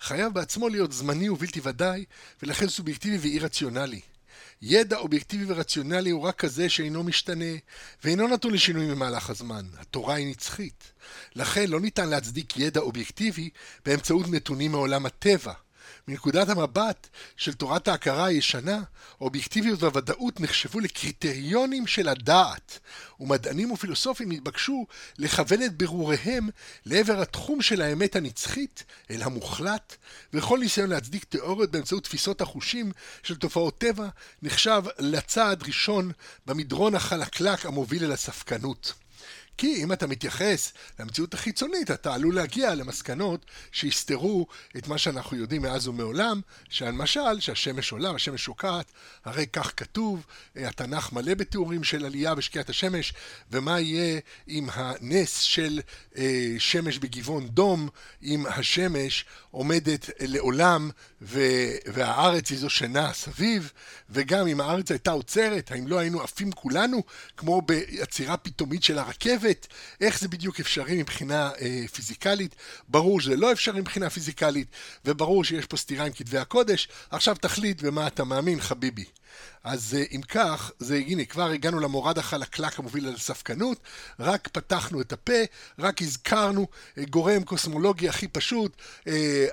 חייב 0.00 0.34
בעצמו 0.34 0.68
להיות 0.68 0.92
זמני 0.92 1.28
ובלתי 1.28 1.60
ודאי, 1.62 2.04
ולכן 2.42 2.68
סובייקטיבי 2.68 3.18
ואי 3.18 3.38
רציונלי. 3.38 4.00
ידע 4.62 4.96
אובייקטיבי 4.96 5.44
ורציונלי 5.48 6.10
הוא 6.10 6.22
רק 6.22 6.36
כזה 6.36 6.68
שאינו 6.68 7.02
משתנה, 7.02 7.54
ואינו 8.04 8.28
נתון 8.28 8.54
לשינוי 8.54 8.90
במהלך 8.90 9.30
הזמן. 9.30 9.66
התורה 9.78 10.14
היא 10.14 10.30
נצחית. 10.30 10.92
לכן 11.34 11.70
לא 11.70 11.80
ניתן 11.80 12.08
להצדיק 12.08 12.56
ידע 12.56 12.80
אובייקטיבי 12.80 13.50
באמצעות 13.84 14.28
נתונים 14.28 14.72
מעולם 14.72 15.06
הטבע. 15.06 15.52
מנקודת 16.08 16.48
המבט 16.48 17.08
של 17.36 17.52
תורת 17.52 17.88
ההכרה 17.88 18.24
הישנה, 18.24 18.82
אובייקטיביות 19.20 19.82
והוודאות 19.82 20.40
נחשבו 20.40 20.80
לקריטריונים 20.80 21.86
של 21.86 22.08
הדעת, 22.08 22.78
ומדענים 23.20 23.70
ופילוסופים 23.70 24.30
התבקשו 24.30 24.86
לכוון 25.18 25.62
את 25.62 25.76
ברוריהם 25.76 26.48
לעבר 26.86 27.20
התחום 27.20 27.62
של 27.62 27.82
האמת 27.82 28.16
הנצחית, 28.16 28.84
אל 29.10 29.22
המוחלט, 29.22 29.96
וכל 30.32 30.58
ניסיון 30.58 30.90
להצדיק 30.90 31.24
תיאוריות 31.24 31.70
באמצעות 31.70 32.04
תפיסות 32.04 32.40
החושים 32.40 32.92
של 33.22 33.36
תופעות 33.36 33.78
טבע 33.78 34.08
נחשב 34.42 34.82
לצעד 34.98 35.62
ראשון 35.62 36.12
במדרון 36.46 36.94
החלקלק 36.94 37.66
המוביל 37.66 38.04
אל 38.04 38.12
הספקנות. 38.12 38.94
כי 39.60 39.84
אם 39.84 39.92
אתה 39.92 40.06
מתייחס 40.06 40.72
למציאות 40.98 41.34
החיצונית, 41.34 41.90
אתה 41.90 42.14
עלול 42.14 42.34
להגיע 42.34 42.74
למסקנות 42.74 43.46
שיסתרו 43.72 44.46
את 44.76 44.88
מה 44.88 44.98
שאנחנו 44.98 45.36
יודעים 45.36 45.62
מאז 45.62 45.88
ומעולם, 45.88 46.40
שלמשל, 46.68 47.40
שהשמש 47.40 47.92
עולה 47.92 48.12
והשמש 48.12 48.44
שוקעת, 48.44 48.92
הרי 49.24 49.46
כך 49.46 49.72
כתוב, 49.76 50.26
אה, 50.56 50.68
התנ"ך 50.68 51.12
מלא 51.12 51.34
בתיאורים 51.34 51.84
של 51.84 52.06
עלייה 52.06 52.34
ושקיעת 52.36 52.70
השמש, 52.70 53.12
ומה 53.50 53.80
יהיה 53.80 54.20
עם 54.46 54.68
הנס 54.72 55.40
של 55.40 55.80
אה, 56.16 56.54
שמש 56.58 56.98
בגבעון 56.98 57.48
דום, 57.48 57.88
אם 58.22 58.46
השמש 58.46 59.24
עומדת 59.50 60.10
לעולם 60.20 60.90
והארץ 61.86 62.50
היא 62.50 62.58
זו 62.58 62.70
שנעה 62.70 63.12
סביב, 63.12 63.72
וגם 64.10 64.46
אם 64.46 64.60
הארץ 64.60 64.90
הייתה 64.90 65.10
עוצרת, 65.10 65.70
האם 65.70 65.86
לא 65.86 65.98
היינו 65.98 66.22
עפים 66.22 66.52
כולנו, 66.52 67.02
כמו 67.36 67.62
בעצירה 67.62 68.36
פתאומית 68.36 68.82
של 68.82 68.98
הרכבת, 68.98 69.49
איך 70.00 70.18
זה 70.20 70.28
בדיוק 70.28 70.60
אפשרי 70.60 70.96
מבחינה 70.96 71.50
אה, 71.60 71.84
פיזיקלית? 71.92 72.54
ברור 72.88 73.20
שזה 73.20 73.36
לא 73.36 73.52
אפשרי 73.52 73.80
מבחינה 73.80 74.10
פיזיקלית, 74.10 74.68
וברור 75.04 75.44
שיש 75.44 75.66
פה 75.66 75.76
סתירה 75.76 76.06
עם 76.06 76.12
כתבי 76.12 76.38
הקודש. 76.38 76.88
עכשיו 77.10 77.36
תחליט 77.40 77.82
במה 77.82 78.06
אתה 78.06 78.24
מאמין, 78.24 78.60
חביבי. 78.60 79.04
אז 79.64 79.96
אה, 79.98 80.04
אם 80.16 80.20
כך, 80.22 80.70
זה, 80.78 80.94
הנה, 80.94 81.24
כבר 81.24 81.50
הגענו 81.50 81.80
למורד 81.80 82.18
החלקלק 82.18 82.78
המוביל 82.78 83.06
על 83.06 83.16
ספקנות, 83.16 83.78
רק 84.20 84.48
פתחנו 84.48 85.00
את 85.00 85.12
הפה, 85.12 85.32
רק 85.78 86.02
הזכרנו 86.02 86.66
אה, 86.98 87.04
גורם 87.04 87.42
קוסמולוגי 87.44 88.08
הכי 88.08 88.28
פשוט, 88.28 88.76
אה, 89.06 89.46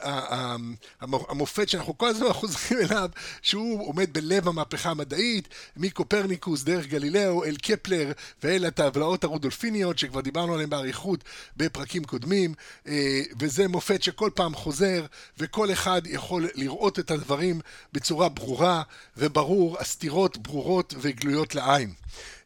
המופת 1.01 1.69
שאנחנו 1.69 1.97
כל 1.97 2.07
הזמן 2.07 2.33
חוזרים 2.39 2.79
אליו, 2.79 3.09
שהוא 3.41 3.87
עומד 3.87 4.13
בלב 4.13 4.47
המהפכה 4.47 4.89
המדעית, 4.89 5.47
מקופרניקוס 5.77 6.63
דרך 6.63 6.85
גלילאו 6.85 7.45
אל 7.45 7.55
קפלר 7.61 8.11
ואל 8.43 8.65
הטבלאות 8.65 9.23
הרודולפיניות, 9.23 9.99
שכבר 9.99 10.21
דיברנו 10.21 10.53
עליהן 10.53 10.69
באריכות 10.69 11.23
בפרקים 11.57 12.03
קודמים, 12.03 12.53
וזה 13.39 13.67
מופת 13.67 14.03
שכל 14.03 14.29
פעם 14.35 14.55
חוזר, 14.55 15.05
וכל 15.37 15.71
אחד 15.71 16.01
יכול 16.05 16.47
לראות 16.55 16.99
את 16.99 17.11
הדברים 17.11 17.61
בצורה 17.93 18.29
ברורה 18.29 18.81
וברור. 19.17 19.66
סתירות 19.83 20.37
ברורות 20.37 20.93
וגלויות 20.97 21.55
לעין. 21.55 21.93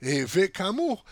אה, 0.03 0.23
וכאמור, 0.35 1.03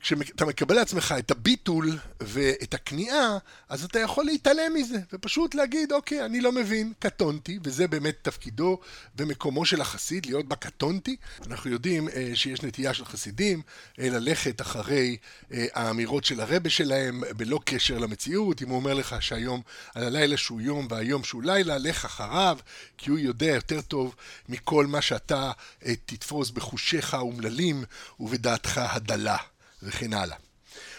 כשאתה 0.00 0.46
מקבל 0.46 0.74
לעצמך 0.74 1.14
את 1.18 1.30
הביטול 1.30 1.98
ואת 2.20 2.74
הכניעה, 2.74 3.38
אז 3.68 3.84
אתה 3.84 3.98
יכול 3.98 4.24
להתעלם 4.24 4.74
מזה, 4.74 4.98
ופשוט 5.12 5.54
להגיד, 5.54 5.92
אוקיי, 5.92 6.24
אני 6.24 6.40
לא 6.40 6.52
מבין, 6.52 6.92
קטונתי, 6.98 7.58
וזה 7.64 7.88
באמת 7.88 8.18
תפקידו 8.22 8.78
ומקומו 9.16 9.66
של 9.66 9.80
החסיד, 9.80 10.26
להיות 10.26 10.48
בקטונתי. 10.48 11.16
אנחנו 11.46 11.70
יודעים 11.70 12.08
אה, 12.08 12.30
שיש 12.34 12.62
נטייה 12.62 12.94
של 12.94 13.04
חסידים 13.04 13.62
אה, 14.00 14.08
ללכת 14.10 14.60
אחרי 14.60 15.16
אה, 15.52 15.66
האמירות 15.74 16.24
של 16.24 16.40
הרבה 16.40 16.70
שלהם, 16.70 17.22
בלא 17.36 17.60
קשר 17.64 17.98
למציאות. 17.98 18.62
אם 18.62 18.68
הוא 18.68 18.76
אומר 18.76 18.94
לך 18.94 19.16
שהיום, 19.20 19.62
על 19.94 20.04
הלילה 20.04 20.36
שהוא 20.36 20.60
יום 20.60 20.86
והיום 20.90 21.24
שהוא 21.24 21.42
לילה, 21.42 21.78
לך 21.78 22.04
אחריו, 22.04 22.58
כי 22.98 23.10
הוא 23.10 23.18
יודע 23.18 23.46
יותר 23.46 23.80
טוב 23.80 24.14
מכל 24.48 24.86
מה 24.86 25.02
שאתה 25.02 25.52
אה, 25.86 25.94
תתפוס 26.06 26.50
בחושיך 26.50 27.14
האומללים 27.14 27.84
ובדעתך 28.20 28.80
הדלה. 28.84 29.36
וכן 29.82 30.12
הלאה. 30.12 30.36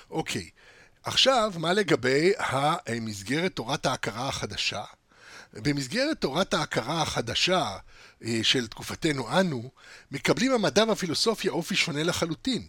אוקיי, 0.10 0.50
עכשיו, 1.04 1.54
מה 1.58 1.74
לגבי 1.74 2.32
המסגרת 2.88 3.56
תורת 3.56 3.86
ההכרה 3.86 4.28
החדשה? 4.28 4.84
במסגרת 5.54 6.22
תורת 6.22 6.54
ההכרה 6.54 7.02
החדשה 7.02 7.78
אה, 8.24 8.40
של 8.44 8.68
תקופתנו 8.68 9.40
אנו, 9.40 9.72
מקבלים 10.12 10.52
המדע 10.52 10.84
והפילוסופיה 10.88 11.52
אופי 11.52 11.76
שונה 11.76 12.04
לחלוטין. 12.04 12.68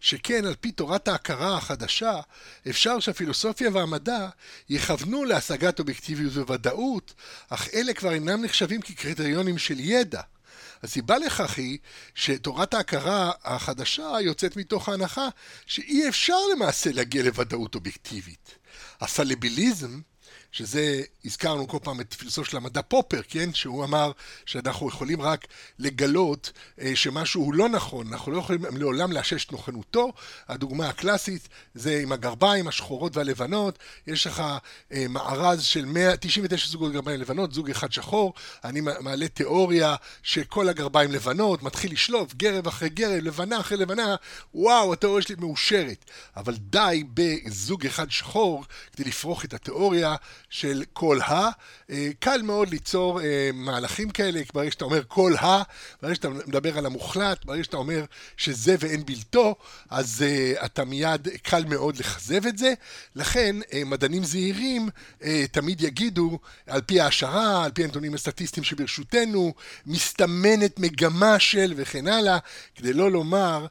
שכן 0.00 0.44
על 0.44 0.54
פי 0.60 0.72
תורת 0.72 1.08
ההכרה 1.08 1.56
החדשה, 1.56 2.20
אפשר 2.70 3.00
שהפילוסופיה 3.00 3.70
והמדע 3.72 4.28
יכוונו 4.68 5.24
להשגת 5.24 5.78
אובייקטיביות 5.78 6.32
וודאות, 6.36 7.14
אך 7.48 7.68
אלה 7.74 7.94
כבר 7.94 8.12
אינם 8.12 8.44
נחשבים 8.44 8.80
כקריטריונים 8.80 9.58
של 9.58 9.80
ידע. 9.80 10.20
הסיבה 10.82 11.18
לכך 11.18 11.58
היא 11.58 11.78
שתורת 12.14 12.74
ההכרה 12.74 13.32
החדשה 13.44 14.10
יוצאת 14.20 14.56
מתוך 14.56 14.88
ההנחה 14.88 15.28
שאי 15.66 16.08
אפשר 16.08 16.38
למעשה 16.52 16.92
להגיע 16.92 17.22
לוודאות 17.22 17.74
אובייקטיבית. 17.74 18.58
הפלביליזם 19.00 20.00
שזה, 20.52 21.02
הזכרנו 21.24 21.68
כל 21.68 21.78
פעם 21.82 22.00
את 22.00 22.14
פילוסוף 22.14 22.48
של 22.48 22.56
המדע 22.56 22.82
פופר, 22.82 23.20
כן? 23.28 23.54
שהוא 23.54 23.84
אמר 23.84 24.12
שאנחנו 24.46 24.88
יכולים 24.88 25.22
רק 25.22 25.46
לגלות 25.78 26.52
אה, 26.80 26.92
שמשהו 26.94 27.42
הוא 27.42 27.54
לא 27.54 27.68
נכון, 27.68 28.12
אנחנו 28.12 28.32
לא 28.32 28.38
יכולים 28.38 28.62
לעולם 28.76 29.12
לאשש 29.12 29.44
את 29.44 29.52
נכונותו. 29.52 30.12
הדוגמה 30.48 30.88
הקלאסית 30.88 31.48
זה 31.74 32.00
עם 32.02 32.12
הגרביים 32.12 32.68
השחורות 32.68 33.16
והלבנות, 33.16 33.78
יש 34.06 34.26
לך 34.26 34.42
אה, 34.92 35.06
מארז 35.08 35.64
של 35.64 35.84
199 35.84 36.66
זוגות 36.66 36.92
גרביים 36.92 37.20
לבנות, 37.20 37.52
זוג 37.52 37.70
אחד 37.70 37.92
שחור, 37.92 38.34
אני 38.64 38.80
מעלה 38.80 39.28
תיאוריה 39.28 39.94
שכל 40.22 40.68
הגרביים 40.68 41.12
לבנות, 41.12 41.62
מתחיל 41.62 41.92
לשלוף 41.92 42.34
גרב 42.34 42.66
אחרי 42.66 42.88
גרב, 42.88 43.22
לבנה 43.22 43.60
אחרי 43.60 43.76
לבנה, 43.76 44.16
וואו, 44.54 44.92
התיאוריה 44.92 45.22
שלי 45.22 45.34
מאושרת. 45.38 46.04
אבל 46.36 46.54
די 46.56 47.04
בזוג 47.14 47.86
אחד 47.86 48.10
שחור 48.10 48.64
כדי 48.92 49.08
לפרוח 49.08 49.44
את 49.44 49.54
התיאוריה 49.54 50.16
של 50.50 50.84
כל 50.92 51.20
ה. 51.20 51.48
אה, 51.90 52.10
קל 52.18 52.42
מאוד 52.42 52.68
ליצור 52.68 53.20
אה, 53.20 53.50
מהלכים 53.54 54.10
כאלה, 54.10 54.40
ברגע 54.54 54.70
שאתה 54.70 54.84
אומר 54.84 55.02
כל 55.08 55.34
ה, 55.36 55.62
ברגע 56.02 56.14
שאתה 56.14 56.28
מדבר 56.28 56.78
על 56.78 56.86
המוחלט, 56.86 57.44
ברגע 57.44 57.64
שאתה 57.64 57.76
אומר 57.76 58.04
שזה 58.36 58.76
ואין 58.78 59.04
בלתו, 59.06 59.56
אז 59.90 60.24
אה, 60.26 60.64
אתה 60.64 60.84
מיד, 60.84 61.28
קל 61.42 61.64
מאוד 61.64 61.96
לכזב 61.96 62.46
את 62.46 62.58
זה. 62.58 62.74
לכן 63.16 63.56
מדענים 63.86 64.24
זהירים 64.24 64.88
תמיד 65.52 65.80
יגידו, 65.80 66.38
על 66.66 66.80
פי 66.80 67.00
ההשערה, 67.00 67.64
על 67.64 67.70
פי 67.70 67.84
הנתונים 67.84 68.14
הסטטיסטיים 68.14 68.64
שברשותנו, 68.64 69.54
מסתמנת 69.86 70.78
מגמה 70.78 71.38
של 71.38 71.74
וכן 71.76 72.08
הלאה, 72.08 72.38
כדי 72.74 72.92
לא 72.92 73.10
לומר 73.10 73.66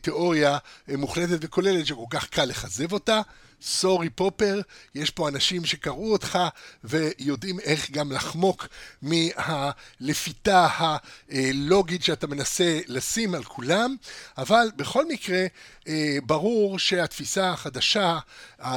תיאוריה 0.00 0.58
מוחלטת 0.88 1.38
וכוללת 1.40 1.86
שכל 1.86 2.04
כך 2.10 2.28
קל 2.28 2.44
לכזב 2.44 2.92
אותה. 2.92 3.20
סורי 3.62 4.10
פופר, 4.10 4.60
יש 4.94 5.10
פה 5.10 5.28
אנשים 5.28 5.64
שקראו 5.64 6.12
אותך 6.12 6.38
ויודעים 6.84 7.60
איך 7.60 7.90
גם 7.90 8.12
לחמוק 8.12 8.68
מהלפיתה 9.02 10.68
הלוגית 11.30 12.04
שאתה 12.04 12.26
מנסה 12.26 12.80
לשים 12.86 13.34
על 13.34 13.44
כולם, 13.44 13.96
אבל 14.38 14.70
בכל 14.76 15.08
מקרה 15.08 15.46
אה, 15.88 16.18
ברור 16.26 16.78
שהתפיסה 16.78 17.50
החדשה, 17.50 18.18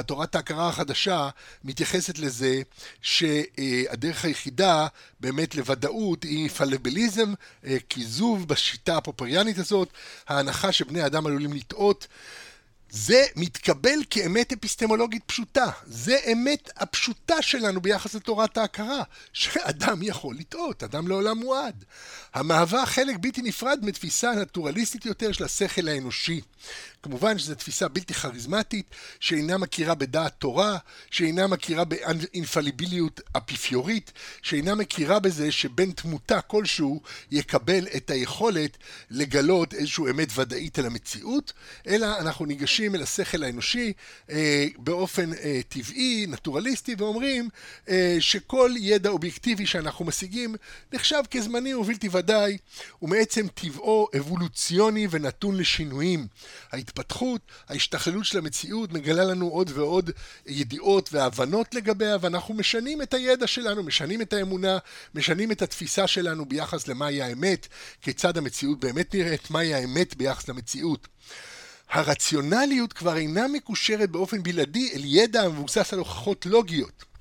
תורת 0.06 0.36
ההכרה 0.36 0.70
החדשה, 0.70 1.30
מתייחסת 1.64 2.20
לזה 2.20 2.62
שהדרך 3.02 4.26
היחידה 4.26 4.88
באמת 5.20 5.56
לוודאות 5.56 6.24
היא 6.24 6.50
פלביליזם, 6.50 7.34
אה, 7.66 7.78
כיזוב 7.90 8.48
בשיטה 8.48 8.98
הפופריאנית 8.98 9.58
הזאת, 9.58 9.90
ההנחה 10.28 10.72
שבני 10.72 11.06
אדם 11.06 11.26
עלולים 11.26 11.54
לטעות 11.54 12.08
זה 12.94 13.26
מתקבל 13.36 14.00
כאמת 14.10 14.54
אפיסטמולוגית 14.54 15.24
פשוטה. 15.26 15.66
זה 15.86 16.18
אמת 16.32 16.70
הפשוטה 16.78 17.42
שלנו 17.42 17.82
ביחס 17.82 18.16
לתורת 18.16 18.58
ההכרה, 18.58 19.04
שאדם 19.34 20.00
יכול 20.04 20.36
לטעות, 20.36 20.84
אדם 20.84 21.08
לעולם 21.08 21.38
מועד. 21.38 21.86
המהווה 22.34 22.86
חלק 22.86 23.16
בלתי 23.20 23.42
נפרד 23.42 23.80
מתפיסה 23.82 24.32
נטורליסטית 24.32 25.06
יותר 25.06 25.32
של 25.32 25.44
השכל 25.44 25.88
האנושי. 25.88 26.42
כמובן 27.04 27.40
שזו 27.40 27.56
תפיסה 27.56 27.88
בלתי 27.88 28.14
כריזמטית, 28.14 28.86
שאינה 29.20 29.58
מכירה 29.58 29.96
בדעת 29.96 30.34
תורה, 30.40 30.78
שאינה 31.12 31.48
מכירה 31.48 31.84
באינפליביליות 31.86 33.22
אפיפיורית, 33.38 34.12
שאינה 34.42 34.76
מכירה 34.76 35.20
בזה 35.20 35.52
שבן 35.52 35.92
תמותה 35.92 36.42
כלשהו 36.42 37.02
יקבל 37.32 37.88
את 37.98 38.10
היכולת 38.10 38.78
לגלות 39.10 39.74
איזושהי 39.74 40.10
אמת 40.10 40.28
ודאית 40.36 40.80
על 40.80 40.86
המציאות, 40.86 41.54
אלא 41.88 42.08
אנחנו 42.20 42.46
ניגשים 42.46 42.96
אל 42.96 43.02
השכל 43.02 43.44
האנושי 43.44 43.94
אה, 44.30 44.68
באופן 44.78 45.34
אה, 45.34 45.60
טבעי, 45.70 46.26
נטורליסטי, 46.30 46.96
ואומרים 46.98 47.50
אה, 47.90 48.18
שכל 48.20 48.72
ידע 48.78 49.10
אובייקטיבי 49.10 49.66
שאנחנו 49.66 50.06
משיגים 50.06 50.56
נחשב 50.94 51.22
כזמני 51.32 51.74
ובלתי 51.74 52.10
ודאי, 52.12 52.58
ומעצם 53.02 53.48
טבעו 53.48 54.08
אבולוציוני 54.18 55.08
ונתון 55.12 55.58
לשינויים. 55.58 56.28
ההתפתחות, 56.98 57.42
ההשתכללות 57.70 58.26
של 58.26 58.38
המציאות 58.38 58.94
מגלה 58.94 59.24
לנו 59.24 59.48
עוד 59.48 59.72
ועוד 59.74 60.12
ידיעות 60.46 61.10
והבנות 61.14 61.76
לגביה, 61.76 62.18
ואנחנו 62.22 62.54
משנים 62.54 63.02
את 63.02 63.14
הידע 63.14 63.48
שלנו, 63.48 63.84
משנים 63.84 64.22
את 64.22 64.34
האמונה, 64.34 64.78
משנים 65.16 65.52
את 65.52 65.62
התפיסה 65.62 66.08
שלנו 66.08 66.46
ביחס 66.46 66.88
למהי 66.88 67.22
האמת, 67.22 67.68
כיצד 68.02 68.38
המציאות 68.38 68.80
באמת 68.80 69.16
נראית, 69.16 69.52
מהי 69.52 69.74
האמת 69.74 70.16
ביחס 70.16 70.50
למציאות. 70.50 71.08
הרציונליות 71.90 72.94
כבר 72.94 73.18
אינה 73.18 73.48
מקושרת 73.48 74.10
באופן 74.10 74.44
בלעדי 74.44 74.92
אל 74.94 75.02
ידע 75.06 75.42
המבוסס 75.42 75.94
על 75.94 76.00
הוכחות 76.00 76.46
לוגיות. 76.46 77.13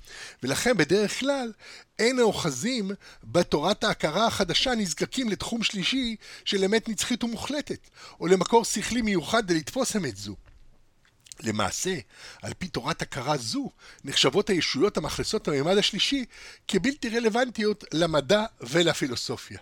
ולכן 0.43 0.77
בדרך 0.77 1.19
כלל 1.19 1.51
אין 1.99 2.19
האוחזים 2.19 2.91
בתורת 3.23 3.83
ההכרה 3.83 4.27
החדשה 4.27 4.75
נזקקים 4.75 5.29
לתחום 5.29 5.63
שלישי 5.63 6.15
של 6.45 6.63
אמת 6.63 6.89
נצחית 6.89 7.23
ומוחלטת, 7.23 7.89
או 8.19 8.27
למקור 8.27 8.65
שכלי 8.65 9.01
מיוחד 9.01 9.51
לתפוס 9.51 9.95
אמת 9.95 10.17
זו. 10.17 10.35
למעשה, 11.39 11.95
על 12.41 12.53
פי 12.57 12.67
תורת 12.67 13.01
הכרה 13.01 13.37
זו, 13.37 13.69
נחשבות 14.03 14.49
הישויות 14.49 14.97
המאכלסות 14.97 15.47
בממד 15.47 15.77
השלישי 15.77 16.25
כבלתי 16.67 17.09
רלוונטיות 17.09 17.83
למדע 17.93 18.45
ולפילוסופיה. 18.61 19.59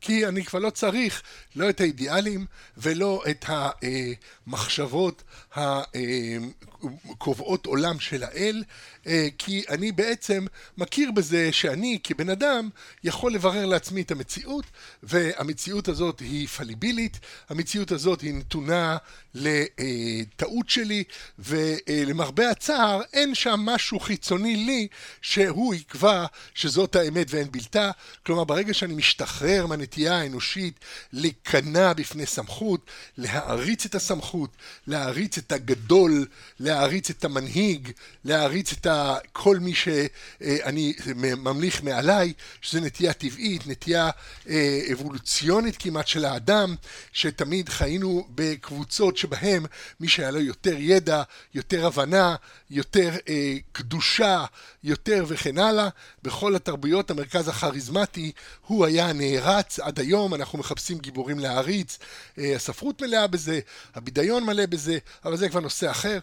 כי 0.00 0.26
אני 0.26 0.44
כבר 0.44 0.58
לא 0.58 0.70
צריך 0.70 1.22
לא 1.56 1.70
את 1.70 1.80
האידיאלים 1.80 2.46
ולא 2.76 3.22
את 3.30 3.44
המחשבות 3.48 5.22
הקובעות 5.54 7.66
עולם 7.66 8.00
של 8.00 8.22
האל, 8.22 8.64
אה, 9.01 9.01
כי 9.38 9.64
אני 9.68 9.92
בעצם 9.92 10.46
מכיר 10.78 11.10
בזה 11.10 11.52
שאני 11.52 11.98
כבן 12.04 12.30
אדם 12.30 12.68
יכול 13.04 13.32
לברר 13.32 13.66
לעצמי 13.66 14.02
את 14.02 14.10
המציאות, 14.10 14.64
והמציאות 15.02 15.88
הזאת 15.88 16.20
היא 16.20 16.48
פליבילית, 16.48 17.20
המציאות 17.48 17.92
הזאת 17.92 18.20
היא 18.20 18.34
נתונה 18.34 18.96
לטעות 19.34 20.68
שלי, 20.68 21.04
ולמרבה 21.38 22.50
הצער 22.50 23.00
אין 23.12 23.34
שם 23.34 23.60
משהו 23.60 24.00
חיצוני 24.00 24.56
לי 24.56 24.88
שהוא 25.22 25.74
יקבע 25.74 26.26
שזאת 26.54 26.96
האמת 26.96 27.26
ואין 27.30 27.50
בלתה. 27.50 27.90
כלומר, 28.26 28.44
ברגע 28.44 28.74
שאני 28.74 28.94
משתחרר 28.94 29.66
מהנטייה 29.66 30.20
האנושית 30.20 30.80
להיכנע 31.12 31.92
בפני 31.92 32.26
סמכות, 32.26 32.90
להעריץ 33.18 33.84
את 33.84 33.94
הסמכות, 33.94 34.50
להעריץ 34.86 35.38
את 35.38 35.52
הגדול, 35.52 36.26
להעריץ 36.60 37.10
את 37.10 37.24
המנהיג, 37.24 37.90
להעריץ 38.24 38.72
את 38.72 38.86
כל 39.32 39.58
מי 39.58 39.74
שאני 39.74 40.92
ממליך 41.36 41.82
מעליי, 41.82 42.32
שזו 42.60 42.80
נטייה 42.80 43.12
טבעית, 43.12 43.66
נטייה 43.66 44.10
אה, 44.48 44.80
אבולוציונית 44.92 45.76
כמעט 45.78 46.06
של 46.06 46.24
האדם, 46.24 46.74
שתמיד 47.12 47.68
חיינו 47.68 48.26
בקבוצות 48.34 49.16
שבהם 49.16 49.64
מי 50.00 50.08
שהיה 50.08 50.30
לו 50.30 50.40
יותר 50.40 50.74
ידע, 50.78 51.22
יותר 51.54 51.86
הבנה, 51.86 52.36
יותר 52.70 53.10
אה, 53.28 53.56
קדושה, 53.72 54.44
יותר 54.84 55.24
וכן 55.28 55.58
הלאה, 55.58 55.88
בכל 56.22 56.56
התרבויות 56.56 57.10
המרכז 57.10 57.48
הכריזמטי 57.48 58.32
הוא 58.66 58.86
היה 58.86 59.08
הנערץ 59.08 59.78
עד 59.78 60.00
היום, 60.00 60.34
אנחנו 60.34 60.58
מחפשים 60.58 60.98
גיבורים 60.98 61.38
להעריץ, 61.38 61.98
אה, 62.38 62.56
הספרות 62.56 63.02
מלאה 63.02 63.26
בזה, 63.26 63.60
הבידיון 63.94 64.44
מלא 64.44 64.66
בזה, 64.66 64.98
אבל 65.24 65.36
זה 65.36 65.48
כבר 65.48 65.60
נושא 65.60 65.90
אחר. 65.90 66.18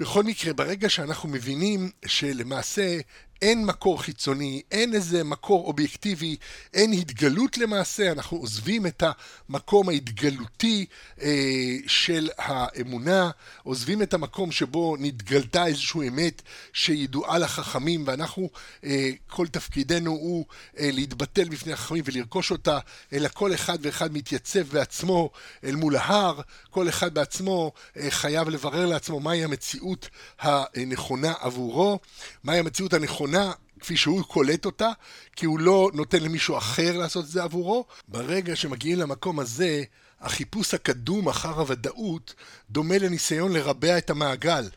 בכל 0.00 0.22
מקרה, 0.24 0.52
ברגע 0.52 0.88
שאנחנו 0.88 1.28
מבינים 1.28 1.90
שלמעשה 2.06 2.98
אין 3.42 3.66
מקור 3.66 4.02
חיצוני, 4.02 4.62
אין 4.70 4.94
איזה 4.94 5.24
מקור 5.24 5.66
אובייקטיבי, 5.66 6.36
אין 6.74 6.92
התגלות 6.92 7.58
למעשה, 7.58 8.12
אנחנו 8.12 8.36
עוזבים 8.36 8.86
את 8.86 9.02
המקום 9.48 9.88
ההתגלותי 9.88 10.86
אה, 11.22 11.76
של 11.86 12.28
האמונה, 12.38 13.30
עוזבים 13.62 14.02
את 14.02 14.14
המקום 14.14 14.52
שבו 14.52 14.96
נתגלתה 14.98 15.66
איזושהי 15.66 16.08
אמת 16.08 16.42
שידועה 16.72 17.38
לחכמים, 17.38 18.04
ואנחנו, 18.06 18.50
אה, 18.84 19.10
כל 19.26 19.46
תפקידנו 19.46 20.10
הוא 20.10 20.44
אה, 20.78 20.90
להתבטל 20.92 21.48
בפני 21.48 21.72
החכמים 21.72 22.04
ולרכוש 22.06 22.50
אותה, 22.50 22.78
אלא 23.12 23.28
כל 23.34 23.54
אחד 23.54 23.78
ואחד 23.82 24.12
מתייצב 24.12 24.62
בעצמו 24.62 25.30
אל 25.64 25.76
מול 25.76 25.96
ההר, 25.96 26.40
כל 26.70 26.88
אחד 26.88 27.14
בעצמו 27.14 27.72
אה, 27.96 28.10
חייב 28.10 28.48
לברר 28.48 28.86
לעצמו 28.86 29.20
מהי 29.20 29.44
המציאות 29.44 30.08
הנכונה 30.40 31.32
עבורו, 31.40 31.98
מהי 32.44 32.58
המציאות 32.58 32.92
הנכונה 32.92 33.29
הנכונה 33.34 33.52
כפי 33.80 33.96
שהוא 33.96 34.22
קולט 34.22 34.64
אותה, 34.64 34.90
כי 35.36 35.46
הוא 35.46 35.60
לא 35.60 35.90
נותן 35.94 36.22
למישהו 36.22 36.58
אחר 36.58 36.98
לעשות 36.98 37.24
את 37.24 37.30
זה 37.30 37.42
עבורו. 37.42 37.86
ברגע 38.08 38.56
שמגיעים 38.56 38.98
למקום 38.98 39.40
הזה, 39.40 39.82
החיפוש 40.20 40.74
הקדום 40.74 41.28
אחר 41.28 41.60
הוודאות 41.60 42.34
דומה 42.70 42.98
לניסיון 42.98 43.52
לרבע 43.52 43.98
את 43.98 44.10
המעגל. 44.10 44.68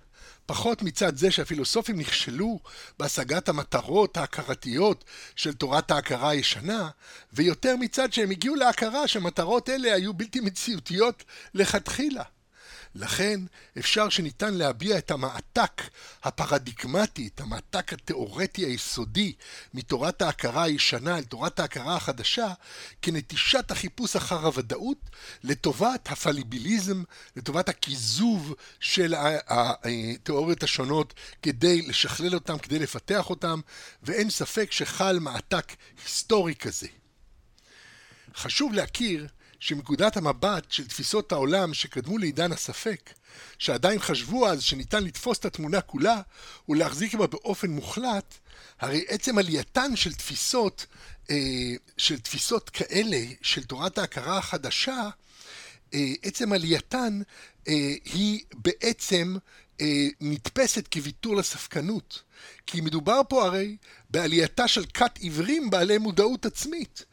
פחות 0.46 0.82
מצד 0.82 1.18
זה 1.18 1.32
שהפילוסופים 1.32 2.00
נכשלו 2.00 2.60
בהשגת 3.00 3.50
המטרות 3.50 4.18
ההכרתיות 4.18 5.04
של 5.36 5.54
תורת 5.54 5.92
ההכרה 5.92 6.30
הישנה, 6.30 6.90
ויותר 7.34 7.76
מצד 7.80 8.14
שהם 8.14 8.32
הגיעו 8.32 8.56
להכרה 8.56 9.08
שמטרות 9.08 9.70
אלה 9.70 9.94
היו 9.94 10.14
בלתי 10.14 10.40
מציאותיות 10.40 11.24
לכתחילה. 11.54 12.24
לכן 12.96 13.40
אפשר 13.78 14.10
שניתן 14.10 14.54
להביע 14.54 14.98
את 14.98 15.12
המעתק 15.12 15.82
הפרדיגמטי, 16.24 17.30
את 17.36 17.42
המעתק 17.42 17.94
התיאורטי 17.94 18.66
היסודי 18.66 19.34
מתורת 19.74 20.22
ההכרה 20.22 20.64
הישנה 20.64 21.18
אל 21.18 21.24
תורת 21.24 21.60
ההכרה 21.60 21.96
החדשה, 21.96 22.54
כנטישת 23.02 23.72
החיפוש 23.72 24.16
אחר 24.16 24.46
הוודאות 24.46 24.98
לטובת 25.44 26.12
הפליביליזם, 26.12 27.04
לטובת 27.36 27.70
הכיזוב 27.70 28.54
של 28.80 29.14
התיאוריות 29.48 30.64
השונות 30.64 31.14
כדי 31.42 31.82
לשכלל 31.82 32.34
אותם, 32.34 32.58
כדי 32.58 32.80
לפתח 32.80 33.30
אותם, 33.30 33.60
ואין 34.04 34.30
ספק 34.30 34.72
שחל 34.72 35.20
מעתק 35.20 35.72
היסטורי 36.04 36.56
כזה. 36.56 36.88
חשוב 38.36 38.74
להכיר 38.74 39.28
שמנקודת 39.64 40.18
המבט 40.18 40.72
של 40.72 40.88
תפיסות 40.88 41.32
העולם 41.32 41.74
שקדמו 41.74 42.18
לעידן 42.18 42.52
הספק, 42.52 43.14
שעדיין 43.60 44.00
חשבו 44.00 44.48
אז 44.48 44.64
שניתן 44.64 45.04
לתפוס 45.04 45.40
את 45.40 45.46
התמונה 45.46 45.82
כולה 45.82 46.22
ולהחזיק 46.70 47.16
בה 47.16 47.28
באופן 47.28 47.72
מוחלט, 47.72 48.34
הרי 48.80 49.06
עצם 49.08 49.38
עלייתן 49.38 49.96
של 49.96 50.14
תפיסות, 50.14 50.86
אה, 51.30 51.36
של 51.98 52.20
תפיסות 52.20 52.70
כאלה, 52.70 53.18
של 53.42 53.64
תורת 53.64 53.98
ההכרה 53.98 54.38
החדשה, 54.38 55.10
אה, 55.94 56.14
עצם 56.22 56.54
עלייתן 56.54 57.22
אה, 57.68 57.94
היא 58.06 58.40
בעצם 58.54 59.36
נתפסת 60.22 60.88
כוויתור 60.88 61.36
לספקנות. 61.36 62.22
כי 62.66 62.82
מדובר 62.82 63.22
פה 63.30 63.46
הרי 63.46 63.78
בעלייתה 64.10 64.68
של 64.68 64.86
כת 64.94 65.18
עיוורים 65.18 65.70
בעלי 65.70 65.98
מודעות 65.98 66.46
עצמית. 66.46 67.06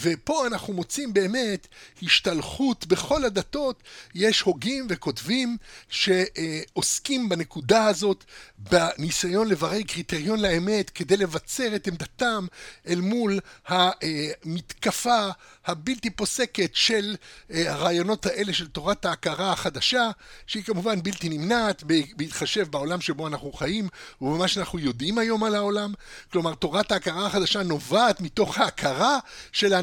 ופה 0.00 0.46
אנחנו 0.46 0.72
מוצאים 0.72 1.14
באמת 1.14 1.66
השתלחות 2.02 2.86
בכל 2.86 3.24
הדתות, 3.24 3.82
יש 4.14 4.40
הוגים 4.40 4.86
וכותבים 4.90 5.56
שעוסקים 5.88 7.28
בנקודה 7.28 7.86
הזאת 7.86 8.24
בניסיון 8.58 9.48
לברר 9.48 9.82
קריטריון 9.82 10.40
לאמת 10.40 10.90
כדי 10.90 11.16
לבצר 11.16 11.76
את 11.76 11.86
עמדתם 11.86 12.46
אל 12.88 13.00
מול 13.00 13.40
המתקפה 13.66 15.28
הבלתי 15.66 16.10
פוסקת 16.10 16.70
של 16.74 17.16
הרעיונות 17.50 18.26
האלה 18.26 18.52
של 18.52 18.68
תורת 18.68 19.04
ההכרה 19.04 19.52
החדשה, 19.52 20.10
שהיא 20.46 20.64
כמובן 20.64 21.02
בלתי 21.02 21.28
נמנעת 21.28 21.82
בהתחשב 22.16 22.70
בעולם 22.70 23.00
שבו 23.00 23.26
אנחנו 23.26 23.52
חיים 23.52 23.88
ובמה 24.20 24.48
שאנחנו 24.48 24.78
יודעים 24.78 25.18
היום 25.18 25.44
על 25.44 25.54
העולם. 25.54 25.94
כלומר, 26.32 26.54
תורת 26.54 26.92
ההכרה 26.92 27.26
החדשה 27.26 27.62
נובעת 27.62 28.20
מתוך 28.20 28.58
ההכרה 28.58 29.18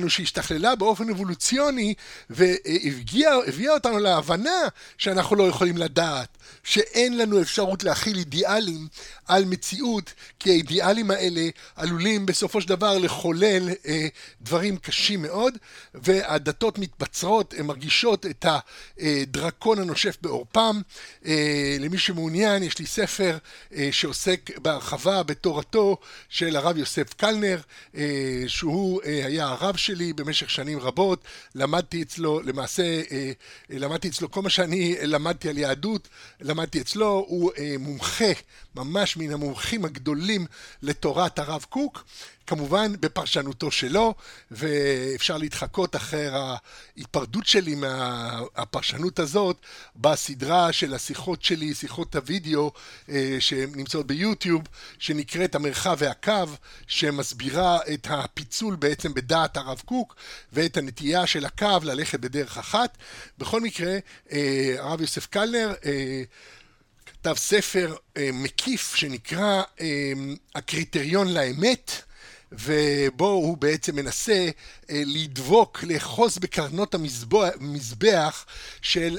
שלנו 0.01 0.09
שהשתכללה 0.09 0.75
באופן 0.75 1.09
אבולוציוני 1.09 1.93
והביאה 2.29 3.73
אותנו 3.73 3.99
להבנה 3.99 4.67
שאנחנו 4.97 5.35
לא 5.35 5.43
יכולים 5.47 5.77
לדעת, 5.77 6.30
שאין 6.63 7.17
לנו 7.17 7.41
אפשרות 7.41 7.83
להכיל 7.83 8.17
אידיאלים 8.17 8.87
על 9.27 9.45
מציאות, 9.45 10.13
כי 10.39 10.49
האידיאלים 10.49 11.11
האלה 11.11 11.49
עלולים 11.75 12.25
בסופו 12.25 12.61
של 12.61 12.67
דבר 12.67 12.97
לחולל 12.97 13.69
אה, 13.69 14.07
דברים 14.41 14.77
קשים 14.77 15.21
מאוד, 15.21 15.57
והדתות 15.93 16.79
מתבצרות, 16.79 17.53
הן 17.57 17.65
מרגישות 17.65 18.25
את 18.25 18.45
הדרקון 18.99 19.79
הנושף 19.79 20.17
בעורפם. 20.21 20.81
אה, 21.25 21.77
למי 21.79 21.97
שמעוניין, 21.97 22.63
יש 22.63 22.79
לי 22.79 22.85
ספר 22.85 23.37
אה, 23.75 23.89
שעוסק 23.91 24.49
בהרחבה 24.57 25.23
בתורתו 25.23 25.97
של 26.29 26.55
הרב 26.55 26.77
יוסף 26.77 27.13
קלנר, 27.13 27.59
אה, 27.95 28.43
שהוא 28.47 29.01
אה, 29.05 29.25
היה 29.25 29.45
הרב 29.47 29.75
שלי 29.75 30.13
במשך 30.13 30.49
שנים 30.49 30.79
רבות, 30.79 31.23
למדתי 31.55 32.01
אצלו, 32.01 32.41
למעשה 32.41 32.83
אה, 33.11 33.31
למדתי 33.69 34.07
אצלו 34.07 34.31
כל 34.31 34.41
מה 34.41 34.49
שאני 34.49 34.95
למדתי 35.01 35.49
על 35.49 35.57
יהדות, 35.57 36.07
למדתי 36.41 36.81
אצלו, 36.81 37.25
הוא 37.27 37.51
אה, 37.57 37.75
מומחה, 37.79 38.25
ממש 38.75 39.17
מן 39.17 39.31
המומחים 39.31 39.85
הגדולים 39.85 40.45
לתורת 40.81 41.39
הרב 41.39 41.65
קוק, 41.69 42.03
כמובן 42.47 42.93
בפרשנותו 42.99 43.71
שלו, 43.71 44.13
ואפשר 44.51 45.37
להתחקות 45.37 45.95
אחרי 45.95 46.27
ההיפרדות 46.27 47.45
שלי 47.45 47.75
מהפרשנות 47.75 49.19
הזאת 49.19 49.57
בסדרה 49.95 50.73
של 50.73 50.93
השיחות 50.93 51.43
שלי, 51.43 51.73
שיחות 51.73 52.15
הוידאו 52.15 52.71
אה, 53.09 53.37
שנמצאות 53.39 54.07
ביוטיוב, 54.07 54.61
שנקראת 54.99 55.55
המרחב 55.55 55.95
והקו, 55.99 56.31
שמסבירה 56.87 57.79
את 57.93 58.07
הפיצול 58.09 58.75
בעצם 58.75 59.13
בדעת 59.13 59.57
הרב 59.57 59.81
קוק 59.85 60.15
ואת 60.53 60.77
הנטייה 60.77 61.27
של 61.27 61.45
הקו 61.45 61.77
ללכת 61.83 62.19
בדרך 62.19 62.57
אחת. 62.57 62.97
בכל 63.37 63.61
מקרה, 63.61 63.97
אה, 64.31 64.75
הרב 64.77 65.01
יוסף 65.01 65.25
קלנר 65.25 65.73
אה, 65.85 66.23
כתב 67.21 67.33
ספר 67.37 67.95
מקיף 68.33 68.95
שנקרא 68.95 69.61
הקריטריון 70.55 71.33
לאמת 71.33 71.91
ובו 72.51 73.29
הוא 73.29 73.57
בעצם 73.57 73.95
מנסה 73.95 74.49
אה, 74.89 75.03
לדבוק, 75.05 75.83
לאחוז 75.83 76.37
בקרנות 76.37 76.95
המזבח 76.95 78.45
של 78.81 79.17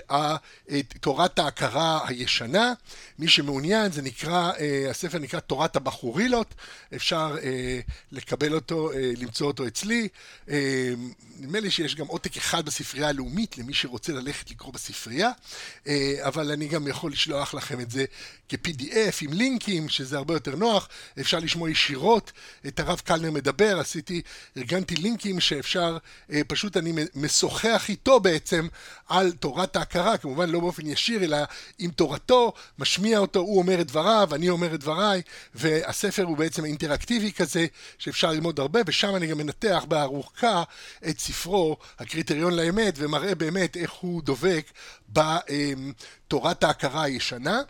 תורת 1.00 1.38
ההכרה 1.38 2.08
הישנה. 2.08 2.72
מי 3.18 3.28
שמעוניין, 3.28 3.92
זה 3.92 4.02
נקרא, 4.02 4.52
אה, 4.60 4.86
הספר 4.90 5.18
נקרא 5.18 5.40
תורת 5.40 5.76
הבחורילות, 5.76 6.54
אפשר 6.94 7.36
אה, 7.42 7.80
לקבל 8.12 8.54
אותו, 8.54 8.90
למצוא 9.16 9.46
אותו 9.46 9.66
אצלי. 9.66 10.08
נדמה 11.38 11.60
לי 11.60 11.70
שיש 11.70 11.94
גם 11.94 12.06
עותק 12.06 12.36
אחד 12.36 12.66
בספרייה 12.66 13.08
הלאומית 13.08 13.58
למי 13.58 13.74
שרוצה 13.74 14.12
ללכת 14.12 14.50
לקרוא 14.50 14.72
בספרייה, 14.72 15.30
אבל 16.20 16.50
אני 16.50 16.68
גם 16.68 16.88
יכול 16.88 17.12
לשלוח 17.12 17.54
לכם 17.54 17.80
את 17.80 17.90
זה 17.90 18.04
כ-PDF 18.48 19.14
עם 19.20 19.32
לינקים, 19.32 19.88
שזה 19.88 20.16
הרבה 20.16 20.34
יותר 20.34 20.56
נוח, 20.56 20.88
אפשר 21.20 21.38
לשמוע 21.38 21.70
ישירות 21.70 22.32
את 22.66 22.80
הרב 22.80 23.00
קלנר 23.22 23.34
מדבר, 23.34 23.80
עשיתי, 23.80 24.22
ארגנתי 24.56 24.96
לינקים 24.96 25.40
שאפשר, 25.40 25.98
אה, 26.32 26.40
פשוט 26.48 26.76
אני 26.76 26.92
משוחח 27.14 27.88
איתו 27.88 28.20
בעצם 28.20 28.68
על 29.08 29.32
תורת 29.32 29.76
ההכרה, 29.76 30.16
כמובן 30.16 30.50
לא 30.50 30.60
באופן 30.60 30.86
ישיר, 30.86 31.24
אלא 31.24 31.36
עם 31.78 31.90
תורתו, 31.90 32.52
משמיע 32.78 33.18
אותו, 33.18 33.40
הוא 33.40 33.58
אומר 33.58 33.80
את 33.80 33.86
דבריו, 33.86 34.28
אני 34.32 34.48
אומר 34.48 34.74
את 34.74 34.80
דבריי, 34.80 35.22
והספר 35.54 36.22
הוא 36.22 36.36
בעצם 36.36 36.64
אינטראקטיבי 36.64 37.32
כזה, 37.32 37.66
שאפשר 37.98 38.30
ללמוד 38.30 38.60
הרבה, 38.60 38.80
ושם 38.86 39.16
אני 39.16 39.26
גם 39.26 39.38
מנתח 39.38 39.84
בארוכה 39.88 40.62
את 41.08 41.18
ספרו, 41.18 41.76
הקריטריון 41.98 42.54
לאמת, 42.54 42.94
ומראה 42.96 43.34
באמת 43.34 43.76
איך 43.76 43.92
הוא 43.92 44.22
דובק 44.22 44.72
בתורת 45.08 46.64
ההכרה 46.64 47.02
הישנה. 47.02 47.60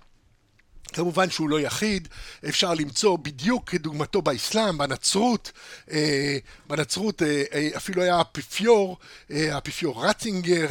כמובן 0.93 1.31
שהוא 1.31 1.51
לא 1.51 1.61
יחיד, 1.61 2.09
אפשר 2.49 2.75
למצוא 2.75 3.19
בדיוק 3.19 3.71
כדוגמתו 3.71 4.23
באסלאם, 4.23 4.79
בנצרות, 4.79 5.53
אה, 5.91 6.39
בנצרות 6.67 7.23
אה, 7.23 7.43
אה, 7.55 7.69
אפילו 7.77 8.03
היה 8.03 8.17
האפיפיור, 8.17 8.99
האפיפיור 9.31 10.07
רצינגר, 10.07 10.67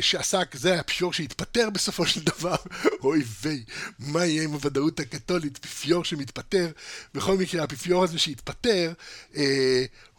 שעסק, 0.00 0.56
זה 0.56 0.76
האפיפיור 0.76 1.12
שהתפטר 1.12 1.70
בסופו 1.70 2.06
של 2.06 2.20
דבר, 2.20 2.56
אוי 3.04 3.22
ויי, 3.42 3.64
מה 3.98 4.26
יהיה 4.26 4.42
עם 4.42 4.52
הוודאות 4.52 5.00
הקתולית, 5.00 5.58
אפיפיור 5.58 6.04
שמתפטר, 6.04 6.70
בכל 7.14 7.36
מקרה 7.36 7.60
האפיפיור 7.60 8.04
הזה 8.04 8.18
שהתפטר, 8.18 8.92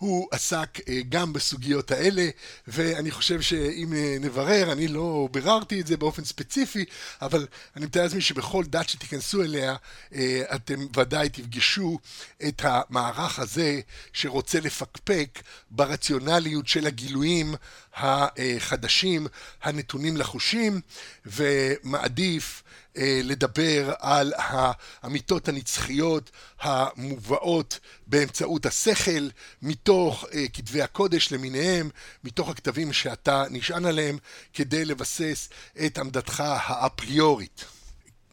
הוא 0.01 0.27
עסק 0.31 0.79
אה, 0.89 0.99
גם 1.09 1.33
בסוגיות 1.33 1.91
האלה, 1.91 2.29
ואני 2.67 3.11
חושב 3.11 3.41
שאם 3.41 3.93
אה, 3.93 4.17
נברר, 4.19 4.71
אני 4.71 4.87
לא 4.87 5.29
ביררתי 5.31 5.81
את 5.81 5.87
זה 5.87 5.97
באופן 5.97 6.23
ספציפי, 6.23 6.85
אבל 7.21 7.47
אני 7.75 7.85
מתאר 7.85 8.03
לעצמי 8.03 8.21
שבכל 8.21 8.63
דת 8.65 8.89
שתיכנסו 8.89 9.43
אליה, 9.43 9.75
אה, 10.15 10.41
אתם 10.55 10.85
ודאי 10.97 11.29
תפגשו 11.29 11.99
את 12.47 12.61
המערך 12.65 13.39
הזה 13.39 13.79
שרוצה 14.13 14.59
לפקפק 14.59 15.39
ברציונליות 15.71 16.67
של 16.67 16.87
הגילויים 16.87 17.55
החדשים 17.93 19.27
הנתונים 19.63 20.17
לחושים, 20.17 20.81
ומעדיף 21.25 22.63
לדבר 23.23 23.93
על 23.99 24.33
האמיתות 24.37 25.47
הנצחיות 25.47 26.31
המובאות 26.61 27.79
באמצעות 28.07 28.65
השכל, 28.65 29.29
מתוך 29.61 30.25
אה, 30.33 30.45
כתבי 30.53 30.81
הקודש 30.81 31.31
למיניהם, 31.31 31.89
מתוך 32.23 32.49
הכתבים 32.49 32.93
שאתה 32.93 33.43
נשען 33.49 33.85
עליהם, 33.85 34.17
כדי 34.53 34.85
לבסס 34.85 35.49
את 35.85 35.97
עמדתך 35.97 36.43
האפריורית. 36.45 37.65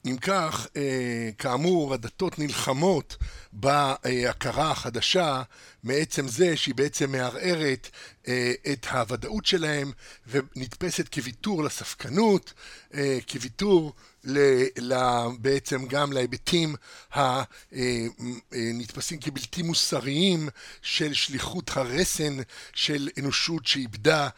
אם 0.07 0.17
כך, 0.17 0.67
אה, 0.77 1.31
כאמור, 1.39 1.95
הדתות 1.95 2.39
נלחמות 2.39 3.17
בהכרה 3.53 4.71
החדשה 4.71 5.43
מעצם 5.83 6.29
זה 6.29 6.57
שהיא 6.57 6.75
בעצם 6.75 7.13
מערערת 7.13 7.91
את 8.73 8.87
הוודאות 8.91 9.47
שלהם 9.47 9.93
ונתפסת 10.27 11.09
כוויתור 11.15 11.65
לספקנות, 11.65 12.53
כוויתור 13.29 13.93
בעצם 15.39 15.87
גם 15.87 16.13
להיבטים 16.13 16.75
הנתפסים 18.53 19.19
כבלתי 19.21 19.63
מוסריים 19.63 20.49
של 20.83 21.15
שליחות 21.15 21.71
הרסן 21.77 22.37
של 22.73 23.09
אנושות 23.19 23.67
שאיבדה 23.67 24.29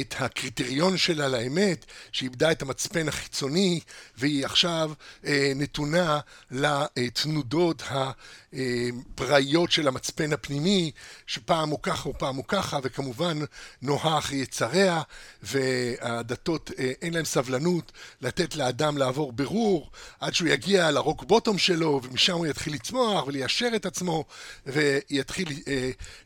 את 0.00 0.14
הקריטריון 0.18 0.96
שלה 0.96 1.28
לאמת, 1.28 1.86
שאיבדה 2.12 2.52
את 2.52 2.62
המצפן 2.62 3.08
החיצוני 3.08 3.80
והיא 4.16 4.44
עכשיו 4.44 4.92
אה, 5.24 5.52
נתונה 5.56 6.20
לתנודות 6.50 7.82
ה... 7.82 8.10
אה, 8.54 8.88
הפראיות 9.14 9.72
של 9.72 9.88
המצפן 9.88 10.32
הפנימי, 10.32 10.90
שפעם 11.26 11.68
הוא 11.68 11.78
ככה 11.82 12.08
ופעם 12.08 12.36
הוא 12.36 12.44
ככה, 12.48 12.78
וכמובן 12.82 13.38
נוהה 13.82 14.18
אחרי 14.18 14.38
יצריה, 14.38 15.02
והדתות 15.42 16.70
אין 17.02 17.14
להם 17.14 17.24
סבלנות 17.24 17.92
לתת 18.20 18.56
לאדם 18.56 18.98
לעבור 18.98 19.32
ברור, 19.32 19.90
עד 20.20 20.34
שהוא 20.34 20.48
יגיע 20.48 20.90
לרוק 20.90 21.24
בוטום 21.24 21.58
שלו, 21.58 22.00
ומשם 22.02 22.32
הוא 22.32 22.46
יתחיל 22.46 22.74
לצמוח 22.74 23.26
וליישר 23.26 23.68
את 23.76 23.86
עצמו, 23.86 24.24
ויתחיל 24.66 25.48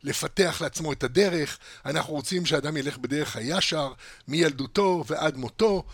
לפתח 0.02 0.58
לעצמו 0.60 0.92
את 0.92 1.04
הדרך. 1.04 1.58
אנחנו 1.86 2.12
רוצים 2.14 2.46
שאדם 2.46 2.76
ילך 2.76 2.98
בדרך 2.98 3.36
הישר, 3.36 3.92
מילדותו 4.28 5.04
ועד 5.06 5.36
מותו, 5.36 5.84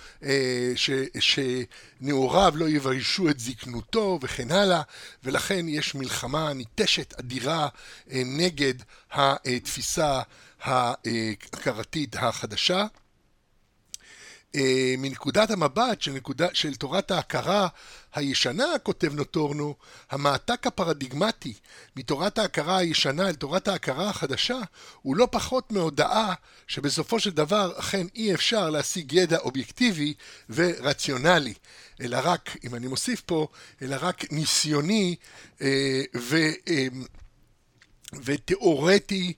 ש, 0.74 0.91
שנעוריו 1.20 2.53
לא 2.57 2.68
יביישו 2.68 3.31
את 3.31 3.41
זקנותו 3.41 4.18
וכן 4.22 4.51
הלאה, 4.51 4.83
ולכן 5.24 5.68
יש 5.68 5.95
מלחמה 5.95 6.18
ניטשת 6.55 7.14
אדירה 7.19 7.69
אה, 8.11 8.23
נגד 8.27 8.75
התפיסה 9.12 10.21
ההכרתית 10.62 12.16
החדשה. 12.16 12.87
אה, 14.59 14.94
מנקודת 14.98 15.50
המבט 15.50 16.02
של, 16.02 16.12
נקודה, 16.12 16.48
של 16.52 16.74
תורת 16.74 17.11
ההכרה 17.11 17.68
הישנה, 18.14 18.78
כותב 18.82 19.14
נוטורנו, 19.14 19.74
המעתק 20.11 20.66
הפרדיגמטי 20.66 21.54
מתורת 21.96 22.38
ההכרה 22.38 22.78
הישנה 22.78 23.28
אל 23.28 23.34
תורת 23.34 23.68
ההכרה 23.68 24.11
החדשה 24.11 24.59
הוא 25.02 25.16
לא 25.16 25.28
פחות 25.30 25.72
מהודעה 25.72 26.34
שבסופו 26.66 27.20
של 27.20 27.30
דבר 27.30 27.72
אכן 27.78 28.06
אי 28.14 28.34
אפשר 28.34 28.70
להשיג 28.70 29.12
ידע 29.12 29.38
אובייקטיבי 29.38 30.14
ורציונלי, 30.50 31.54
אלא 32.00 32.18
רק, 32.22 32.56
אם 32.64 32.74
אני 32.74 32.86
מוסיף 32.86 33.20
פה, 33.20 33.48
אלא 33.82 33.96
רק 34.00 34.32
ניסיוני 34.32 35.16
אה, 35.62 36.02
ו, 36.16 36.36
אה, 36.68 36.86
ותיאורטי 38.24 39.32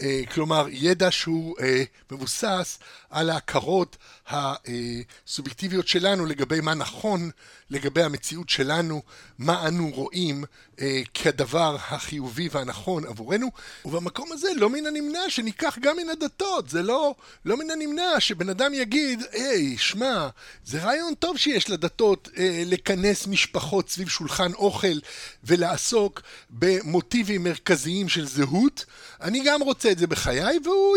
אה, 0.00 0.22
כלומר 0.34 0.66
ידע 0.70 1.10
שהוא 1.10 1.56
אה, 1.60 1.82
מבוסס 2.10 2.78
על 3.10 3.30
ההכרות 3.30 3.96
הסובייקטיביות 4.28 5.88
שלנו 5.88 6.26
לגבי 6.26 6.60
מה 6.60 6.74
נכון 6.74 7.30
לגבי 7.70 8.02
המציאות 8.02 8.48
שלנו, 8.48 9.02
מה 9.38 9.68
אנו 9.68 9.90
רואים 9.94 10.44
אה, 10.80 11.02
כדבר 11.14 11.76
החיובי 11.88 12.48
והנכון 12.52 13.06
עבורנו, 13.06 13.50
ובמקום 13.84 14.32
הזה 14.32 14.48
לא 14.56 14.70
מן 14.70 14.86
הנמנע 14.86 15.20
שניקח 15.28 15.78
גם 15.80 15.96
מן 15.96 16.08
הדתות, 16.08 16.68
זה 16.68 16.82
לא, 16.82 17.14
לא 17.44 17.56
מן 17.56 17.70
הנמנע 17.70 18.20
שבן 18.20 18.48
אדם 18.48 18.74
יגיד, 18.74 19.22
היי, 19.32 19.78
שמע, 19.78 20.28
זה 20.64 20.82
רעיון 20.82 21.14
טוב 21.14 21.36
שיש 21.36 21.70
לדתות 21.70 22.28
אה, 22.36 22.62
לכנס 22.66 23.26
משפחות 23.26 23.90
סביב 23.90 24.08
שולחן 24.08 24.52
אוכל 24.52 24.98
ולעסוק 25.44 26.22
במוטיבים 26.50 27.44
מרכזיים 27.44 28.08
של 28.08 28.26
זהות, 28.26 28.84
אני 29.20 29.42
גם 29.44 29.62
רוצה 29.62 29.90
את 29.90 29.98
זה 29.98 30.06
בחיי, 30.06 30.58
והוא 30.64 30.96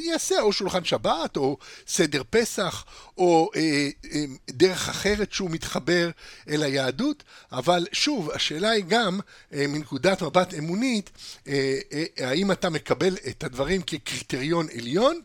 יעשה 0.00 0.40
או 0.40 0.52
שולחן 0.52 0.84
שבת, 0.84 1.36
או 1.36 1.58
סדר 1.86 2.22
פסח, 2.40 2.84
או 3.18 3.50
אה, 3.56 3.88
אה, 4.12 4.24
דרך 4.50 4.88
אחרת 4.88 5.32
שהוא 5.32 5.50
מתחבר 5.50 6.10
אל 6.48 6.62
היהדות, 6.62 7.24
אבל 7.52 7.86
שוב, 7.92 8.30
השאלה 8.30 8.70
היא 8.70 8.84
גם, 8.88 9.20
אה, 9.52 9.66
מנקודת 9.66 10.22
מבט 10.22 10.54
אמונית, 10.54 11.10
אה, 11.48 11.78
אה, 11.92 12.28
האם 12.28 12.52
אתה 12.52 12.70
מקבל 12.70 13.16
את 13.28 13.44
הדברים 13.44 13.82
כקריטריון 13.82 14.66
עליון, 14.78 15.20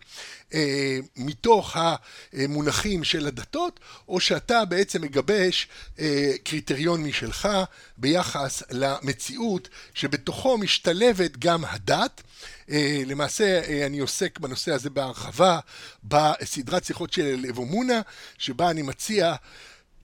אה, 0.53 0.99
מתוך 1.16 1.78
המונחים 2.34 3.03
של 3.03 3.28
הדתות, 3.28 3.80
או 4.07 4.20
שאתה 4.20 4.66
בעצם 4.66 5.01
מגבש 5.01 5.68
אה, 5.99 6.34
קריטריון 6.43 7.03
משלך 7.03 7.49
ביחס 7.97 8.64
למציאות 8.72 9.70
שבתוכו 9.93 10.57
משתלבת 10.57 11.38
גם 11.38 11.66
הדת. 11.66 12.22
אה, 12.72 13.01
למעשה 13.05 13.61
אני 13.86 13.99
עוסק 13.99 14.39
בנושא 14.39 14.72
הזה 14.72 14.89
בהרחבה 14.89 15.59
בסדרת 16.03 16.84
שיחות 16.84 17.14
של 17.14 17.45
אבומונה, 17.49 18.01
שבה 18.38 18.70
אני 18.70 18.82
מציע 18.82 19.36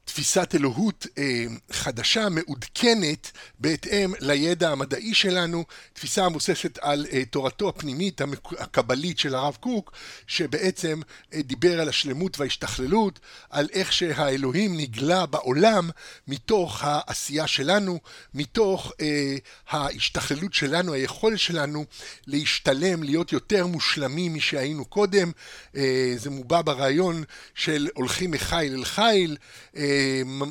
תפיסת 0.10 0.56
אלוהות 0.56 1.08
אה, 1.18 1.46
חדשה, 1.72 2.30
מעודכנת, 2.30 3.32
בהתאם 3.60 4.14
לידע 4.20 4.70
המדעי 4.70 5.14
שלנו, 5.14 5.66
תפיסה 5.94 6.26
המבוססת 6.26 6.78
על 6.82 7.06
אה, 7.12 7.26
תורתו 7.26 7.70
הפנימית 7.70 8.22
הקבלית 8.58 9.20
של 9.20 9.36
הרב 9.36 9.58
קוק, 9.60 9.92
שבעצם 10.28 11.02
אה, 11.34 11.42
דיבר 11.42 11.82
על 11.82 11.90
השלמות 11.90 12.40
וההשתכללות, 12.40 13.20
על 13.50 13.68
איך 13.74 13.94
שהאלוהים 13.94 14.78
נגלה 14.78 15.26
בעולם 15.26 15.90
מתוך 16.28 16.84
העשייה 16.84 17.48
שלנו, 17.48 18.00
מתוך 18.34 18.94
אה, 19.02 19.36
ההשתכללות 19.70 20.54
שלנו, 20.54 20.94
היכולת 20.94 21.40
שלנו 21.40 21.86
להשתלם, 22.28 23.04
להיות 23.04 23.32
יותר 23.32 23.68
מושלמים 23.68 24.34
משהיינו 24.34 24.86
קודם. 24.86 25.32
אה, 25.76 26.14
זה 26.18 26.30
מובע 26.30 26.62
ברעיון 26.62 27.24
של 27.56 27.88
הולכים 27.94 28.32
מחיל 28.32 28.74
אל 28.74 28.86
חיל. 28.86 29.38
אה, 29.78 29.99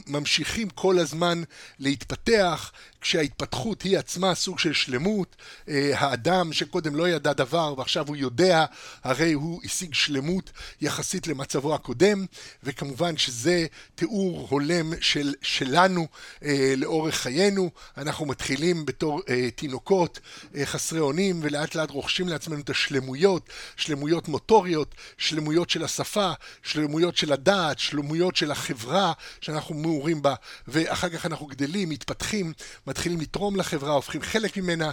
ממשיכים 0.07 0.69
כל 0.71 0.99
הזמן 0.99 1.43
להתפתח, 1.79 2.73
כשההתפתחות 3.01 3.83
היא 3.83 3.99
עצמה 3.99 4.35
סוג 4.35 4.59
של 4.59 4.73
שלמות. 4.73 5.37
אה, 5.69 5.91
האדם 5.95 6.53
שקודם 6.53 6.97
לא 6.97 7.09
ידע 7.09 7.33
דבר 7.33 7.75
ועכשיו 7.79 8.09
הוא 8.09 8.17
יודע, 8.17 8.65
הרי 9.05 9.33
הוא 9.33 9.61
השיג 9.65 9.95
שלמות 9.95 10.51
יחסית 10.81 11.27
למצבו 11.27 11.75
הקודם, 11.75 12.27
וכמובן 12.63 13.17
שזה 13.17 13.67
תיאור 13.95 14.47
הולם 14.51 14.93
של, 15.01 15.35
שלנו 15.43 16.07
אה, 16.43 16.75
לאורך 16.77 17.15
חיינו. 17.15 17.71
אנחנו 17.97 18.27
מתחילים 18.27 18.87
בתור 18.87 19.21
אה, 19.29 19.51
תינוקות 19.51 20.21
חסרי 20.65 21.01
אונים, 21.01 21.41
ולאט 21.43 21.75
לאט 21.75 21.91
רוכשים 21.91 22.29
לעצמנו 22.29 22.61
את 22.61 22.71
השלמויות, 22.71 23.49
שלמויות 23.77 24.29
מוטוריות, 24.29 24.95
שלמויות 25.19 25.71
של 25.71 25.85
השפה, 25.85 26.33
שלמויות 26.63 27.17
של 27.17 27.33
הדעת, 27.33 27.79
שלמויות 27.79 28.37
של 28.37 28.51
החברה 28.51 29.13
שאנחנו 29.41 29.75
מעורים 29.75 30.23
בה, 30.23 30.35
ואחר 30.69 31.09
כך 31.09 31.27
אנחנו 31.27 31.47
גדלים, 31.47 31.89
מתפתחים, 31.89 32.53
מתחילים 32.89 33.21
לתרום 33.21 33.57
לחברה, 33.57 33.93
הופכים 33.93 34.23
חלק 34.23 34.57
ממנה, 34.57 34.85
אה, 34.85 34.91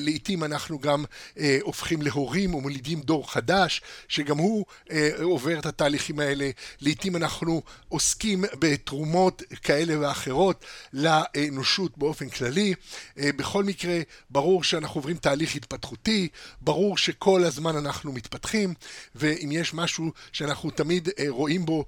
לעיתים 0.00 0.44
אנחנו 0.44 0.78
גם 0.78 1.04
אה, 1.38 1.58
הופכים 1.62 2.02
להורים 2.02 2.54
או 2.54 2.60
מולידים 2.60 3.00
דור 3.00 3.32
חדש, 3.32 3.82
שגם 4.08 4.38
הוא 4.38 4.64
אה, 4.90 5.10
עובר 5.22 5.58
את 5.58 5.66
התהליכים 5.66 6.20
האלה, 6.20 6.50
לעיתים 6.80 7.16
אנחנו 7.16 7.62
עוסקים 7.88 8.44
בתרומות 8.58 9.42
כאלה 9.62 10.00
ואחרות 10.00 10.64
לאנושות 10.92 11.98
באופן 11.98 12.28
כללי. 12.28 12.74
בכל 13.16 13.64
מקרה, 13.64 14.00
ברור 14.30 14.64
שאנחנו 14.64 14.98
עוברים 14.98 15.16
תהליך 15.16 15.56
התפתחותי, 15.56 16.28
ברור 16.60 16.98
שכל 16.98 17.44
הזמן 17.44 17.76
אנחנו 17.76 18.12
מתפתחים, 18.12 18.74
ואם 19.14 19.48
יש 19.52 19.74
משהו 19.74 20.12
שאנחנו 20.32 20.70
תמיד 20.70 21.08
רואים 21.28 21.66
בו 21.66 21.84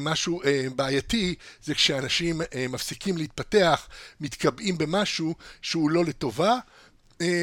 משהו 0.00 0.42
בעייתי, 0.76 1.34
זה 1.64 1.74
כשאנשים 1.74 2.40
מפסיקים 2.68 3.16
להתפתח, 3.16 3.88
מתקבעים 4.20 4.78
במשהו 4.78 4.95
משהו 5.00 5.34
שהוא 5.62 5.90
לא 5.90 6.04
לטובה, 6.04 6.58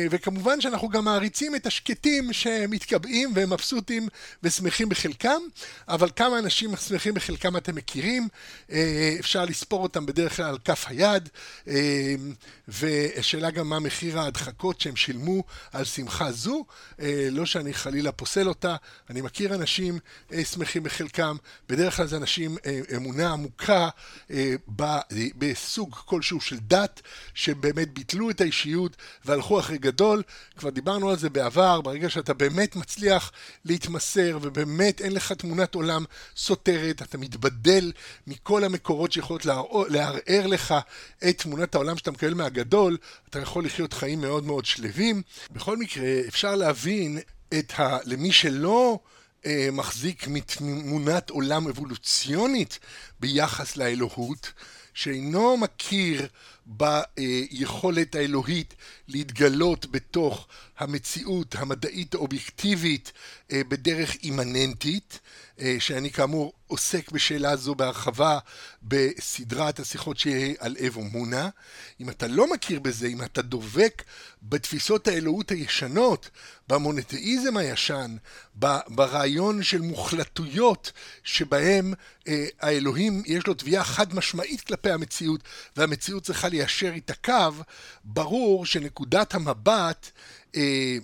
וכמובן 0.09 0.61
שאנחנו 0.61 0.89
גם 0.89 1.05
מעריצים 1.05 1.55
את 1.55 1.65
השקטים 1.65 2.33
שמתקבעים 2.33 3.31
והם 3.35 3.53
מבסוטים 3.53 4.07
ושמחים 4.43 4.89
בחלקם, 4.89 5.41
אבל 5.87 6.09
כמה 6.15 6.39
אנשים 6.39 6.75
שמחים 6.75 7.13
בחלקם 7.13 7.57
אתם 7.57 7.75
מכירים, 7.75 8.27
אה, 8.71 9.15
אפשר 9.19 9.45
לספור 9.45 9.83
אותם 9.83 10.05
בדרך 10.05 10.35
כלל 10.35 10.45
על 10.45 10.57
כף 10.65 10.85
היד, 10.87 11.29
אה, 11.67 12.15
והשאלה 12.67 13.51
גם 13.51 13.69
מה 13.69 13.79
מחיר 13.79 14.19
ההדחקות 14.19 14.81
שהם 14.81 14.95
שילמו 14.95 15.43
על 15.71 15.83
שמחה 15.83 16.31
זו, 16.31 16.65
לא 17.31 17.45
שאני 17.45 17.73
חלילה 17.73 18.11
פוסל 18.11 18.47
אותה, 18.47 18.75
אני 19.09 19.21
מכיר 19.21 19.55
אנשים 19.55 19.99
שמחים 20.43 20.83
בחלקם, 20.83 21.35
בדרך 21.69 21.95
כלל 21.95 22.07
זה 22.07 22.17
אנשים 22.17 22.57
אמונה 22.95 23.31
עמוקה 23.31 23.89
בסוג 25.35 25.95
כלשהו 25.95 26.41
של 26.41 26.57
דת, 26.59 27.01
שבאמת 27.33 27.93
ביטלו 27.93 28.29
את 28.29 28.41
האישיות 28.41 28.95
והלכו 29.25 29.59
אחרי 29.63 29.77
גדול, 29.77 30.23
כבר 30.57 30.69
דיברנו 30.69 31.09
על 31.09 31.17
זה 31.17 31.29
בעבר, 31.29 31.81
ברגע 31.81 32.09
שאתה 32.09 32.33
באמת 32.33 32.75
מצליח 32.75 33.31
להתמסר 33.65 34.39
ובאמת 34.41 35.01
אין 35.01 35.11
לך 35.11 35.31
תמונת 35.31 35.75
עולם 35.75 36.05
סותרת, 36.35 37.01
אתה 37.01 37.17
מתבדל 37.17 37.91
מכל 38.27 38.63
המקורות 38.63 39.11
שיכולות 39.11 39.45
לערער 39.89 40.47
לך 40.47 40.75
את 41.29 41.41
תמונת 41.41 41.75
העולם 41.75 41.97
שאתה 41.97 42.11
מקבל 42.11 42.33
מהגדול, 42.33 42.97
אתה 43.29 43.39
יכול 43.39 43.65
לחיות 43.65 43.93
חיים 43.93 44.21
מאוד 44.21 44.43
מאוד 44.43 44.65
שלווים. 44.65 45.21
בכל 45.51 45.77
מקרה, 45.77 46.07
אפשר 46.27 46.55
להבין 46.55 47.19
את 47.53 47.73
ה... 47.79 47.97
למי 48.05 48.31
שלא... 48.31 48.99
אה, 49.45 49.69
מחזיק 49.71 50.27
מתמונת 50.27 51.29
עולם 51.29 51.67
אבולוציונית 51.67 52.79
ביחס 53.19 53.77
לאלוהות, 53.77 54.51
שאינו 54.93 55.57
מכיר 55.57 56.27
ביכולת 56.65 58.15
האלוהית 58.15 58.75
להתגלות 59.07 59.91
בתוך 59.91 60.47
המציאות 60.77 61.55
המדעית 61.55 62.13
האובייקטיבית 62.13 63.11
אה, 63.51 63.61
בדרך 63.67 64.15
אימננטית, 64.23 65.19
שאני 65.79 66.11
כאמור 66.11 66.53
עוסק 66.67 67.11
בשאלה 67.11 67.55
זו 67.55 67.75
בהרחבה 67.75 68.39
בסדרת 68.83 69.79
השיחות 69.79 70.19
שיהיה 70.19 70.53
על 70.59 70.75
אבו 70.87 71.03
מונה. 71.03 71.49
אם 71.99 72.09
אתה 72.09 72.27
לא 72.27 72.53
מכיר 72.53 72.79
בזה, 72.79 73.07
אם 73.07 73.21
אתה 73.21 73.41
דובק 73.41 74.03
בתפיסות 74.43 75.07
האלוהות 75.07 75.51
הישנות, 75.51 76.29
במונותאיזם 76.67 77.57
הישן, 77.57 78.15
ברעיון 78.87 79.63
של 79.63 79.81
מוחלטויות 79.81 80.91
שבהם 81.23 81.93
אה, 82.27 82.45
האלוהים 82.61 83.23
יש 83.25 83.47
לו 83.47 83.53
תביעה 83.53 83.83
חד 83.83 84.13
משמעית 84.13 84.61
כלפי 84.61 84.91
המציאות 84.91 85.41
והמציאות 85.77 86.23
צריכה 86.23 86.49
ליישר 86.49 86.91
איתה 86.93 87.13
קו, 87.13 87.63
ברור 88.03 88.65
שנקודת 88.65 89.33
המבט 89.33 90.11
אה, 90.55 90.97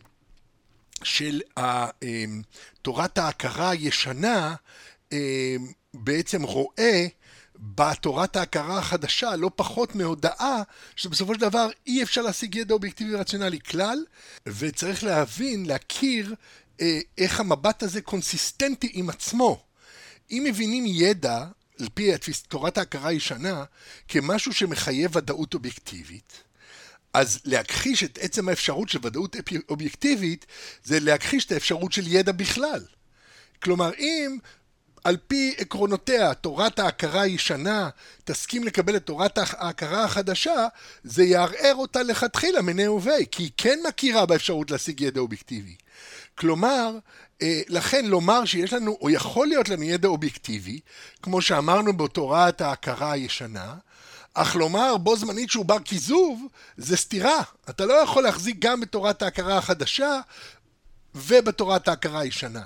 של 1.03 1.41
אה, 1.57 1.87
תורת 2.81 3.17
ההכרה 3.17 3.69
הישנה 3.69 4.55
אה, 5.13 5.55
בעצם 5.93 6.43
רואה 6.43 7.07
בתורת 7.55 8.35
ההכרה 8.35 8.79
החדשה 8.79 9.35
לא 9.35 9.51
פחות 9.55 9.95
מהודעה 9.95 10.61
שבסופו 10.95 11.33
של 11.33 11.39
דבר 11.39 11.69
אי 11.87 12.03
אפשר 12.03 12.21
להשיג 12.21 12.55
ידע 12.55 12.73
אובייקטיבי 12.73 13.15
ורציונלי 13.15 13.59
כלל 13.59 14.03
וצריך 14.45 15.03
להבין, 15.03 15.65
להכיר 15.65 16.35
אה, 16.81 16.99
איך 17.17 17.39
המבט 17.39 17.83
הזה 17.83 18.01
קונסיסטנטי 18.01 18.89
עם 18.93 19.09
עצמו. 19.09 19.63
אם 20.31 20.43
מבינים 20.45 20.83
ידע, 20.87 21.45
על 21.79 21.87
פי 21.93 22.11
תורת 22.47 22.77
ההכרה 22.77 23.09
הישנה, 23.09 23.63
כמשהו 24.07 24.53
שמחייב 24.53 25.15
ודאות 25.15 25.53
אובייקטיבית, 25.53 26.43
אז 27.13 27.39
להכחיש 27.45 28.03
את 28.03 28.19
עצם 28.21 28.49
האפשרות 28.49 28.89
של 28.89 28.99
ודאות 29.03 29.35
אובייקטיבית 29.69 30.45
זה 30.83 30.99
להכחיש 30.99 31.45
את 31.45 31.51
האפשרות 31.51 31.91
של 31.91 32.07
ידע 32.07 32.31
בכלל. 32.31 32.85
כלומר, 33.63 33.91
אם 33.99 34.37
על 35.03 35.17
פי 35.27 35.55
עקרונותיה 35.57 36.33
תורת 36.33 36.79
ההכרה 36.79 37.21
הישנה 37.21 37.89
תסכים 38.23 38.63
לקבל 38.63 38.95
את 38.95 39.05
תורת 39.05 39.37
ההכרה 39.37 40.03
החדשה, 40.03 40.67
זה 41.03 41.23
יערער 41.23 41.75
אותה 41.75 42.03
לכתחילה 42.03 42.61
מני 42.61 42.87
וביה, 42.87 43.25
כי 43.31 43.43
היא 43.43 43.51
כן 43.57 43.79
מכירה 43.87 44.25
באפשרות 44.25 44.71
להשיג 44.71 45.01
ידע 45.01 45.19
אובייקטיבי. 45.19 45.75
כלומר, 46.35 46.97
אה, 47.41 47.61
לכן 47.67 48.05
לומר 48.05 48.45
שיש 48.45 48.73
לנו, 48.73 48.97
או 49.01 49.09
יכול 49.09 49.47
להיות 49.47 49.69
לנו 49.69 49.83
ידע 49.83 50.07
אובייקטיבי, 50.07 50.79
כמו 51.21 51.41
שאמרנו 51.41 51.97
בתורת 51.97 52.61
ההכרה 52.61 53.11
הישנה, 53.11 53.75
אך 54.41 54.55
לומר 54.55 54.97
בו 54.97 55.17
זמנית 55.17 55.49
שהוא 55.49 55.65
בר 55.65 55.79
כיזוב, 55.79 56.47
זה 56.77 56.97
סתירה. 56.97 57.41
אתה 57.69 57.85
לא 57.85 57.93
יכול 57.93 58.23
להחזיק 58.23 58.55
גם 58.59 58.81
בתורת 58.81 59.21
ההכרה 59.21 59.57
החדשה 59.57 60.19
ובתורת 61.15 61.87
ההכרה 61.87 62.19
הישנה. 62.19 62.63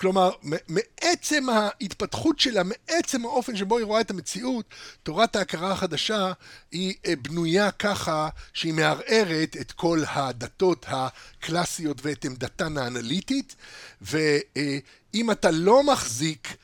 כלומר, 0.00 0.30
מעצם 0.68 1.48
ההתפתחות 1.48 2.38
שלה, 2.38 2.62
מעצם 2.62 3.24
האופן 3.24 3.56
שבו 3.56 3.78
היא 3.78 3.84
רואה 3.84 4.00
את 4.00 4.10
המציאות, 4.10 4.64
תורת 5.02 5.36
ההכרה 5.36 5.72
החדשה 5.72 6.32
היא 6.70 6.94
אה, 7.06 7.16
בנויה 7.16 7.70
ככה 7.70 8.28
שהיא 8.52 8.74
מערערת 8.74 9.56
את 9.60 9.72
כל 9.72 10.02
הדתות 10.08 10.86
הקלאסיות 10.88 11.98
ואת 12.02 12.24
עמדתן 12.24 12.78
האנליטית, 12.78 13.56
ואם 14.02 15.30
אתה 15.30 15.50
לא 15.50 15.82
מחזיק 15.82 16.56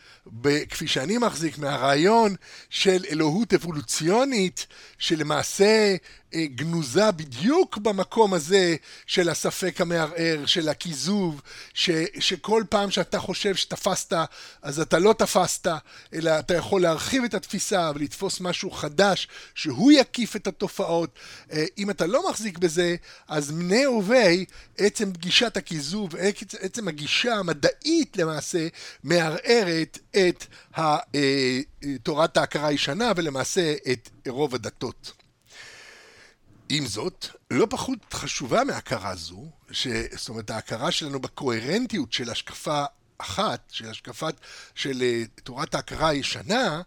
כפי 0.71 0.89
שאני 0.89 1.19
מחזיק 1.19 1.59
מהרעיון 1.59 2.35
של 2.71 3.05
אלוהות 3.11 3.55
אבולוציונית, 3.55 4.67
שלמעשה 4.99 5.97
אה, 6.35 6.47
גנוזה 6.47 7.11
בדיוק 7.11 7.79
במקום 7.79 8.35
הזה 8.35 8.77
של 9.07 9.29
הספק 9.29 9.81
המערער, 9.81 10.47
של 10.47 10.69
הכיזוב, 10.69 11.43
ש, 11.75 11.91
שכל 12.19 12.65
פעם 12.69 12.91
שאתה 12.91 13.19
חושב 13.19 13.55
שתפסת, 13.55 14.13
אז 14.63 14.81
אתה 14.81 14.99
לא 14.99 15.13
תפסת, 15.13 15.67
אלא 16.15 16.39
אתה 16.39 16.55
יכול 16.55 16.83
להרחיב 16.83 17.25
את 17.25 17.35
התפיסה 17.35 17.91
ולתפוס 17.95 18.41
משהו 18.41 18.71
חדש, 18.71 19.29
שהוא 19.55 19.93
יקיף 19.93 20.37
את 20.37 20.47
התופעות. 20.47 21.11
אה, 21.53 21.65
אם 21.79 21.91
אתה 21.91 22.07
לא 22.07 22.31
מחזיק 22.31 22.59
בזה, 22.59 22.97
אז 23.29 23.51
מני 23.51 23.87
וביה, 23.87 24.45
עצם 24.79 25.11
גישת 25.11 25.57
הכיזוב, 25.57 26.17
עצם 26.61 26.89
הגישה 26.89 27.35
המדעית 27.35 28.17
למעשה, 28.17 28.69
מערערת 29.05 29.99
את 30.11 30.45
אה, 30.79 30.99
תורת 32.03 32.37
ההכרה 32.37 32.69
הישנה 32.69 33.13
ולמעשה 33.17 33.75
את 33.93 34.11
רוב 34.29 34.55
הדתות. 34.55 35.13
עם 36.69 36.87
זאת, 36.87 37.27
לא 37.51 37.67
פחות 37.71 37.99
חשובה 38.15 38.65
מהכרה 38.65 39.17
זו, 39.17 39.45
ש... 39.71 39.87
זאת 40.17 40.29
אומרת 40.29 40.51
ההכרה 40.51 40.91
שלנו 40.91 41.21
בקוהרנטיות 41.21 42.13
של 42.13 42.31
השקפה 42.31 42.85
אחת, 43.19 43.61
של 43.69 43.91
השקפת, 43.91 44.35
של 44.75 45.03
אה, 45.03 45.23
תורת 45.45 45.75
ההכרה 45.75 46.09
הישנה, 46.09 46.83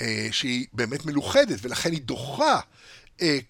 אה, 0.00 0.28
שהיא 0.32 0.66
באמת 0.72 1.06
מלוכדת 1.06 1.58
ולכן 1.62 1.92
היא 1.92 2.02
דוחה 2.02 2.54
אה, 2.54 2.60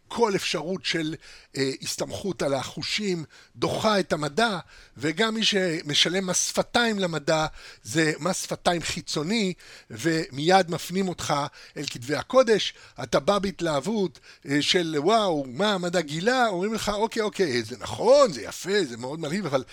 כל 0.08 0.36
אפשרות 0.36 0.84
של 0.84 1.14
אה, 1.56 1.70
הסתמכות 1.82 2.42
על 2.42 2.54
החושים 2.54 3.24
דוחה 3.56 4.00
את 4.00 4.12
המדע, 4.12 4.58
וגם 4.96 5.34
מי 5.34 5.44
שמשלם 5.44 6.26
מס 6.26 6.48
שפתיים 6.48 6.98
למדע 6.98 7.46
זה 7.82 8.12
מס 8.20 8.42
שפתיים 8.42 8.82
חיצוני, 8.82 9.52
ומיד 9.90 10.70
מפנים 10.70 11.08
אותך 11.08 11.34
אל 11.76 11.86
כתבי 11.86 12.14
הקודש. 12.14 12.74
אתה 13.02 13.20
בא 13.20 13.38
בהתלהבות 13.38 14.20
אה, 14.48 14.62
של 14.62 14.96
וואו, 14.98 15.44
מה 15.48 15.72
המדע 15.72 16.00
גילה? 16.00 16.48
אומרים 16.48 16.74
לך, 16.74 16.88
אוקיי, 16.88 17.22
אוקיי, 17.22 17.62
זה 17.62 17.76
נכון, 17.78 18.32
זה 18.32 18.42
יפה, 18.42 18.84
זה 18.84 18.96
מאוד 18.96 19.20
מלהיב, 19.20 19.46
אבל 19.46 19.64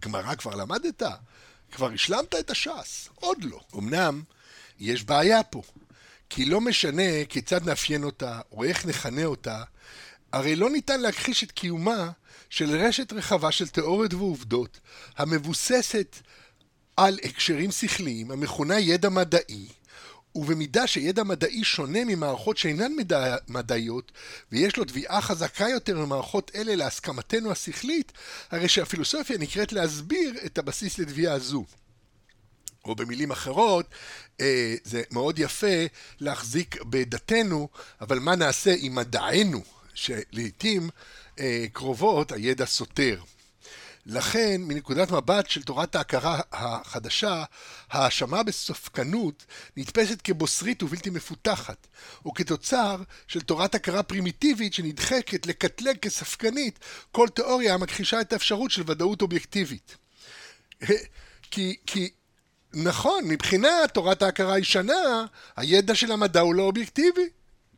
גמרא 0.00 0.34
כבר 0.34 0.54
למדת? 0.54 1.02
כבר 1.72 1.90
השלמת 1.92 2.34
את 2.34 2.50
הש"ס? 2.50 3.08
עוד 3.14 3.44
לא. 3.44 3.60
אמנם, 3.74 4.22
יש 4.80 5.04
בעיה 5.04 5.42
פה. 5.42 5.62
כי 6.30 6.44
לא 6.44 6.60
משנה 6.60 7.24
כיצד 7.28 7.68
נאפיין 7.68 8.04
אותה, 8.04 8.40
או 8.52 8.64
איך 8.64 8.86
נכנה 8.86 9.24
אותה, 9.24 9.62
הרי 10.32 10.56
לא 10.56 10.70
ניתן 10.70 11.00
להכחיש 11.00 11.44
את 11.44 11.52
קיומה 11.52 12.10
של 12.50 12.70
רשת 12.70 13.12
רחבה 13.12 13.52
של 13.52 13.68
תיאוריות 13.68 14.14
ועובדות, 14.14 14.80
המבוססת 15.16 16.16
על 16.96 17.18
הקשרים 17.24 17.70
שכליים, 17.70 18.30
המכונה 18.30 18.78
ידע 18.78 19.08
מדעי, 19.08 19.66
ובמידה 20.34 20.86
שידע 20.86 21.22
מדעי 21.22 21.64
שונה 21.64 22.04
ממערכות 22.04 22.56
שאינן 22.56 22.92
מדע, 22.96 23.36
מדעיות, 23.48 24.12
ויש 24.52 24.76
לו 24.76 24.84
תביעה 24.84 25.20
חזקה 25.20 25.68
יותר 25.68 25.98
ממערכות 25.98 26.50
אלה 26.54 26.76
להסכמתנו 26.76 27.50
השכלית, 27.50 28.12
הרי 28.50 28.68
שהפילוסופיה 28.68 29.38
נקראת 29.38 29.72
להסביר 29.72 30.34
את 30.46 30.58
הבסיס 30.58 30.98
לתביעה 30.98 31.38
זו. 31.38 31.64
או 32.84 32.94
במילים 32.94 33.30
אחרות, 33.30 33.86
אה, 34.40 34.74
זה 34.84 35.02
מאוד 35.10 35.38
יפה 35.38 35.86
להחזיק 36.20 36.82
בדתנו, 36.82 37.68
אבל 38.00 38.18
מה 38.18 38.36
נעשה 38.36 38.74
עם 38.78 38.94
מדענו, 38.94 39.62
שלעיתים 39.94 40.90
אה, 41.40 41.64
קרובות 41.72 42.32
הידע 42.32 42.66
סותר. 42.66 43.20
לכן, 44.06 44.60
מנקודת 44.60 45.10
מבט 45.10 45.50
של 45.50 45.62
תורת 45.62 45.94
ההכרה 45.94 46.40
החדשה, 46.52 47.44
ההאשמה 47.90 48.42
בספקנות 48.42 49.44
נתפסת 49.76 50.22
כבוסרית 50.22 50.82
ובלתי 50.82 51.10
מפותחת, 51.10 51.86
או 52.24 52.34
כתוצר 52.34 52.96
של 53.28 53.40
תורת 53.40 53.74
הכרה 53.74 54.02
פרימיטיבית 54.02 54.74
שנדחקת 54.74 55.46
לקטלג 55.46 55.98
כספקנית 55.98 56.78
כל 57.12 57.28
תיאוריה 57.28 57.74
המכחישה 57.74 58.20
את 58.20 58.32
האפשרות 58.32 58.70
של 58.70 58.82
ודאות 58.86 59.22
אובייקטיבית. 59.22 59.96
כי, 61.50 61.76
כי 61.86 62.10
נכון, 62.74 63.24
מבחינת 63.24 63.94
תורת 63.94 64.22
ההכרה 64.22 64.54
הישנה, 64.54 65.24
הידע 65.56 65.94
של 65.94 66.12
המדע 66.12 66.40
הוא 66.40 66.54
לא 66.54 66.62
אובייקטיבי. 66.62 67.28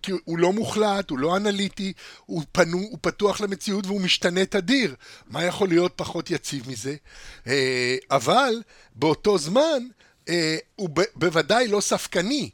כי 0.03 0.13
הוא 0.25 0.39
לא 0.39 0.53
מוחלט, 0.53 1.11
הוא 1.11 1.19
לא 1.19 1.37
אנליטי, 1.37 1.93
הוא, 2.27 2.43
פנו, 2.53 2.79
הוא 2.79 2.99
פתוח 3.01 3.41
למציאות 3.41 3.87
והוא 3.87 4.01
משתנה 4.01 4.47
תדיר. 4.47 4.95
מה 5.27 5.45
יכול 5.45 5.69
להיות 5.69 5.93
פחות 5.97 6.31
יציב 6.31 6.71
מזה? 6.71 6.97
אה, 7.47 7.97
אבל 8.11 8.63
באותו 8.95 9.39
זמן 9.39 9.83
אה, 10.29 10.57
הוא 10.77 10.89
בוודאי 11.15 11.69
לא 11.69 11.81
ספקני. 11.81 12.51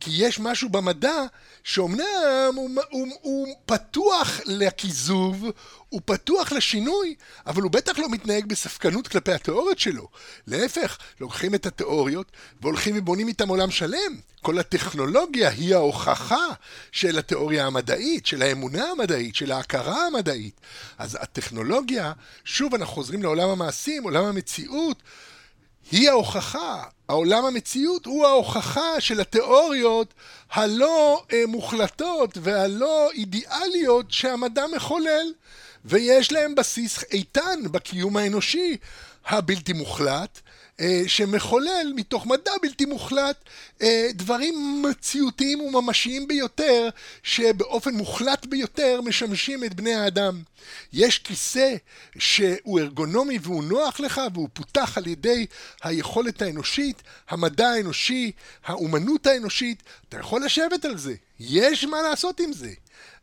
כי 0.00 0.10
יש 0.14 0.40
משהו 0.40 0.68
במדע 0.68 1.24
שאומנם 1.64 2.52
הוא, 2.54 2.70
הוא, 2.90 3.08
הוא 3.20 3.56
פתוח 3.66 4.40
לכיזוב, 4.46 5.46
הוא 5.88 6.00
פתוח 6.04 6.52
לשינוי, 6.52 7.14
אבל 7.46 7.62
הוא 7.62 7.70
בטח 7.70 7.98
לא 7.98 8.08
מתנהג 8.08 8.46
בספקנות 8.46 9.08
כלפי 9.08 9.32
התיאוריות 9.32 9.78
שלו. 9.78 10.08
להפך, 10.46 10.98
לוקחים 11.20 11.54
את 11.54 11.66
התיאוריות 11.66 12.32
והולכים 12.60 12.94
ובונים 12.98 13.28
איתם 13.28 13.48
עולם 13.48 13.70
שלם. 13.70 14.16
כל 14.42 14.58
הטכנולוגיה 14.58 15.48
היא 15.50 15.74
ההוכחה 15.74 16.46
של 16.92 17.18
התיאוריה 17.18 17.66
המדעית, 17.66 18.26
של 18.26 18.42
האמונה 18.42 18.84
המדעית, 18.84 19.34
של 19.34 19.52
ההכרה 19.52 20.06
המדעית. 20.06 20.60
אז 20.98 21.18
הטכנולוגיה, 21.20 22.12
שוב 22.44 22.74
אנחנו 22.74 22.94
חוזרים 22.94 23.22
לעולם 23.22 23.48
המעשים, 23.48 24.02
עולם 24.02 24.24
המציאות, 24.24 25.02
היא 25.90 26.10
ההוכחה, 26.10 26.82
העולם 27.08 27.44
המציאות 27.44 28.06
הוא 28.06 28.26
ההוכחה 28.26 29.00
של 29.00 29.20
התיאוריות 29.20 30.14
הלא 30.52 31.22
אה, 31.32 31.42
מוחלטות 31.48 32.38
והלא 32.42 33.10
אידיאליות 33.10 34.06
שהמדע 34.12 34.64
מחולל, 34.76 35.32
ויש 35.84 36.32
להם 36.32 36.54
בסיס 36.54 37.04
איתן 37.12 37.60
בקיום 37.70 38.16
האנושי 38.16 38.76
הבלתי 39.26 39.72
מוחלט, 39.72 40.40
שמחולל 41.06 41.92
מתוך 41.96 42.26
מדע 42.26 42.52
בלתי 42.62 42.84
מוחלט 42.84 43.36
אה, 43.82 44.08
דברים 44.14 44.82
מציאותיים 44.82 45.60
וממשיים 45.60 46.28
ביותר 46.28 46.88
שבאופן 47.22 47.94
מוחלט 47.94 48.46
ביותר 48.46 49.00
משמשים 49.00 49.64
את 49.64 49.74
בני 49.74 49.94
האדם. 49.94 50.42
יש 50.92 51.18
כיסא 51.18 51.74
שהוא 52.18 52.80
ארגונומי 52.80 53.38
והוא 53.42 53.64
נוח 53.64 54.00
לך 54.00 54.20
והוא 54.34 54.48
פותח 54.52 54.98
על 54.98 55.06
ידי 55.06 55.46
היכולת 55.82 56.42
האנושית, 56.42 57.02
המדע 57.28 57.68
האנושי, 57.68 58.32
האומנות 58.64 59.26
האנושית, 59.26 59.82
אתה 60.08 60.18
יכול 60.18 60.44
לשבת 60.44 60.84
על 60.84 60.98
זה, 60.98 61.14
יש 61.40 61.84
מה 61.84 62.02
לעשות 62.02 62.40
עם 62.40 62.52
זה. 62.52 62.70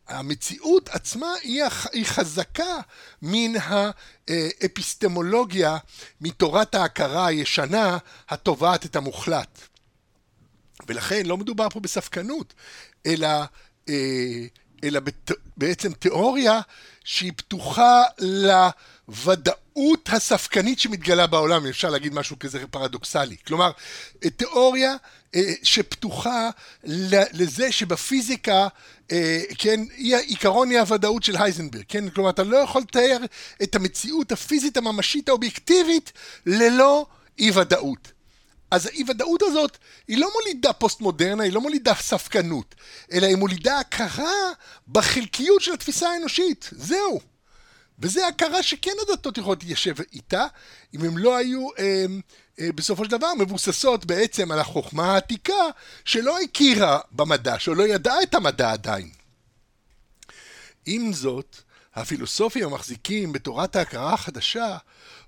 המציאות 0.08 0.89
עצמה 0.89 1.34
היא, 1.43 2.05
חזקה 2.05 2.80
מן 3.22 3.53
האפיסטמולוגיה, 4.30 5.78
מתורת 6.22 6.76
ההכרה 6.76 7.28
הישנה, 7.28 7.97
התובעת 8.30 8.86
את 8.86 8.95
המוחלט. 8.95 9.60
ולכן 10.88 11.26
לא 11.26 11.38
מדובר 11.38 11.70
פה 11.70 11.80
בספקנות, 11.80 12.53
אלא, 13.05 13.28
אה, 13.89 14.45
אלא 14.84 14.99
בעצם 15.58 15.93
תיאוריה 15.93 16.60
שהיא 17.03 17.32
פתוחה 17.36 18.03
לוודאות 19.08 20.10
הספקנית 20.10 20.80
שמתגלה 20.80 21.28
בעולם, 21.28 21.64
אם 21.64 21.70
אפשר 21.70 21.89
להגיד 21.89 22.14
משהו 22.14 22.39
כזה 22.39 22.68
פרדוקסלי. 22.68 23.36
כלומר, 23.47 23.72
תיאוריה 24.36 24.95
שפתוחה 25.63 26.49
לזה 27.33 27.71
שבפיזיקה, 27.71 28.67
אה, 29.11 29.41
כן, 29.57 29.79
עיקרון 29.97 30.69
היא 30.69 30.79
הוודאות 30.79 31.23
של 31.23 31.35
הייזנברג, 31.38 31.83
כן? 31.88 32.09
כלומר, 32.09 32.29
אתה 32.29 32.43
לא 32.43 32.57
יכול 32.57 32.81
לתאר 32.81 33.17
את 33.63 33.75
המציאות 33.75 34.31
הפיזית 34.31 34.77
הממשית 34.77 35.29
האובייקטיבית 35.29 36.11
ללא 36.45 37.05
אי 37.39 37.51
ודאות. 37.51 38.11
אז 38.71 38.85
האי 38.85 39.03
ודאות 39.07 39.41
הזאת 39.41 39.77
היא 40.07 40.17
לא 40.17 40.29
מולידה 40.33 40.73
פוסט 40.73 41.01
מודרנה, 41.01 41.43
היא 41.43 41.53
לא 41.53 41.61
מולידה 41.61 41.93
ספקנות, 41.95 42.75
אלא 43.11 43.25
היא 43.25 43.35
מולידה 43.35 43.79
הכרה 43.79 44.51
בחלקיות 44.88 45.61
של 45.61 45.73
התפיסה 45.73 46.09
האנושית, 46.09 46.69
זהו. 46.71 47.19
וזה 47.99 48.27
הכרה 48.27 48.63
שכן 48.63 48.91
הדתות 49.01 49.38
יכולות 49.38 49.63
להתיישב 49.63 49.95
איתה, 50.13 50.45
אם 50.93 51.03
הם 51.03 51.17
לא 51.17 51.38
היו 51.38 51.67
אה, 51.79 51.83
אה, 51.83 52.05
בסופו 52.60 53.05
של 53.05 53.12
דבר 53.12 53.34
מבוססות 53.39 54.05
בעצם 54.05 54.51
על 54.51 54.60
החוכמה 54.60 55.14
העתיקה 55.14 55.64
שלא 56.05 56.39
הכירה 56.39 56.99
במדע, 57.12 57.60
שלא 57.60 57.88
ידעה 57.88 58.24
את 58.24 58.34
המדע 58.34 58.72
עדיין. 58.72 59.10
עם 60.86 61.14
זאת, 61.14 61.58
הפילוסופים 61.95 62.64
המחזיקים 62.64 63.34
בתורת 63.34 63.76
ההכרה 63.76 64.14
החדשה 64.14 64.78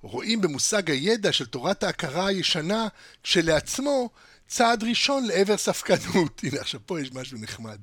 רואים 0.01 0.41
במושג 0.41 0.91
הידע 0.91 1.33
של 1.33 1.45
תורת 1.45 1.83
ההכרה 1.83 2.27
הישנה 2.27 2.87
כשלעצמו 3.23 4.09
צעד 4.47 4.83
ראשון 4.83 5.25
לעבר 5.25 5.57
ספקנות. 5.57 6.41
הנה, 6.43 6.59
עכשיו 6.59 6.79
פה 6.85 7.01
יש 7.01 7.11
משהו 7.11 7.37
נחמד. 7.41 7.79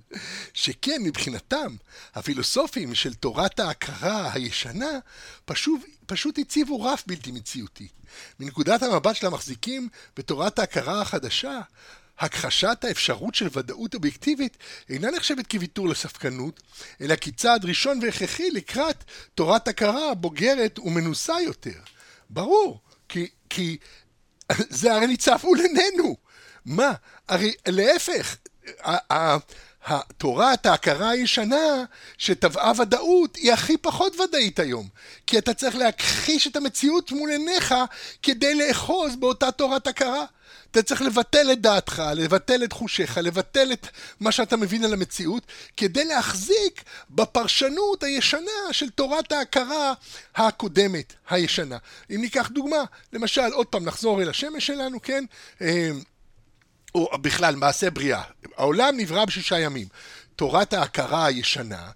שכן, 0.55 1.03
מבחינתם, 1.03 1.77
הפילוסופים 2.15 2.95
של 2.95 3.15
תורת 3.15 3.61
ההכרה 3.61 4.33
הישנה 4.33 4.99
פשוט, 5.45 5.81
פשוט 6.07 6.39
הציבו 6.39 6.83
רף 6.83 7.05
בלתי 7.07 7.33
מציאותי. 7.33 7.89
מנקודת 8.41 8.83
המבט 8.83 9.17
של 9.17 9.27
המחזיקים 9.27 9.89
בתורת 10.17 10.59
ההכרה 10.59 11.01
החדשה, 11.03 11.61
הכחשת 12.19 12.85
האפשרות 12.85 13.35
של 13.35 13.49
ודאות 13.53 13.95
אובייקטיבית 13.95 14.57
אינה 14.89 15.11
נחשבת 15.11 15.47
כוויתור 15.47 15.89
לספקנות, 15.89 16.63
אלא 17.01 17.15
כצעד 17.21 17.65
ראשון 17.65 17.99
והכרחי 18.03 18.51
לקראת 18.51 19.05
תורת 19.35 19.69
הכרה 19.69 20.15
בוגרת 20.15 20.79
ומנוסה 20.79 21.35
יותר. 21.45 21.81
ברור, 22.31 22.81
כי, 23.09 23.29
כי 23.51 23.77
זה 24.81 24.95
הרי 24.95 25.07
ניצב 25.07 25.39
מול 25.45 25.61
עינינו. 25.61 26.17
מה? 26.65 26.93
הרי 27.29 27.53
להפך, 27.69 28.37
התורת 29.87 30.67
ההכרה 30.67 31.11
הישנה 31.11 31.85
שטבעה 32.19 32.73
ודאות 32.79 33.37
היא 33.37 33.53
הכי 33.53 33.77
פחות 33.77 34.21
ודאית 34.21 34.59
היום 34.59 34.89
כי 35.27 35.39
אתה 35.39 35.55
צריך 35.55 35.77
להכחיש 35.77 36.47
את 36.47 36.57
המציאות 36.57 37.13
מול 37.13 37.31
עיניך 37.31 37.75
כדי 38.23 38.55
לאחוז 38.55 39.17
באותה 39.17 39.51
תורת 39.51 39.87
הכרה 39.87 40.25
אתה 40.71 40.83
צריך 40.83 41.03
לבטל 41.03 41.53
את 41.53 41.61
דעתך, 41.61 42.03
לבטל 42.17 42.65
את 42.65 42.73
חושיך, 42.73 43.19
לבטל 43.19 43.73
את 43.73 43.87
מה 44.21 44.33
שאתה 44.33 44.57
מבין 44.57 44.85
על 44.85 44.93
המציאות 44.93 45.43
כדי 45.77 46.05
להחזיק 46.05 46.83
בפרשנות 47.11 48.03
הישנה 48.03 48.73
של 48.73 48.91
תורת 48.91 49.33
ההכרה 49.33 49.95
הקודמת, 50.37 51.13
הישנה. 51.31 51.77
אם 52.11 52.21
ניקח 52.21 52.49
דוגמה, 52.49 52.85
למשל, 53.13 53.53
עוד 53.53 53.67
פעם 53.67 53.85
נחזור 53.85 54.23
אל 54.23 54.29
השמש 54.29 54.67
שלנו, 54.67 55.03
כן? 55.03 55.25
אה, 56.97 57.01
או 57.01 57.19
בכלל 57.19 57.57
מעשה 57.57 57.91
בריאה. 57.91 58.23
העולם 58.57 58.95
נברא 58.97 59.25
בשישה 59.25 59.59
ימים. 59.59 59.87
תורת 60.37 60.73
ההכרה 60.73 61.27
הישנה, 61.27 61.91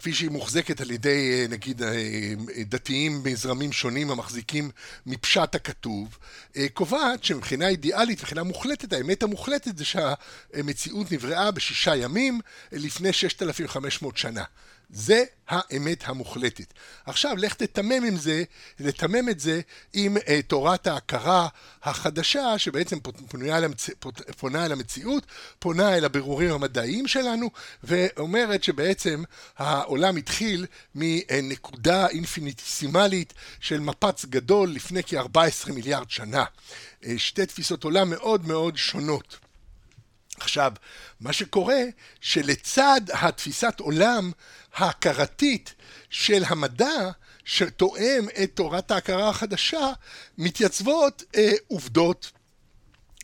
כפי 0.00 0.14
שהיא 0.14 0.30
מוחזקת 0.30 0.80
על 0.80 0.90
ידי 0.90 1.30
אה, 1.32 1.46
נגיד 1.48 1.82
אה, 1.82 2.34
דתיים 2.68 3.22
מזרמים 3.24 3.72
שונים 3.72 4.10
המחזיקים 4.10 4.70
מפשט 5.06 5.54
הכתוב, 5.54 6.18
אה, 6.56 6.66
קובעת 6.74 7.24
שמבחינה 7.24 7.68
אידיאלית, 7.68 8.18
מבחינה 8.18 8.42
מוחלטת, 8.42 8.92
האמת 8.92 9.22
המוחלטת 9.22 9.78
זה 9.78 9.84
שהמציאות 9.84 11.12
נבראה 11.12 11.50
בשישה 11.50 11.96
ימים 11.96 12.40
לפני 12.72 13.12
6,500 13.12 14.16
שנה. 14.16 14.44
זה 14.92 15.24
האמת 15.48 16.02
המוחלטת. 16.06 16.74
עכשיו, 17.06 17.36
לך 17.36 17.54
תתמם 17.54 18.04
עם 18.04 18.16
זה, 18.16 18.42
לתמם 18.80 19.28
את 19.28 19.40
זה 19.40 19.60
עם 19.92 20.16
uh, 20.16 20.20
תורת 20.46 20.86
ההכרה 20.86 21.48
החדשה, 21.82 22.58
שבעצם 22.58 22.98
פונה 23.00 23.58
אל, 23.58 23.64
המצ... 23.64 23.90
פונה 24.36 24.66
אל 24.66 24.72
המציאות, 24.72 25.26
פונה 25.58 25.96
אל 25.96 26.04
הבירורים 26.04 26.50
המדעיים 26.50 27.08
שלנו, 27.08 27.50
ואומרת 27.84 28.64
שבעצם 28.64 29.22
העולם 29.58 30.16
התחיל 30.16 30.66
מנקודה 30.94 32.08
אינפיניטיסימלית 32.08 33.34
של 33.60 33.80
מפץ 33.80 34.24
גדול 34.24 34.70
לפני 34.70 35.02
כ-14 35.02 35.72
מיליארד 35.72 36.10
שנה. 36.10 36.44
Uh, 37.02 37.06
שתי 37.16 37.46
תפיסות 37.46 37.84
עולם 37.84 38.10
מאוד 38.10 38.46
מאוד 38.46 38.76
שונות. 38.76 39.49
עכשיו, 40.40 40.72
מה 41.20 41.32
שקורה, 41.32 41.82
שלצד 42.20 43.00
התפיסת 43.12 43.80
עולם 43.80 44.32
ההכרתית 44.74 45.74
של 46.10 46.42
המדע, 46.46 47.10
שתואם 47.44 48.26
את 48.42 48.50
תורת 48.54 48.90
ההכרה 48.90 49.28
החדשה, 49.28 49.92
מתייצבות 50.38 51.22
אה, 51.36 51.52
עובדות 51.68 52.32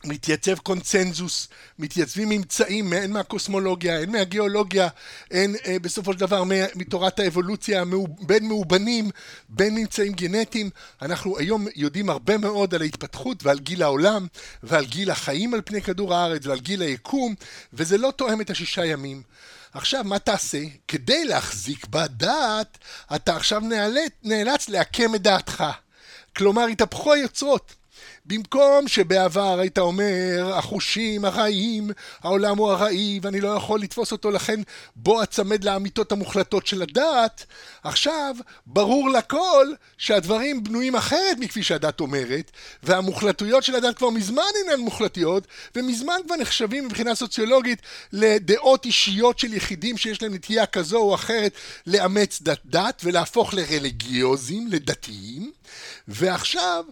מתייצב 0.07 0.57
קונצנזוס, 0.57 1.47
מתייצבים 1.79 2.29
ממצאים 2.29 2.93
הן 2.93 3.11
מהקוסמולוגיה, 3.11 4.01
הן 4.01 4.11
מהגיאולוגיה, 4.11 4.87
הן 5.31 5.55
אה, 5.65 5.79
בסופו 5.81 6.13
של 6.13 6.19
דבר 6.19 6.43
מתורת 6.75 7.19
האבולוציה, 7.19 7.83
בין 8.19 8.47
מאובנים, 8.47 9.09
בין 9.49 9.75
ממצאים 9.75 10.13
גנטיים. 10.13 10.69
אנחנו 11.01 11.37
היום 11.37 11.67
יודעים 11.75 12.09
הרבה 12.09 12.37
מאוד 12.37 12.75
על 12.75 12.81
ההתפתחות 12.81 13.43
ועל 13.43 13.59
גיל 13.59 13.83
העולם 13.83 14.27
ועל 14.63 14.85
גיל 14.85 15.11
החיים 15.11 15.53
על 15.53 15.61
פני 15.65 15.81
כדור 15.81 16.13
הארץ 16.13 16.45
ועל 16.45 16.59
גיל 16.59 16.81
היקום, 16.81 17.35
וזה 17.73 17.97
לא 17.97 18.13
תואם 18.15 18.41
את 18.41 18.49
השישה 18.49 18.85
ימים. 18.85 19.21
עכשיו, 19.73 20.03
מה 20.03 20.19
תעשה? 20.19 20.63
כדי 20.87 21.25
להחזיק 21.25 21.87
בדעת, 21.87 22.77
אתה 23.15 23.35
עכשיו 23.35 23.59
נאלץ, 23.59 24.11
נאלץ 24.23 24.69
לעקם 24.69 25.15
את 25.15 25.21
דעתך. 25.21 25.63
כלומר, 26.35 26.65
התהפכו 26.65 27.13
היוצרות. 27.13 27.75
במקום 28.27 28.87
שבעבר 28.87 29.59
היית 29.59 29.77
אומר, 29.77 30.53
החושים 30.55 31.25
הרעים, 31.25 31.91
העולם 32.21 32.57
הוא 32.57 32.71
הרעי 32.71 33.19
ואני 33.21 33.41
לא 33.41 33.47
יכול 33.47 33.79
לתפוס 33.79 34.11
אותו, 34.11 34.31
לכן 34.31 34.59
בוא 34.95 35.23
אצמד 35.23 35.63
לאמיתות 35.63 36.11
המוחלטות 36.11 36.67
של 36.67 36.81
הדת, 36.81 37.45
עכשיו 37.83 38.35
ברור 38.65 39.09
לכל 39.09 39.67
שהדברים 39.97 40.63
בנויים 40.63 40.95
אחרת 40.95 41.37
מכפי 41.39 41.63
שהדת 41.63 41.99
אומרת, 41.99 42.51
והמוחלטויות 42.83 43.63
של 43.63 43.75
הדת 43.75 43.97
כבר 43.97 44.09
מזמן 44.09 44.43
אינן 44.65 44.79
מוחלטיות, 44.79 45.47
ומזמן 45.75 46.17
כבר 46.25 46.35
נחשבים 46.35 46.85
מבחינה 46.85 47.15
סוציולוגית 47.15 47.81
לדעות 48.13 48.85
אישיות 48.85 49.39
של 49.39 49.53
יחידים 49.53 49.97
שיש 49.97 50.21
להם 50.21 50.33
נטייה 50.33 50.65
כזו 50.65 50.97
או 50.97 51.15
אחרת 51.15 51.51
לאמץ 51.87 52.41
דת 52.41 52.59
דת 52.65 53.01
ולהפוך 53.03 53.53
לרליגיוזים, 53.53 54.67
לדתיים, 54.67 55.51
ועכשיו 56.07 56.85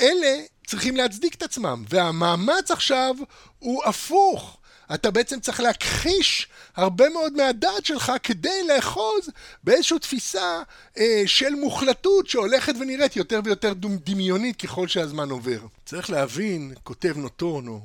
אלה 0.00 0.42
צריכים 0.66 0.96
להצדיק 0.96 1.34
את 1.34 1.42
עצמם, 1.42 1.84
והמאמץ 1.88 2.70
עכשיו 2.70 3.14
הוא 3.58 3.84
הפוך. 3.84 4.58
אתה 4.94 5.10
בעצם 5.10 5.40
צריך 5.40 5.60
להכחיש 5.60 6.48
הרבה 6.76 7.08
מאוד 7.08 7.32
מהדעת 7.32 7.84
שלך 7.84 8.12
כדי 8.22 8.66
לאחוז 8.68 9.30
באיזושהי 9.64 9.98
תפיסה 9.98 10.62
אה, 10.98 11.22
של 11.26 11.54
מוחלטות 11.54 12.28
שהולכת 12.28 12.74
ונראית 12.80 13.16
יותר 13.16 13.40
ויותר 13.44 13.72
דמיונית 14.04 14.62
ככל 14.62 14.88
שהזמן 14.88 15.30
עובר. 15.30 15.60
צריך 15.86 16.10
להבין, 16.10 16.74
כותב 16.82 17.16
נוטורנו, 17.16 17.80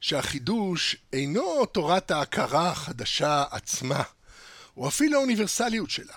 שהחידוש 0.00 0.96
אינו 1.12 1.66
תורת 1.66 2.10
ההכרה 2.10 2.70
החדשה 2.70 3.44
עצמה, 3.50 4.02
או 4.76 4.88
אפילו 4.88 5.18
האוניברסליות 5.18 5.90
שלה, 5.90 6.14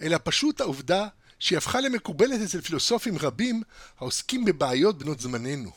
אלא 0.00 0.18
פשוט 0.24 0.60
העובדה 0.60 1.06
שהיא 1.38 1.58
הפכה 1.58 1.80
למקובלת 1.80 2.40
אצל 2.40 2.60
פילוסופים 2.60 3.18
רבים 3.18 3.62
העוסקים 3.98 4.44
בבעיות 4.44 4.98
בנות 4.98 5.20
זמננו. 5.20 5.70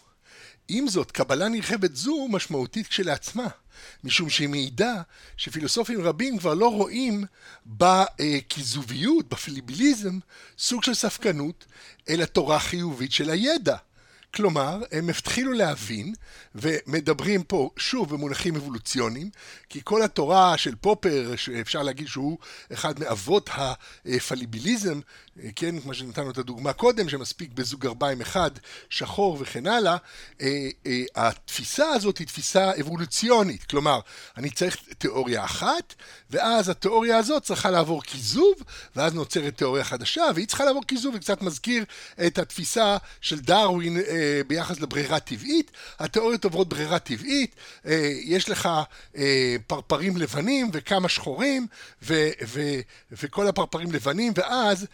עם 0.67 0.87
זאת, 0.87 1.11
קבלה 1.11 1.49
נרחבת 1.49 1.95
זו 1.95 2.27
משמעותית 2.27 2.87
כשלעצמה, 2.87 3.47
משום 4.03 4.29
שהיא 4.29 4.49
מעידה 4.49 5.01
שפילוסופים 5.37 6.01
רבים 6.01 6.37
כבר 6.37 6.53
לא 6.53 6.67
רואים 6.67 7.23
בכיזוביות, 7.65 9.29
בפליביליזם, 9.29 10.19
סוג 10.57 10.83
של 10.83 10.93
ספקנות, 10.93 11.65
אלא 12.09 12.25
תורה 12.25 12.59
חיובית 12.59 13.11
של 13.11 13.29
הידע. 13.29 13.75
כלומר, 14.33 14.81
הם 14.91 15.09
התחילו 15.09 15.53
להבין, 15.53 16.13
ומדברים 16.55 17.43
פה 17.43 17.69
שוב 17.77 18.09
במונחים 18.13 18.55
אבולוציוניים, 18.55 19.29
כי 19.69 19.81
כל 19.83 20.01
התורה 20.01 20.57
של 20.57 20.75
פופר, 20.75 21.33
שאפשר 21.35 21.83
להגיד 21.83 22.07
שהוא 22.07 22.37
אחד 22.73 22.99
מאבות 22.99 23.49
הפליביליזם, 24.05 24.99
כן, 25.55 25.79
כמו 25.79 25.93
שנתנו 25.93 26.29
את 26.31 26.37
הדוגמה 26.37 26.73
קודם, 26.73 27.09
שמספיק 27.09 27.51
בזוג 27.53 27.81
גרביים 27.81 28.21
אחד, 28.21 28.51
שחור 28.89 29.37
וכן 29.39 29.67
הלאה, 29.67 29.97
אה, 30.41 30.69
אה, 30.85 31.03
התפיסה 31.15 31.89
הזאת 31.89 32.17
היא 32.17 32.27
תפיסה 32.27 32.71
אבולוציונית, 32.81 33.63
כלומר, 33.63 33.99
אני 34.37 34.49
צריך 34.49 34.77
תיאוריה 34.97 35.43
אחת, 35.43 35.93
ואז 36.29 36.69
התיאוריה 36.69 37.17
הזאת 37.17 37.43
צריכה 37.43 37.71
לעבור 37.71 38.01
כיזוב, 38.01 38.53
ואז 38.95 39.13
נוצרת 39.13 39.57
תיאוריה 39.57 39.83
חדשה, 39.83 40.23
והיא 40.35 40.47
צריכה 40.47 40.65
לעבור 40.65 40.83
כיזוב, 40.87 41.13
זה 41.13 41.19
קצת 41.19 41.41
מזכיר 41.41 41.85
את 42.27 42.37
התפיסה 42.37 42.97
של 43.21 43.39
דרווין 43.39 43.97
אה, 43.97 44.41
ביחס 44.47 44.79
לברירה 44.79 45.19
טבעית, 45.19 45.71
התיאוריות 45.99 46.43
עוברות 46.43 46.69
ברירה 46.69 46.99
טבעית, 46.99 47.55
יש 48.23 48.49
לך 48.49 48.69
פרפרים 49.67 50.17
לבנים 50.17 50.69
וכמה 50.73 51.09
שחורים, 51.09 51.67
ו- 52.03 52.29
ו- 52.47 52.79
וכל 53.11 53.47
הפרפרים 53.47 53.91
לבנים, 53.91 54.33
ואז 54.35 54.85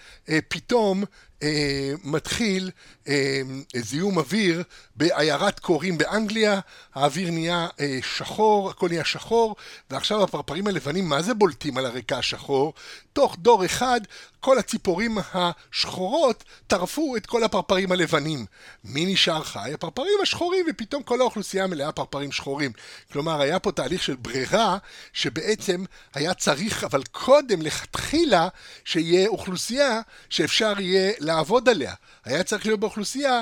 פתאום 0.47 1.03
אה, 1.43 1.91
מתחיל 2.03 2.71
אה, 3.07 3.41
זיהום 3.75 4.17
אוויר 4.17 4.63
בעיירת 4.95 5.59
קורים 5.59 5.97
באנגליה, 5.97 6.59
האוויר 6.95 7.31
נהיה 7.31 7.67
אה, 7.79 7.99
שחור, 8.03 8.69
הכל 8.69 8.89
נהיה 8.89 9.05
שחור, 9.05 9.55
ועכשיו 9.89 10.23
הפרפרים 10.23 10.67
הלבנים, 10.67 11.09
מה 11.09 11.21
זה 11.21 11.33
בולטים 11.33 11.77
על 11.77 11.85
הרקע 11.85 12.17
השחור? 12.17 12.73
תוך 13.13 13.35
דור 13.39 13.65
אחד, 13.65 14.01
כל 14.39 14.57
הציפורים 14.57 15.17
השחורות 15.33 16.43
טרפו 16.67 17.15
את 17.17 17.25
כל 17.25 17.43
הפרפרים 17.43 17.91
הלבנים. 17.91 18.45
מי 18.83 19.05
נשאר 19.05 19.43
חי? 19.43 19.71
הפרפרים 19.73 20.17
השחורים, 20.21 20.65
ופתאום 20.69 21.03
כל 21.03 21.21
האוכלוסייה 21.21 21.67
מלאה 21.67 21.91
פרפרים 21.91 22.31
שחורים. 22.31 22.71
כלומר, 23.11 23.41
היה 23.41 23.59
פה 23.59 23.71
תהליך 23.71 24.03
של 24.03 24.15
ברירה, 24.15 24.77
שבעצם 25.13 25.83
היה 26.13 26.33
צריך, 26.33 26.83
אבל 26.83 27.03
קודם, 27.11 27.61
לכתחילה, 27.61 28.47
שיהיה 28.85 29.27
אוכלוסייה 29.27 30.01
שאפשר 30.29 30.73
יהיה 30.79 31.11
לעבוד 31.25 31.69
עליה. 31.69 31.93
היה 32.25 32.43
צריך 32.43 32.65
להיות 32.65 32.79
באוכלוסייה 32.79 33.41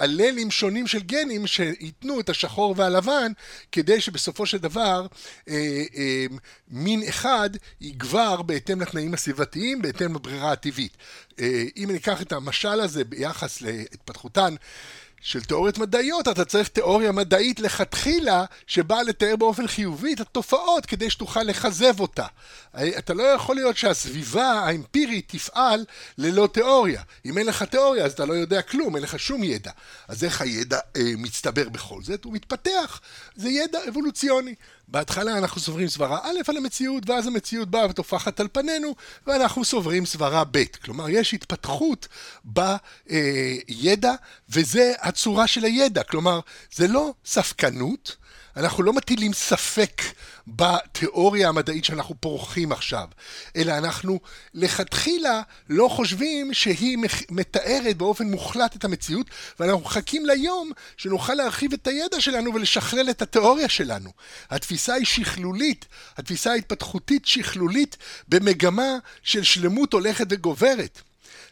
אללים 0.00 0.46
אה, 0.46 0.50
שונים 0.50 0.86
של 0.86 1.00
גנים 1.00 1.46
שייתנו 1.46 2.20
את 2.20 2.28
השחור 2.28 2.74
והלבן, 2.76 3.32
כדי 3.72 4.00
שבסופו 4.00 4.46
של 4.46 4.58
דבר 4.58 5.06
אה, 5.48 5.54
אה, 5.96 6.26
מין 6.68 7.02
אחד 7.08 7.50
יגבר 7.80 8.42
בהתאם 8.42 8.80
לתנאים 8.80 9.14
הסביבתיים, 9.14 9.82
בהתאם 9.82 10.14
לברירה 10.14 10.52
הטבעית. 10.52 10.96
אם 11.76 11.88
ניקח 11.92 12.22
את 12.22 12.32
המשל 12.32 12.80
הזה 12.80 13.04
ביחס 13.04 13.60
להתפתחותן 13.60 14.54
של 15.20 15.40
תיאוריות 15.40 15.78
מדעיות, 15.78 16.28
אתה 16.28 16.44
צריך 16.44 16.68
תיאוריה 16.68 17.12
מדעית 17.12 17.60
לכתחילה 17.60 18.44
שבאה 18.66 19.02
לתאר 19.02 19.36
באופן 19.36 19.66
חיובי 19.66 20.14
את 20.14 20.20
התופעות 20.20 20.86
כדי 20.86 21.10
שתוכל 21.10 21.42
לחזב 21.42 22.00
אותה. 22.00 22.26
אתה 22.98 23.14
לא 23.14 23.22
יכול 23.22 23.56
להיות 23.56 23.76
שהסביבה 23.76 24.50
האמפירית 24.50 25.28
תפעל 25.28 25.84
ללא 26.18 26.48
תיאוריה. 26.52 27.02
אם 27.24 27.38
אין 27.38 27.46
לך 27.46 27.62
תיאוריה 27.62 28.04
אז 28.04 28.12
אתה 28.12 28.24
לא 28.24 28.32
יודע 28.32 28.62
כלום, 28.62 28.96
אין 28.96 29.02
לך 29.02 29.18
שום 29.18 29.44
ידע. 29.44 29.70
אז 30.08 30.24
איך 30.24 30.40
הידע 30.40 30.78
אה, 30.96 31.02
מצטבר 31.16 31.68
בכל 31.68 32.02
זאת? 32.02 32.24
הוא 32.24 32.32
מתפתח. 32.32 33.00
זה 33.36 33.48
ידע 33.48 33.78
אבולוציוני. 33.88 34.54
בהתחלה 34.90 35.38
אנחנו 35.38 35.60
סוברים 35.60 35.88
סברה 35.88 36.18
א' 36.22 36.38
על 36.48 36.56
המציאות, 36.56 37.10
ואז 37.10 37.26
המציאות 37.26 37.70
באה 37.70 37.86
וטופחת 37.86 38.40
על 38.40 38.48
פנינו, 38.52 38.94
ואנחנו 39.26 39.64
סוברים 39.64 40.06
סברה 40.06 40.44
ב'. 40.50 40.64
כלומר, 40.84 41.08
יש 41.08 41.34
התפתחות 41.34 42.08
בידע, 42.44 44.14
וזה 44.48 44.92
הצורה 45.00 45.46
של 45.46 45.64
הידע. 45.64 46.02
כלומר, 46.02 46.40
זה 46.74 46.88
לא 46.88 47.12
ספקנות, 47.24 48.16
אנחנו 48.56 48.82
לא 48.82 48.92
מטילים 48.92 49.32
ספק 49.32 50.02
בתיאוריה 50.46 51.48
המדעית 51.48 51.84
שאנחנו 51.84 52.14
פורחים 52.20 52.72
עכשיו, 52.72 53.08
אלא 53.56 53.78
אנחנו 53.78 54.20
לכתחילה 54.54 55.42
לא 55.68 55.88
חושבים 55.88 56.54
שהיא 56.54 56.98
מתארת 57.30 57.96
באופן 57.96 58.26
מוחלט 58.26 58.76
את 58.76 58.84
המציאות, 58.84 59.26
ואנחנו 59.60 59.80
מחכים 59.80 60.26
ליום 60.26 60.70
שנוכל 60.96 61.34
להרחיב 61.34 61.72
את 61.72 61.86
הידע 61.86 62.20
שלנו 62.20 62.54
ולשכלל 62.54 63.10
את 63.10 63.22
התיאוריה 63.22 63.68
שלנו. 63.68 64.10
התפיסה 64.50 64.94
היא 64.94 65.06
שכלולית, 65.06 65.86
התפיסה 66.16 66.52
ההתפתחותית 66.52 67.26
שכלולית 67.26 67.96
במגמה 68.28 68.98
של 69.22 69.42
שלמות 69.42 69.92
הולכת 69.92 70.26
וגוברת. 70.30 71.02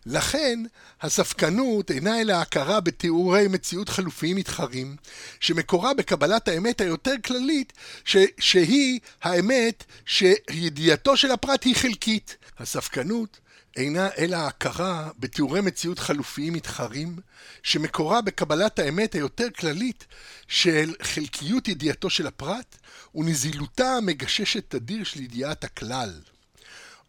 לכן, 0.07 0.59
הספקנות 1.01 1.91
אינה 1.91 2.21
אלא 2.21 2.33
הכרה 2.33 2.81
בתיאורי 2.81 3.49
מציאות 3.49 3.89
חלופיים 3.89 4.37
מתחרים, 4.37 4.97
שמקורה 5.41 5.95
בקבלת 5.95 6.49
האמת 6.49 6.81
היותר 6.81 7.15
כללית, 7.25 7.73
ש- 8.05 8.17
שהיא 8.39 9.01
האמת 9.23 9.85
שידיעתו 10.07 11.17
של 11.17 11.31
הפרט 11.31 11.65
היא 11.65 11.77
חלקית. 11.77 12.37
הספקנות 12.59 13.41
אינה 13.77 14.09
אלא 14.19 14.37
הכרה 14.37 15.11
בתיאורי 15.19 15.61
מציאות 15.61 15.99
חלופיים 15.99 16.53
מתחרים, 16.53 17.17
שמקורה 17.63 18.21
בקבלת 18.21 18.79
האמת 18.79 19.15
היותר 19.15 19.49
כללית 19.59 20.07
של 20.49 20.95
חלקיות 21.03 21.69
ידיעתו 21.69 22.11
של 22.11 22.27
הפרט, 22.27 22.77
ונזילותה 23.15 23.89
המגששת 23.89 24.65
תדיר 24.69 25.05
של 25.05 25.23
ידיעת 25.23 25.65
הכלל. 25.65 26.21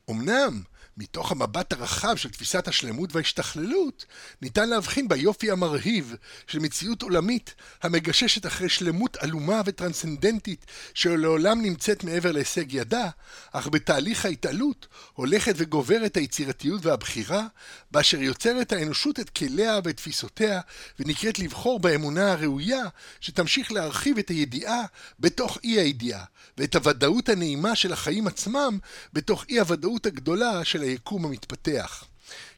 אמנם, 0.10 0.62
מתוך 0.98 1.32
המבט 1.32 1.74
הרחב 1.74 2.16
של 2.16 2.30
תפיסת 2.30 2.68
השלמות 2.68 3.16
וההשתכללות, 3.16 4.06
ניתן 4.42 4.70
להבחין 4.70 5.08
ביופי 5.08 5.52
המרהיב 5.52 6.16
של 6.48 6.60
מציאות 6.60 7.02
עולמית 7.02 7.56
המגששת 7.84 8.46
אחרי 8.46 8.70
שלמות 8.70 9.18
עלומה 9.18 9.62
וטרנסצנדנטית 9.66 10.66
שלעולם 10.94 11.62
נמצאת 11.62 12.04
מעבר 12.04 12.32
להישג 12.32 12.74
ידה, 12.74 13.10
אך 13.52 13.68
בתהליך 13.68 14.26
ההתעלות 14.26 14.88
הולכת 15.14 15.54
וגוברת 15.58 16.18
היצירתיות 16.18 16.86
והבחירה, 16.86 17.48
באשר 17.92 18.22
יוצרת 18.22 18.72
האנושות 18.72 19.20
את 19.20 19.30
כליה 19.30 19.80
ואת 19.84 19.98
תפיסותיה, 19.98 20.62
ונקראת 21.00 21.40
לבחור 21.40 21.80
באמונה 21.80 22.32
הראויה 22.32 22.84
שתמשיך 23.20 23.72
להרחיב 23.72 24.18
את 24.18 24.30
הידיעה 24.30 24.82
בתוך 25.20 25.58
אי 25.64 25.80
הידיעה, 25.80 26.24
ואת 26.58 26.76
הוודאות 26.76 27.30
הנעימה 27.30 27.76
של 27.76 27.94
החיים 27.94 28.28
עצמם 28.28 28.80
בתוך 29.14 29.46
אי 29.50 29.60
הוודאות 29.60 30.06
הגדולה 30.06 30.66
של 30.66 30.82
היקום 30.82 31.26
המתפתח. 31.26 32.04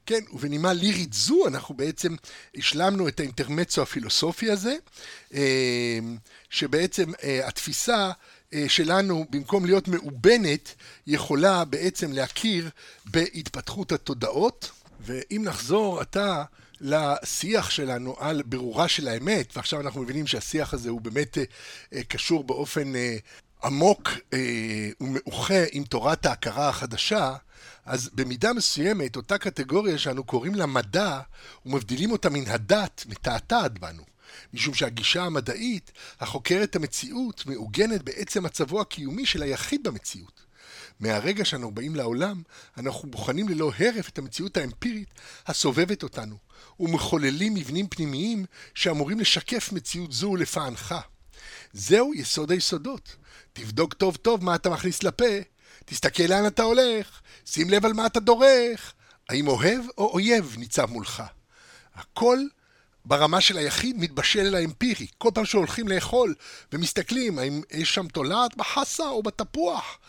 כן, 0.06 0.20
ובנימה 0.34 0.74
לירית 0.74 1.14
זו 1.14 1.48
אנחנו 1.48 1.76
בעצם 1.76 2.16
השלמנו 2.56 3.08
את 3.08 3.20
האינטרמצו 3.20 3.82
הפילוסופי 3.82 4.52
הזה, 4.52 4.76
אה, 5.34 6.00
שבעצם 6.50 7.12
אה, 7.24 7.48
התפיסה 7.48 8.12
אה, 8.54 8.66
שלנו, 8.68 9.26
במקום 9.30 9.66
להיות 9.66 9.88
מאובנת, 9.88 10.76
יכולה 11.08 11.66
בעצם 11.66 12.12
להכיר 12.12 12.70
בהתפתחות 13.06 13.92
התודעות. 13.92 14.72
ואם 15.00 15.42
נחזור 15.46 16.00
עתה 16.00 16.44
לשיח 16.82 17.70
שלנו 17.70 18.16
על 18.20 18.42
ברורה 18.46 18.88
של 18.88 19.08
האמת, 19.08 19.58
ועכשיו 19.58 19.82
אנחנו 19.82 20.02
מבינים 20.02 20.28
שהשיח 20.28 20.74
הזה 20.74 20.90
הוא 20.90 21.02
באמת 21.02 21.38
קשור 22.08 22.44
באופן 22.44 22.92
עמוק 23.64 24.10
ומאוחה 25.02 25.64
עם 25.72 25.84
תורת 25.84 26.26
ההכרה 26.26 26.70
החדשה, 26.70 27.36
אז 27.86 28.10
במידה 28.14 28.54
מסוימת, 28.54 29.16
אותה 29.16 29.38
קטגוריה 29.38 29.98
שאנו 29.98 30.24
קוראים 30.24 30.56
לה 30.56 30.66
מדע, 30.66 31.20
ומבדילים 31.66 32.12
אותה 32.12 32.30
מן 32.30 32.48
הדת, 32.48 33.06
מתעתעת 33.10 33.80
בנו. 33.80 34.04
משום 34.54 34.74
שהגישה 34.74 35.24
המדעית, 35.24 35.92
החוקרת 36.20 36.76
המציאות, 36.76 37.46
מעוגנת 37.46 38.04
בעצם 38.04 38.44
מצבו 38.44 38.82
הקיומי 38.82 39.26
של 39.26 39.44
היחיד 39.44 39.84
במציאות. 39.84 40.49
מהרגע 41.00 41.46
שאנו 41.46 41.72
באים 41.72 41.96
לעולם, 41.96 42.42
אנחנו 42.78 43.10
בוחנים 43.10 43.50
ללא 43.50 43.72
הרף 43.80 44.10
את 44.10 44.18
המציאות 44.18 44.58
האמפירית 44.58 45.14
הסובבת 45.48 46.04
אותנו, 46.04 46.36
ומחוללים 46.80 47.54
מבנים 47.54 47.88
פנימיים 47.88 48.46
שאמורים 48.76 49.20
לשקף 49.20 49.72
מציאות 49.72 50.12
זו 50.12 50.36
לפענך. 50.36 50.96
זהו 51.74 52.14
יסוד 52.14 52.52
היסודות. 52.52 53.16
תבדוק 53.54 53.94
טוב 53.94 54.16
טוב 54.16 54.44
מה 54.44 54.56
אתה 54.56 54.70
מכניס 54.70 55.04
לפה, 55.04 55.40
תסתכל 55.86 56.24
לאן 56.24 56.48
אתה 56.48 56.64
הולך, 56.64 57.22
שים 57.46 57.70
לב 57.70 57.86
על 57.86 57.94
מה 57.94 58.06
אתה 58.06 58.20
דורך. 58.20 58.94
האם 59.30 59.48
אוהב 59.48 59.86
או 59.98 60.14
אויב 60.14 60.56
ניצב 60.58 60.86
מולך? 60.86 61.24
הכל 61.96 62.40
ברמה 63.06 63.42
של 63.42 63.58
היחיד 63.58 63.98
מתבשל 63.98 64.40
אל 64.40 64.56
האמפירי. 64.56 65.08
כל 65.18 65.30
פעם 65.34 65.46
שהולכים 65.46 65.88
לאכול 65.88 66.36
ומסתכלים, 66.74 67.40
האם 67.40 67.62
יש 67.72 67.94
שם 67.94 68.08
תולעת 68.08 68.58
בחסה 68.58 69.08
או 69.10 69.24
בתפוח? 69.24 70.00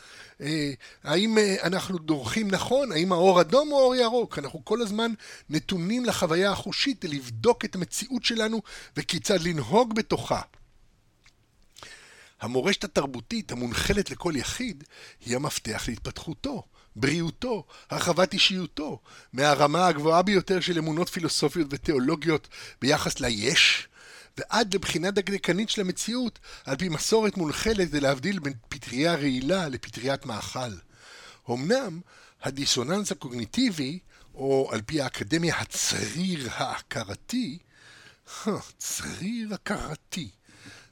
אה, 0.41 0.73
האם 1.05 1.39
אה, 1.39 1.57
אנחנו 1.63 1.99
דורכים 1.99 2.51
נכון? 2.51 2.93
האם 2.93 3.13
האור 3.13 3.41
אדום 3.41 3.73
או 3.73 3.79
אור 3.79 3.97
ירוק? 3.97 4.39
אנחנו 4.39 4.65
כל 4.65 4.83
הזמן 4.83 5.13
נתונים 5.51 6.05
לחוויה 6.05 6.53
החושית 6.53 7.05
לבדוק 7.05 7.65
את 7.65 7.75
המציאות 7.75 8.25
שלנו 8.25 8.63
וכיצד 8.97 9.41
לנהוג 9.41 9.95
בתוכה. 9.95 10.41
המורשת 12.41 12.85
התרבותית 12.85 13.53
המונחלת 13.53 14.11
לכל 14.11 14.33
יחיד 14.37 14.85
היא 15.27 15.37
המפתח 15.37 15.85
להתפתחותו, 15.89 16.63
בריאותו, 16.97 17.65
הרחבת 17.91 18.33
אישיותו, 18.33 19.01
מהרמה 19.33 19.87
הגבוהה 19.87 20.23
ביותר 20.23 20.61
של 20.61 20.79
אמונות 20.79 21.09
פילוסופיות 21.09 21.67
ותיאולוגיות 21.71 22.49
ביחס 22.81 23.21
ליש, 23.21 23.89
ועד 24.39 24.75
לבחינה 24.75 25.11
דקדקנית 25.11 25.71
של 25.71 25.81
המציאות, 25.81 26.39
על 26.65 26.77
פי 26.77 26.89
מסורת 26.89 27.37
מונחלת 27.37 27.89
כדי 27.89 28.01
להבדיל 28.01 28.39
בין 28.39 28.53
פטריה 28.69 29.15
רעילה 29.15 29.69
לפטריית 29.69 30.27
מאכל. 30.27 30.73
אמנם 31.51 32.01
הדיסוננס 32.43 33.13
הקוגניטיבי, 33.13 33.99
או 34.35 34.69
על 34.73 34.81
פי 34.83 35.01
האקדמיה 35.01 35.57
הצריר 35.59 36.49
ההכרתי, 36.53 37.59
צריר 38.79 39.55
הכרתי, 39.55 40.31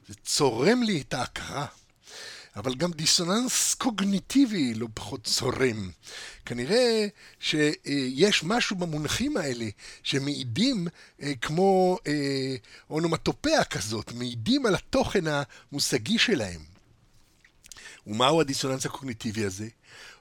זה 0.07 0.13
צורם 0.23 0.83
לי 0.83 1.01
את 1.01 1.13
ההכרה. 1.13 1.65
אבל 2.55 2.75
גם 2.75 2.91
דיסוננס 2.91 3.73
קוגניטיבי 3.73 4.73
לא 4.73 4.87
פחות 4.93 5.23
צורם. 5.23 5.89
כנראה 6.45 7.07
שיש 7.39 8.43
משהו 8.43 8.75
במונחים 8.75 9.37
האלה 9.37 9.65
שמעידים 10.03 10.87
אה, 11.21 11.33
כמו 11.41 11.97
אה, 12.07 12.55
אונומטופיה 12.89 13.63
כזאת, 13.63 14.11
מעידים 14.11 14.65
על 14.65 14.75
התוכן 14.75 15.23
המושגי 15.27 16.19
שלהם. 16.19 16.61
ומהו 18.07 18.41
הדיסוננס 18.41 18.85
הקוגניטיבי 18.85 19.45
הזה? 19.45 19.67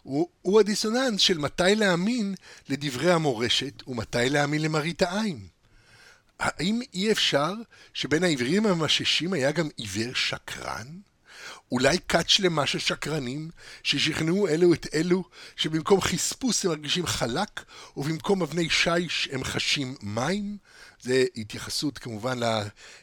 הוא, 0.02 0.28
הוא 0.42 0.60
הדיסוננס 0.60 1.20
של 1.20 1.38
מתי 1.38 1.74
להאמין 1.74 2.34
לדברי 2.68 3.12
המורשת 3.12 3.88
ומתי 3.88 4.28
להאמין 4.30 4.62
למראית 4.62 5.02
העין. 5.02 5.46
האם 6.38 6.80
אי 6.94 7.12
אפשר 7.12 7.52
שבין 7.94 8.24
העברים 8.24 8.66
המששים 8.66 9.32
היה 9.32 9.52
גם 9.52 9.68
עיוור 9.76 10.14
שקרן? 10.14 10.86
אולי 11.72 11.98
כת 12.08 12.28
שלמה 12.28 12.66
של 12.66 12.78
שקרנים 12.78 13.50
ששכנעו 13.82 14.48
אלו 14.48 14.74
את 14.74 14.86
אלו 14.94 15.24
שבמקום 15.56 16.00
חספוס 16.00 16.64
הם 16.64 16.70
מרגישים 16.70 17.06
חלק 17.06 17.64
ובמקום 17.96 18.42
אבני 18.42 18.70
שיש 18.70 19.28
הם 19.32 19.44
חשים 19.44 19.94
מים? 20.02 20.56
זה 21.02 21.24
התייחסות 21.36 21.98
כמובן 21.98 22.38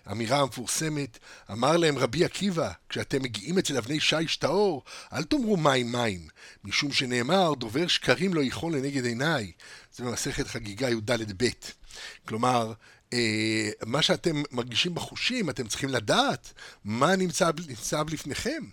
לאמירה 0.07 0.39
המפורסמת. 0.39 1.17
אמר 1.51 1.77
להם 1.77 1.97
רבי 1.97 2.25
עקיבא, 2.25 2.71
כשאתם 2.89 3.23
מגיעים 3.23 3.57
אצל 3.57 3.77
אבני 3.77 3.99
שיש 3.99 4.37
טהור, 4.37 4.83
אל 5.13 5.23
תאמרו 5.23 5.57
מים 5.57 5.91
מים, 5.91 6.27
משום 6.63 6.91
שנאמר 6.91 7.53
דובר 7.53 7.87
שקרים 7.87 8.33
לא 8.33 8.43
יכול 8.43 8.75
לנגד 8.75 9.05
עיניי. 9.05 9.51
זה 9.95 10.03
במסכת 10.03 10.47
חגיגה 10.47 10.89
י"ד 10.89 11.43
ב'. 11.43 11.49
כלומר, 12.27 12.73
מה 13.85 14.01
שאתם 14.01 14.43
מרגישים 14.51 14.95
בחושים, 14.95 15.49
אתם 15.49 15.67
צריכים 15.67 15.89
לדעת 15.89 16.53
מה 16.85 17.15
נמצא, 17.15 17.49
נמצא 17.67 18.03
לפניכם. 18.11 18.63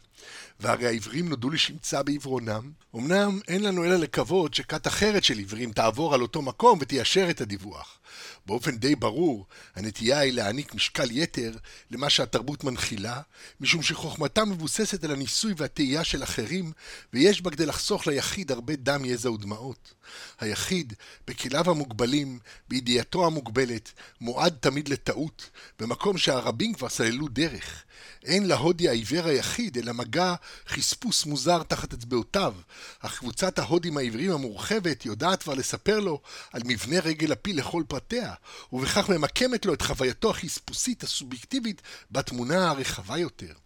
והרי 0.61 0.87
העברים 0.87 1.29
נודעו 1.29 1.51
לשמצה 1.51 2.03
בעיוורונם. 2.03 2.71
אמנם 2.97 3.41
אין 3.49 3.63
לנו 3.63 3.85
אלא 3.85 3.97
לקוות 3.97 4.55
שכת 4.55 4.87
אחרת 4.87 5.25
של 5.25 5.39
עברים 5.39 5.73
תעבור 5.73 6.15
על 6.15 6.23
אותו 6.23 6.43
מקום 6.43 6.79
ותיישר 6.83 7.31
את 7.31 7.41
הדיווח. 7.41 7.99
באופן 8.47 8.77
די 8.77 8.95
ברור, 8.95 9.47
הנטייה 9.77 10.19
היא 10.19 10.33
להעניק 10.33 10.75
משקל 10.75 11.11
יתר 11.11 11.53
למה 11.91 12.11
שהתרבות 12.11 12.65
מנחילה, 12.65 13.21
משום 13.61 13.83
שחוכמתה 13.83 14.45
מבוססת 14.45 15.05
על 15.05 15.11
הניסוי 15.11 15.55
והטעייה 15.57 16.05
של 16.05 16.23
אחרים, 16.23 16.73
ויש 17.13 17.43
בה 17.43 17.51
כדי 17.51 17.67
לחסוך 17.67 18.07
ליחיד 18.07 18.53
הרבה 18.53 18.77
דם, 18.77 19.05
יזע 19.05 19.31
ודמעות. 19.31 19.95
היחיד, 20.41 20.93
בכליו 21.27 21.71
המוגבלים, 21.71 22.39
בידיעתו 22.69 23.27
המוגבלת, 23.27 23.93
מועד 24.21 24.57
תמיד 24.61 24.89
לטעות, 24.89 25.51
במקום 25.79 26.19
שהרבים 26.19 26.75
כבר 26.75 26.89
סללו 26.89 27.29
דרך. 27.29 27.85
אין 28.25 28.47
להודי 28.47 28.89
העיוור 28.89 29.27
היחיד, 29.27 29.79
אלא 29.79 29.93
מגע 29.93 30.35
חספוס 30.69 31.27
מוזר 31.27 31.63
תחת 31.63 31.93
אצבעותיו, 31.93 32.55
אך 33.01 33.19
קבוצת 33.19 33.59
ההודים 33.59 33.97
העבריים 33.97 34.33
המורחבת 34.33 35.07
יודעת 35.07 35.43
כבר 35.43 35.55
לספר 35.55 36.01
לו 36.01 36.21
על 36.53 36.63
מבנה 36.65 37.01
רגל 37.01 37.33
הפיל 37.33 37.59
לכל 37.59 37.83
פרטיה, 37.89 38.35
ובכך 38.73 39.09
ממקמת 39.09 39.67
לו 39.67 39.75
את 39.75 39.83
חווייתו 39.83 40.31
החספוסית 40.31 41.03
הסובייקטיבית 41.03 41.83
בתמונה 42.11 42.71
הרחבה 42.71 43.19
יותר. 43.19 43.62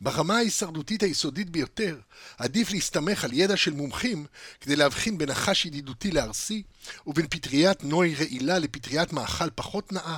ברמה 0.00 0.36
ההישרדותית 0.36 1.02
היסודית 1.02 1.50
ביותר, 1.50 1.98
עדיף 2.38 2.70
להסתמך 2.70 3.24
על 3.24 3.32
ידע 3.32 3.56
של 3.56 3.72
מומחים 3.72 4.26
כדי 4.60 4.76
להבחין 4.76 5.18
בין 5.18 5.30
החש 5.30 5.66
ידידותי 5.66 6.10
לארסי, 6.10 6.62
ובין 7.06 7.26
פטריית 7.30 7.84
נוי 7.84 8.14
רעילה 8.14 8.58
לפטריית 8.58 9.12
מאכל 9.12 9.50
פחות 9.54 9.92
נאה, 9.92 10.16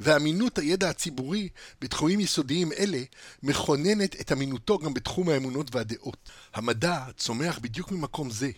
ואמינות 0.00 0.58
הידע 0.58 0.88
הציבורי 0.88 1.48
בתחומים 1.80 2.20
יסודיים 2.20 2.72
אלה 2.72 3.02
מכוננת 3.42 4.20
את 4.20 4.32
אמינותו 4.32 4.78
גם 4.78 4.94
בתחום 4.94 5.28
האמונות 5.28 5.74
והדעות. 5.74 6.30
המדע 6.54 7.04
צומח 7.16 7.58
בדיוק 7.58 7.92
ממקום 7.92 8.30
זה. 8.30 8.50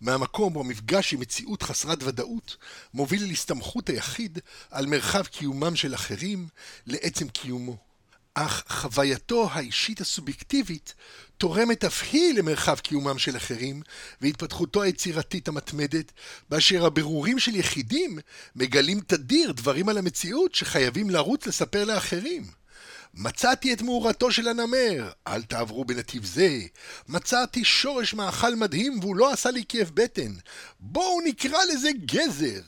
מהמקום 0.00 0.52
בו 0.52 0.60
המפגש 0.60 1.14
עם 1.14 1.20
מציאות 1.20 1.62
חסרת 1.62 2.02
ודאות 2.02 2.56
מוביל 2.94 3.26
להסתמכות 3.26 3.88
היחיד 3.88 4.38
על 4.70 4.86
מרחב 4.86 5.26
קיומם 5.26 5.76
של 5.76 5.94
אחרים 5.94 6.48
לעצם 6.86 7.28
קיומו. 7.28 7.85
אך 8.38 8.64
חווייתו 8.68 9.48
האישית 9.52 10.00
הסובייקטיבית 10.00 10.94
תורמת 11.38 11.84
אף 11.84 12.02
היא 12.12 12.34
למרחב 12.34 12.78
קיומם 12.78 13.18
של 13.18 13.36
אחרים 13.36 13.82
והתפתחותו 14.20 14.82
היצירתית 14.82 15.48
המתמדת, 15.48 16.12
באשר 16.48 16.86
הבירורים 16.86 17.38
של 17.38 17.56
יחידים 17.56 18.18
מגלים 18.56 19.00
תדיר 19.00 19.52
דברים 19.52 19.88
על 19.88 19.98
המציאות 19.98 20.54
שחייבים 20.54 21.10
לרוץ 21.10 21.46
לספר 21.46 21.84
לאחרים. 21.84 22.46
מצאתי 23.14 23.72
את 23.72 23.82
מאורתו 23.82 24.32
של 24.32 24.48
הנמר, 24.48 25.10
אל 25.26 25.42
תעברו 25.42 25.84
בנתיב 25.84 26.24
זה. 26.24 26.60
מצאתי 27.08 27.64
שורש 27.64 28.14
מאכל 28.14 28.54
מדהים 28.54 28.98
והוא 29.00 29.16
לא 29.16 29.32
עשה 29.32 29.50
לי 29.50 29.64
כאב 29.68 29.90
בטן. 29.94 30.32
בואו 30.80 31.20
נקרא 31.24 31.58
לזה 31.72 31.90
גזר. 32.06 32.60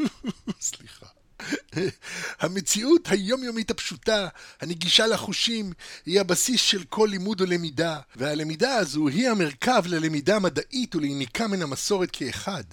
סליחה. 0.60 0.99
המציאות 2.40 3.08
היומיומית 3.08 3.70
הפשוטה, 3.70 4.28
הנגישה 4.60 5.06
לחושים, 5.06 5.72
היא 6.06 6.20
הבסיס 6.20 6.60
של 6.60 6.84
כל 6.84 7.08
לימוד 7.10 7.40
ולמידה, 7.40 8.00
והלמידה 8.16 8.74
הזו 8.74 9.08
היא 9.08 9.28
המרכב 9.28 9.82
ללמידה 9.86 10.38
מדעית 10.38 10.94
וליניקה 10.94 11.48
מן 11.48 11.62
המסורת 11.62 12.10
כאחד. 12.10 12.64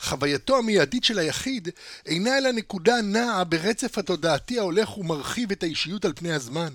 חווייתו 0.00 0.58
המיידית 0.58 1.04
של 1.04 1.18
היחיד 1.18 1.68
אינה 2.06 2.38
אלא 2.38 2.52
נקודה 2.52 3.00
נעה 3.02 3.44
ברצף 3.44 3.98
התודעתי 3.98 4.58
ההולך 4.58 4.98
ומרחיב 4.98 5.52
את 5.52 5.62
האישיות 5.62 6.04
על 6.04 6.12
פני 6.16 6.32
הזמן. 6.32 6.68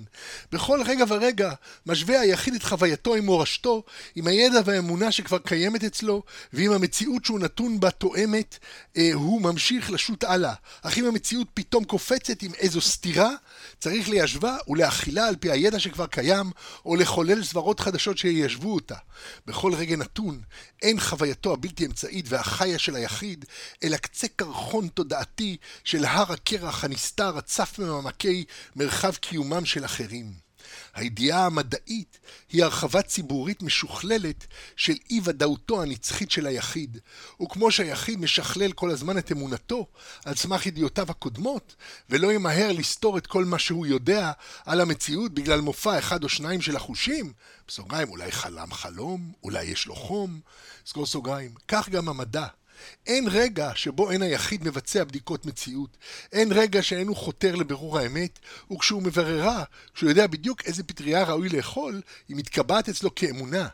בכל 0.51 0.81
רגע 0.85 1.05
ורגע 1.07 1.53
משווה 1.85 2.19
היחיד 2.19 2.55
את 2.55 2.63
חווייתו 2.63 3.15
עם 3.15 3.25
מורשתו, 3.25 3.83
עם 4.15 4.27
הידע 4.27 4.59
והאמונה 4.65 5.11
שכבר 5.11 5.37
קיימת 5.37 5.83
אצלו, 5.83 6.23
ועם 6.53 6.71
המציאות 6.71 7.25
שהוא 7.25 7.39
נתון 7.39 7.79
בה 7.79 7.91
תואמת, 7.91 8.57
אה, 8.97 9.09
הוא 9.13 9.41
ממשיך 9.41 9.91
לשוט 9.91 10.23
הלאה. 10.23 10.53
אך 10.81 10.97
אם 10.97 11.05
המציאות 11.05 11.47
פתאום 11.53 11.83
קופצת 11.83 12.41
עם 12.41 12.51
איזו 12.53 12.81
סתירה, 12.81 13.31
צריך 13.79 14.09
ליישבה 14.09 14.57
ולהכילה 14.67 15.27
על 15.27 15.35
פי 15.35 15.51
הידע 15.51 15.79
שכבר 15.79 16.07
קיים, 16.07 16.51
או 16.85 16.95
לחולל 16.95 17.43
סברות 17.43 17.79
חדשות 17.79 18.17
שיישבו 18.17 18.73
אותה. 18.73 18.95
בכל 19.47 19.73
רגע 19.73 19.95
נתון, 19.95 20.41
אין 20.81 20.99
חווייתו 20.99 21.53
הבלתי 21.53 21.85
אמצעית 21.85 22.25
והחיה 22.29 22.79
של 22.79 22.94
היחיד, 22.95 23.45
אלא 23.83 23.97
קצה 23.97 24.27
קרחון 24.35 24.87
תודעתי 24.87 25.57
של 25.83 26.05
הר 26.05 26.31
הקרח 26.31 26.83
הנסתר 26.83 27.37
הצף 27.37 27.79
ממעמקי 27.79 28.45
מרחב 28.75 29.15
קיומם 29.15 29.65
של 29.65 29.85
אחרים. 29.85 30.45
הידיעה 30.93 31.45
המדעית 31.45 32.19
היא 32.49 32.63
הרחבה 32.63 33.01
ציבורית 33.01 33.63
משוכללת 33.63 34.47
של 34.75 34.93
אי 35.09 35.19
ודאותו 35.23 35.81
הנצחית 35.81 36.31
של 36.31 36.47
היחיד, 36.47 36.97
וכמו 37.41 37.71
שהיחיד 37.71 38.19
משכלל 38.19 38.71
כל 38.71 38.91
הזמן 38.91 39.17
את 39.17 39.31
אמונתו 39.31 39.87
על 40.25 40.35
סמך 40.35 40.65
ידיעותיו 40.65 41.05
הקודמות, 41.09 41.75
ולא 42.09 42.33
ימהר 42.33 42.71
לסתור 42.71 43.17
את 43.17 43.27
כל 43.27 43.45
מה 43.45 43.59
שהוא 43.59 43.85
יודע 43.85 44.31
על 44.65 44.81
המציאות 44.81 45.33
בגלל 45.33 45.61
מופע 45.61 45.99
אחד 45.99 46.23
או 46.23 46.29
שניים 46.29 46.61
של 46.61 46.75
החושים, 46.75 47.33
בסוגריים 47.67 48.09
אולי 48.09 48.31
חלם 48.31 48.73
חלום, 48.73 49.31
אולי 49.43 49.63
יש 49.63 49.87
לו 49.87 49.95
חום, 49.95 50.39
סגור 50.85 51.05
סוגריים, 51.05 51.51
כך 51.67 51.89
גם 51.89 52.09
המדע. 52.09 52.47
אין 53.07 53.27
רגע 53.31 53.71
שבו 53.75 54.11
אין 54.11 54.21
היחיד 54.21 54.67
מבצע 54.67 55.03
בדיקות 55.03 55.45
מציאות. 55.45 55.97
אין 56.31 56.51
רגע 56.51 56.81
שאין 56.83 57.07
הוא 57.07 57.15
חותר 57.15 57.55
לבירור 57.55 57.99
האמת, 57.99 58.39
וכשהוא 58.71 59.03
מבררה, 59.03 59.63
כשהוא 59.93 60.09
יודע 60.09 60.27
בדיוק 60.27 60.61
איזה 60.65 60.83
פטריה 60.83 61.23
ראוי 61.23 61.49
לאכול, 61.49 62.01
היא 62.27 62.37
מתקבעת 62.37 62.89
אצלו 62.89 63.15
כאמונה. 63.15 63.67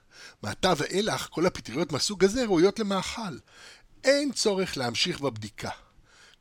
מעתה 0.43 0.73
ואילך, 0.77 1.27
כל 1.31 1.45
הפטריות 1.45 1.91
מהסוג 1.91 2.23
הזה 2.23 2.45
ראויות 2.45 2.79
למאכל. 2.79 3.37
אין 4.03 4.31
צורך 4.31 4.77
להמשיך 4.77 5.19
בבדיקה. 5.19 5.69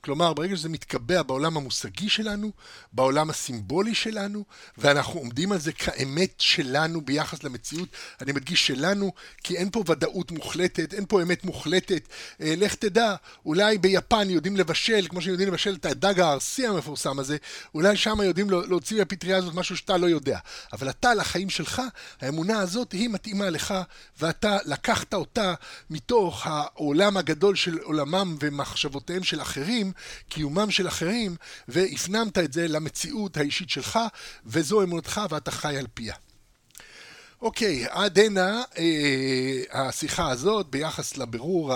כלומר, 0.04 0.32
ברגע 0.32 0.56
שזה 0.56 0.68
מתקבע 0.68 1.22
בעולם 1.22 1.56
המושגי 1.56 2.08
שלנו, 2.08 2.50
בעולם 2.92 3.30
הסימבולי 3.30 3.94
שלנו, 3.94 4.44
ואנחנו 4.78 5.20
עומדים 5.20 5.52
על 5.52 5.58
זה 5.58 5.72
כאמת 5.72 6.34
שלנו 6.38 7.00
ביחס 7.00 7.44
למציאות, 7.44 7.88
אני 8.20 8.32
מדגיש 8.32 8.66
שלנו, 8.66 9.12
כי 9.44 9.56
אין 9.56 9.70
פה 9.70 9.82
ודאות 9.86 10.30
מוחלטת, 10.30 10.94
אין 10.94 11.04
פה 11.08 11.22
אמת 11.22 11.44
מוחלטת. 11.44 12.08
אה, 12.40 12.54
לך 12.56 12.74
תדע, 12.74 13.14
אולי 13.46 13.78
ביפן 13.78 14.30
יודעים 14.30 14.56
לבשל, 14.56 15.06
כמו 15.08 15.22
שיודעים 15.22 15.48
לבשל 15.48 15.74
את 15.74 15.86
הדג 15.86 16.20
הארסי 16.20 16.66
המפורסם 16.66 17.18
הזה, 17.18 17.36
אולי 17.74 17.96
שם 17.96 18.20
יודעים 18.20 18.50
להוציא 18.50 18.98
מהפטריה 18.98 19.36
הזאת 19.36 19.54
משהו 19.54 19.76
שאתה 19.76 19.96
לא 19.96 20.06
יודע. 20.06 20.38
אבל 20.72 20.90
אתה, 20.90 21.14
לחיים 21.14 21.50
שלך, 21.50 21.82
האמונה 22.20 22.58
הזאת 22.58 22.92
היא 22.92 23.08
מתאימה 23.08 23.50
לך, 23.50 23.74
ואתה 24.20 24.58
לקחת 24.64 25.14
אותה 25.14 25.54
מתוך 25.90 26.46
העולם 26.46 27.16
הגדול 27.16 27.56
של 27.56 27.78
עולמם 27.78 28.36
ומחשבותיהם 28.40 29.22
של 29.22 29.40
אחרים, 29.42 29.89
קיומם 30.28 30.70
של 30.70 30.88
אחרים, 30.88 31.36
והפנמת 31.68 32.38
את 32.38 32.52
זה 32.52 32.68
למציאות 32.68 33.36
האישית 33.36 33.70
שלך, 33.70 33.98
וזו 34.46 34.82
אמונתך 34.82 35.20
ואתה 35.30 35.50
חי 35.50 35.76
על 35.76 35.86
פיה. 35.94 36.14
אוקיי, 37.42 37.86
עד 37.90 38.18
הנה 38.18 38.62
אה, 38.78 39.62
השיחה 39.72 40.30
הזאת 40.30 40.66
ביחס 40.66 41.16
לבירור 41.16 41.72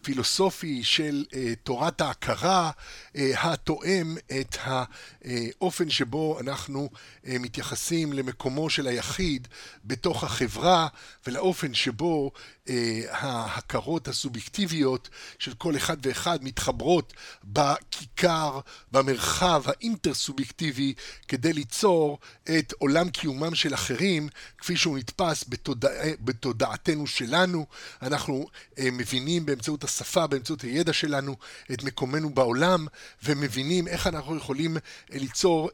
הפילוסופי 0.00 0.84
של 0.84 1.24
אה, 1.34 1.52
תורת 1.62 2.00
ההכרה, 2.00 2.70
אה, 3.16 3.52
התואם 3.52 4.16
את 4.40 4.56
האופן 4.60 5.90
שבו 5.90 6.40
אנחנו 6.40 6.90
אה, 7.26 7.36
מתייחסים 7.38 8.12
למקומו 8.12 8.70
של 8.70 8.86
היחיד 8.86 9.48
בתוך 9.84 10.24
החברה 10.24 10.88
ולאופן 11.26 11.74
שבו 11.74 12.32
אה, 12.68 13.02
ההכרות 13.10 14.08
הסובייקטיביות 14.08 15.08
של 15.38 15.54
כל 15.54 15.76
אחד 15.76 15.96
ואחד 16.02 16.44
מתחברות 16.44 17.12
בכיכר, 17.44 18.60
במרחב 18.92 19.62
האינטר-סובייקטיבי 19.66 20.94
כדי 21.28 21.52
ליצור 21.52 22.18
את 22.58 22.72
עולם 22.78 23.10
קיומם 23.10 23.54
של 23.54 23.74
אחרים 23.74 24.28
כפי 24.58 24.76
שהוא 24.76 24.98
נתפס 24.98 25.44
בתודע... 25.48 25.88
בתודעתנו 26.20 27.06
שלנו. 27.06 27.66
אנחנו 28.02 28.46
אה, 28.78 28.88
מבינים 28.92 29.46
באמצעות 29.46 29.84
השפה, 29.90 30.26
באמצעות 30.26 30.60
הידע 30.60 30.92
שלנו, 30.92 31.36
את 31.72 31.82
מקומנו 31.82 32.30
בעולם 32.30 32.86
ומבינים 33.24 33.88
איך 33.88 34.06
אנחנו 34.06 34.36
יכולים 34.36 34.76
ליצור 35.10 35.70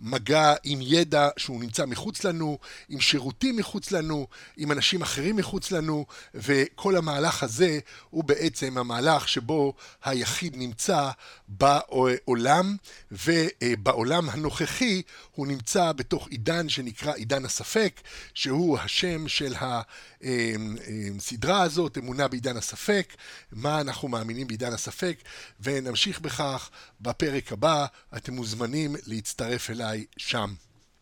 מגע 0.00 0.54
עם 0.64 0.78
ידע 0.82 1.28
שהוא 1.36 1.60
נמצא 1.60 1.86
מחוץ 1.86 2.24
לנו, 2.24 2.58
עם 2.88 3.00
שירותים 3.00 3.56
מחוץ 3.56 3.92
לנו, 3.92 4.26
עם 4.56 4.72
אנשים 4.72 5.02
אחרים 5.02 5.36
מחוץ 5.36 5.72
לנו, 5.72 6.06
וכל 6.34 6.96
המהלך 6.96 7.42
הזה 7.42 7.78
הוא 8.10 8.24
בעצם 8.24 8.78
המהלך 8.78 9.28
שבו 9.28 9.74
היחיד 10.04 10.56
נמצא 10.56 11.10
בעולם, 11.48 12.76
ובעולם 13.12 14.30
הנוכחי 14.30 15.02
הוא 15.34 15.46
נמצא 15.46 15.92
בתוך 15.92 16.28
עידן 16.28 16.68
שנקרא 16.68 17.12
עידן 17.12 17.44
הספק, 17.44 18.00
שהוא 18.34 18.78
השם 18.78 19.28
של 19.28 19.54
הסדרה 21.16 21.62
הזאת, 21.62 21.98
אמונה 21.98 22.28
בעידן 22.28 22.56
הספק, 22.56 23.14
מה 23.52 23.80
אנחנו 23.80 24.08
מאמינים 24.08 24.46
בעידן 24.46 24.72
הספק, 24.72 25.16
ונמשיך 25.60 26.20
בכך 26.20 26.70
בפרק 27.00 27.52
הבא, 27.52 27.86
אתם 28.16 28.34
מוזמנים 28.34 28.96
להצטרף 29.06 29.70
אליי 29.70 30.04
שם. 30.16 30.54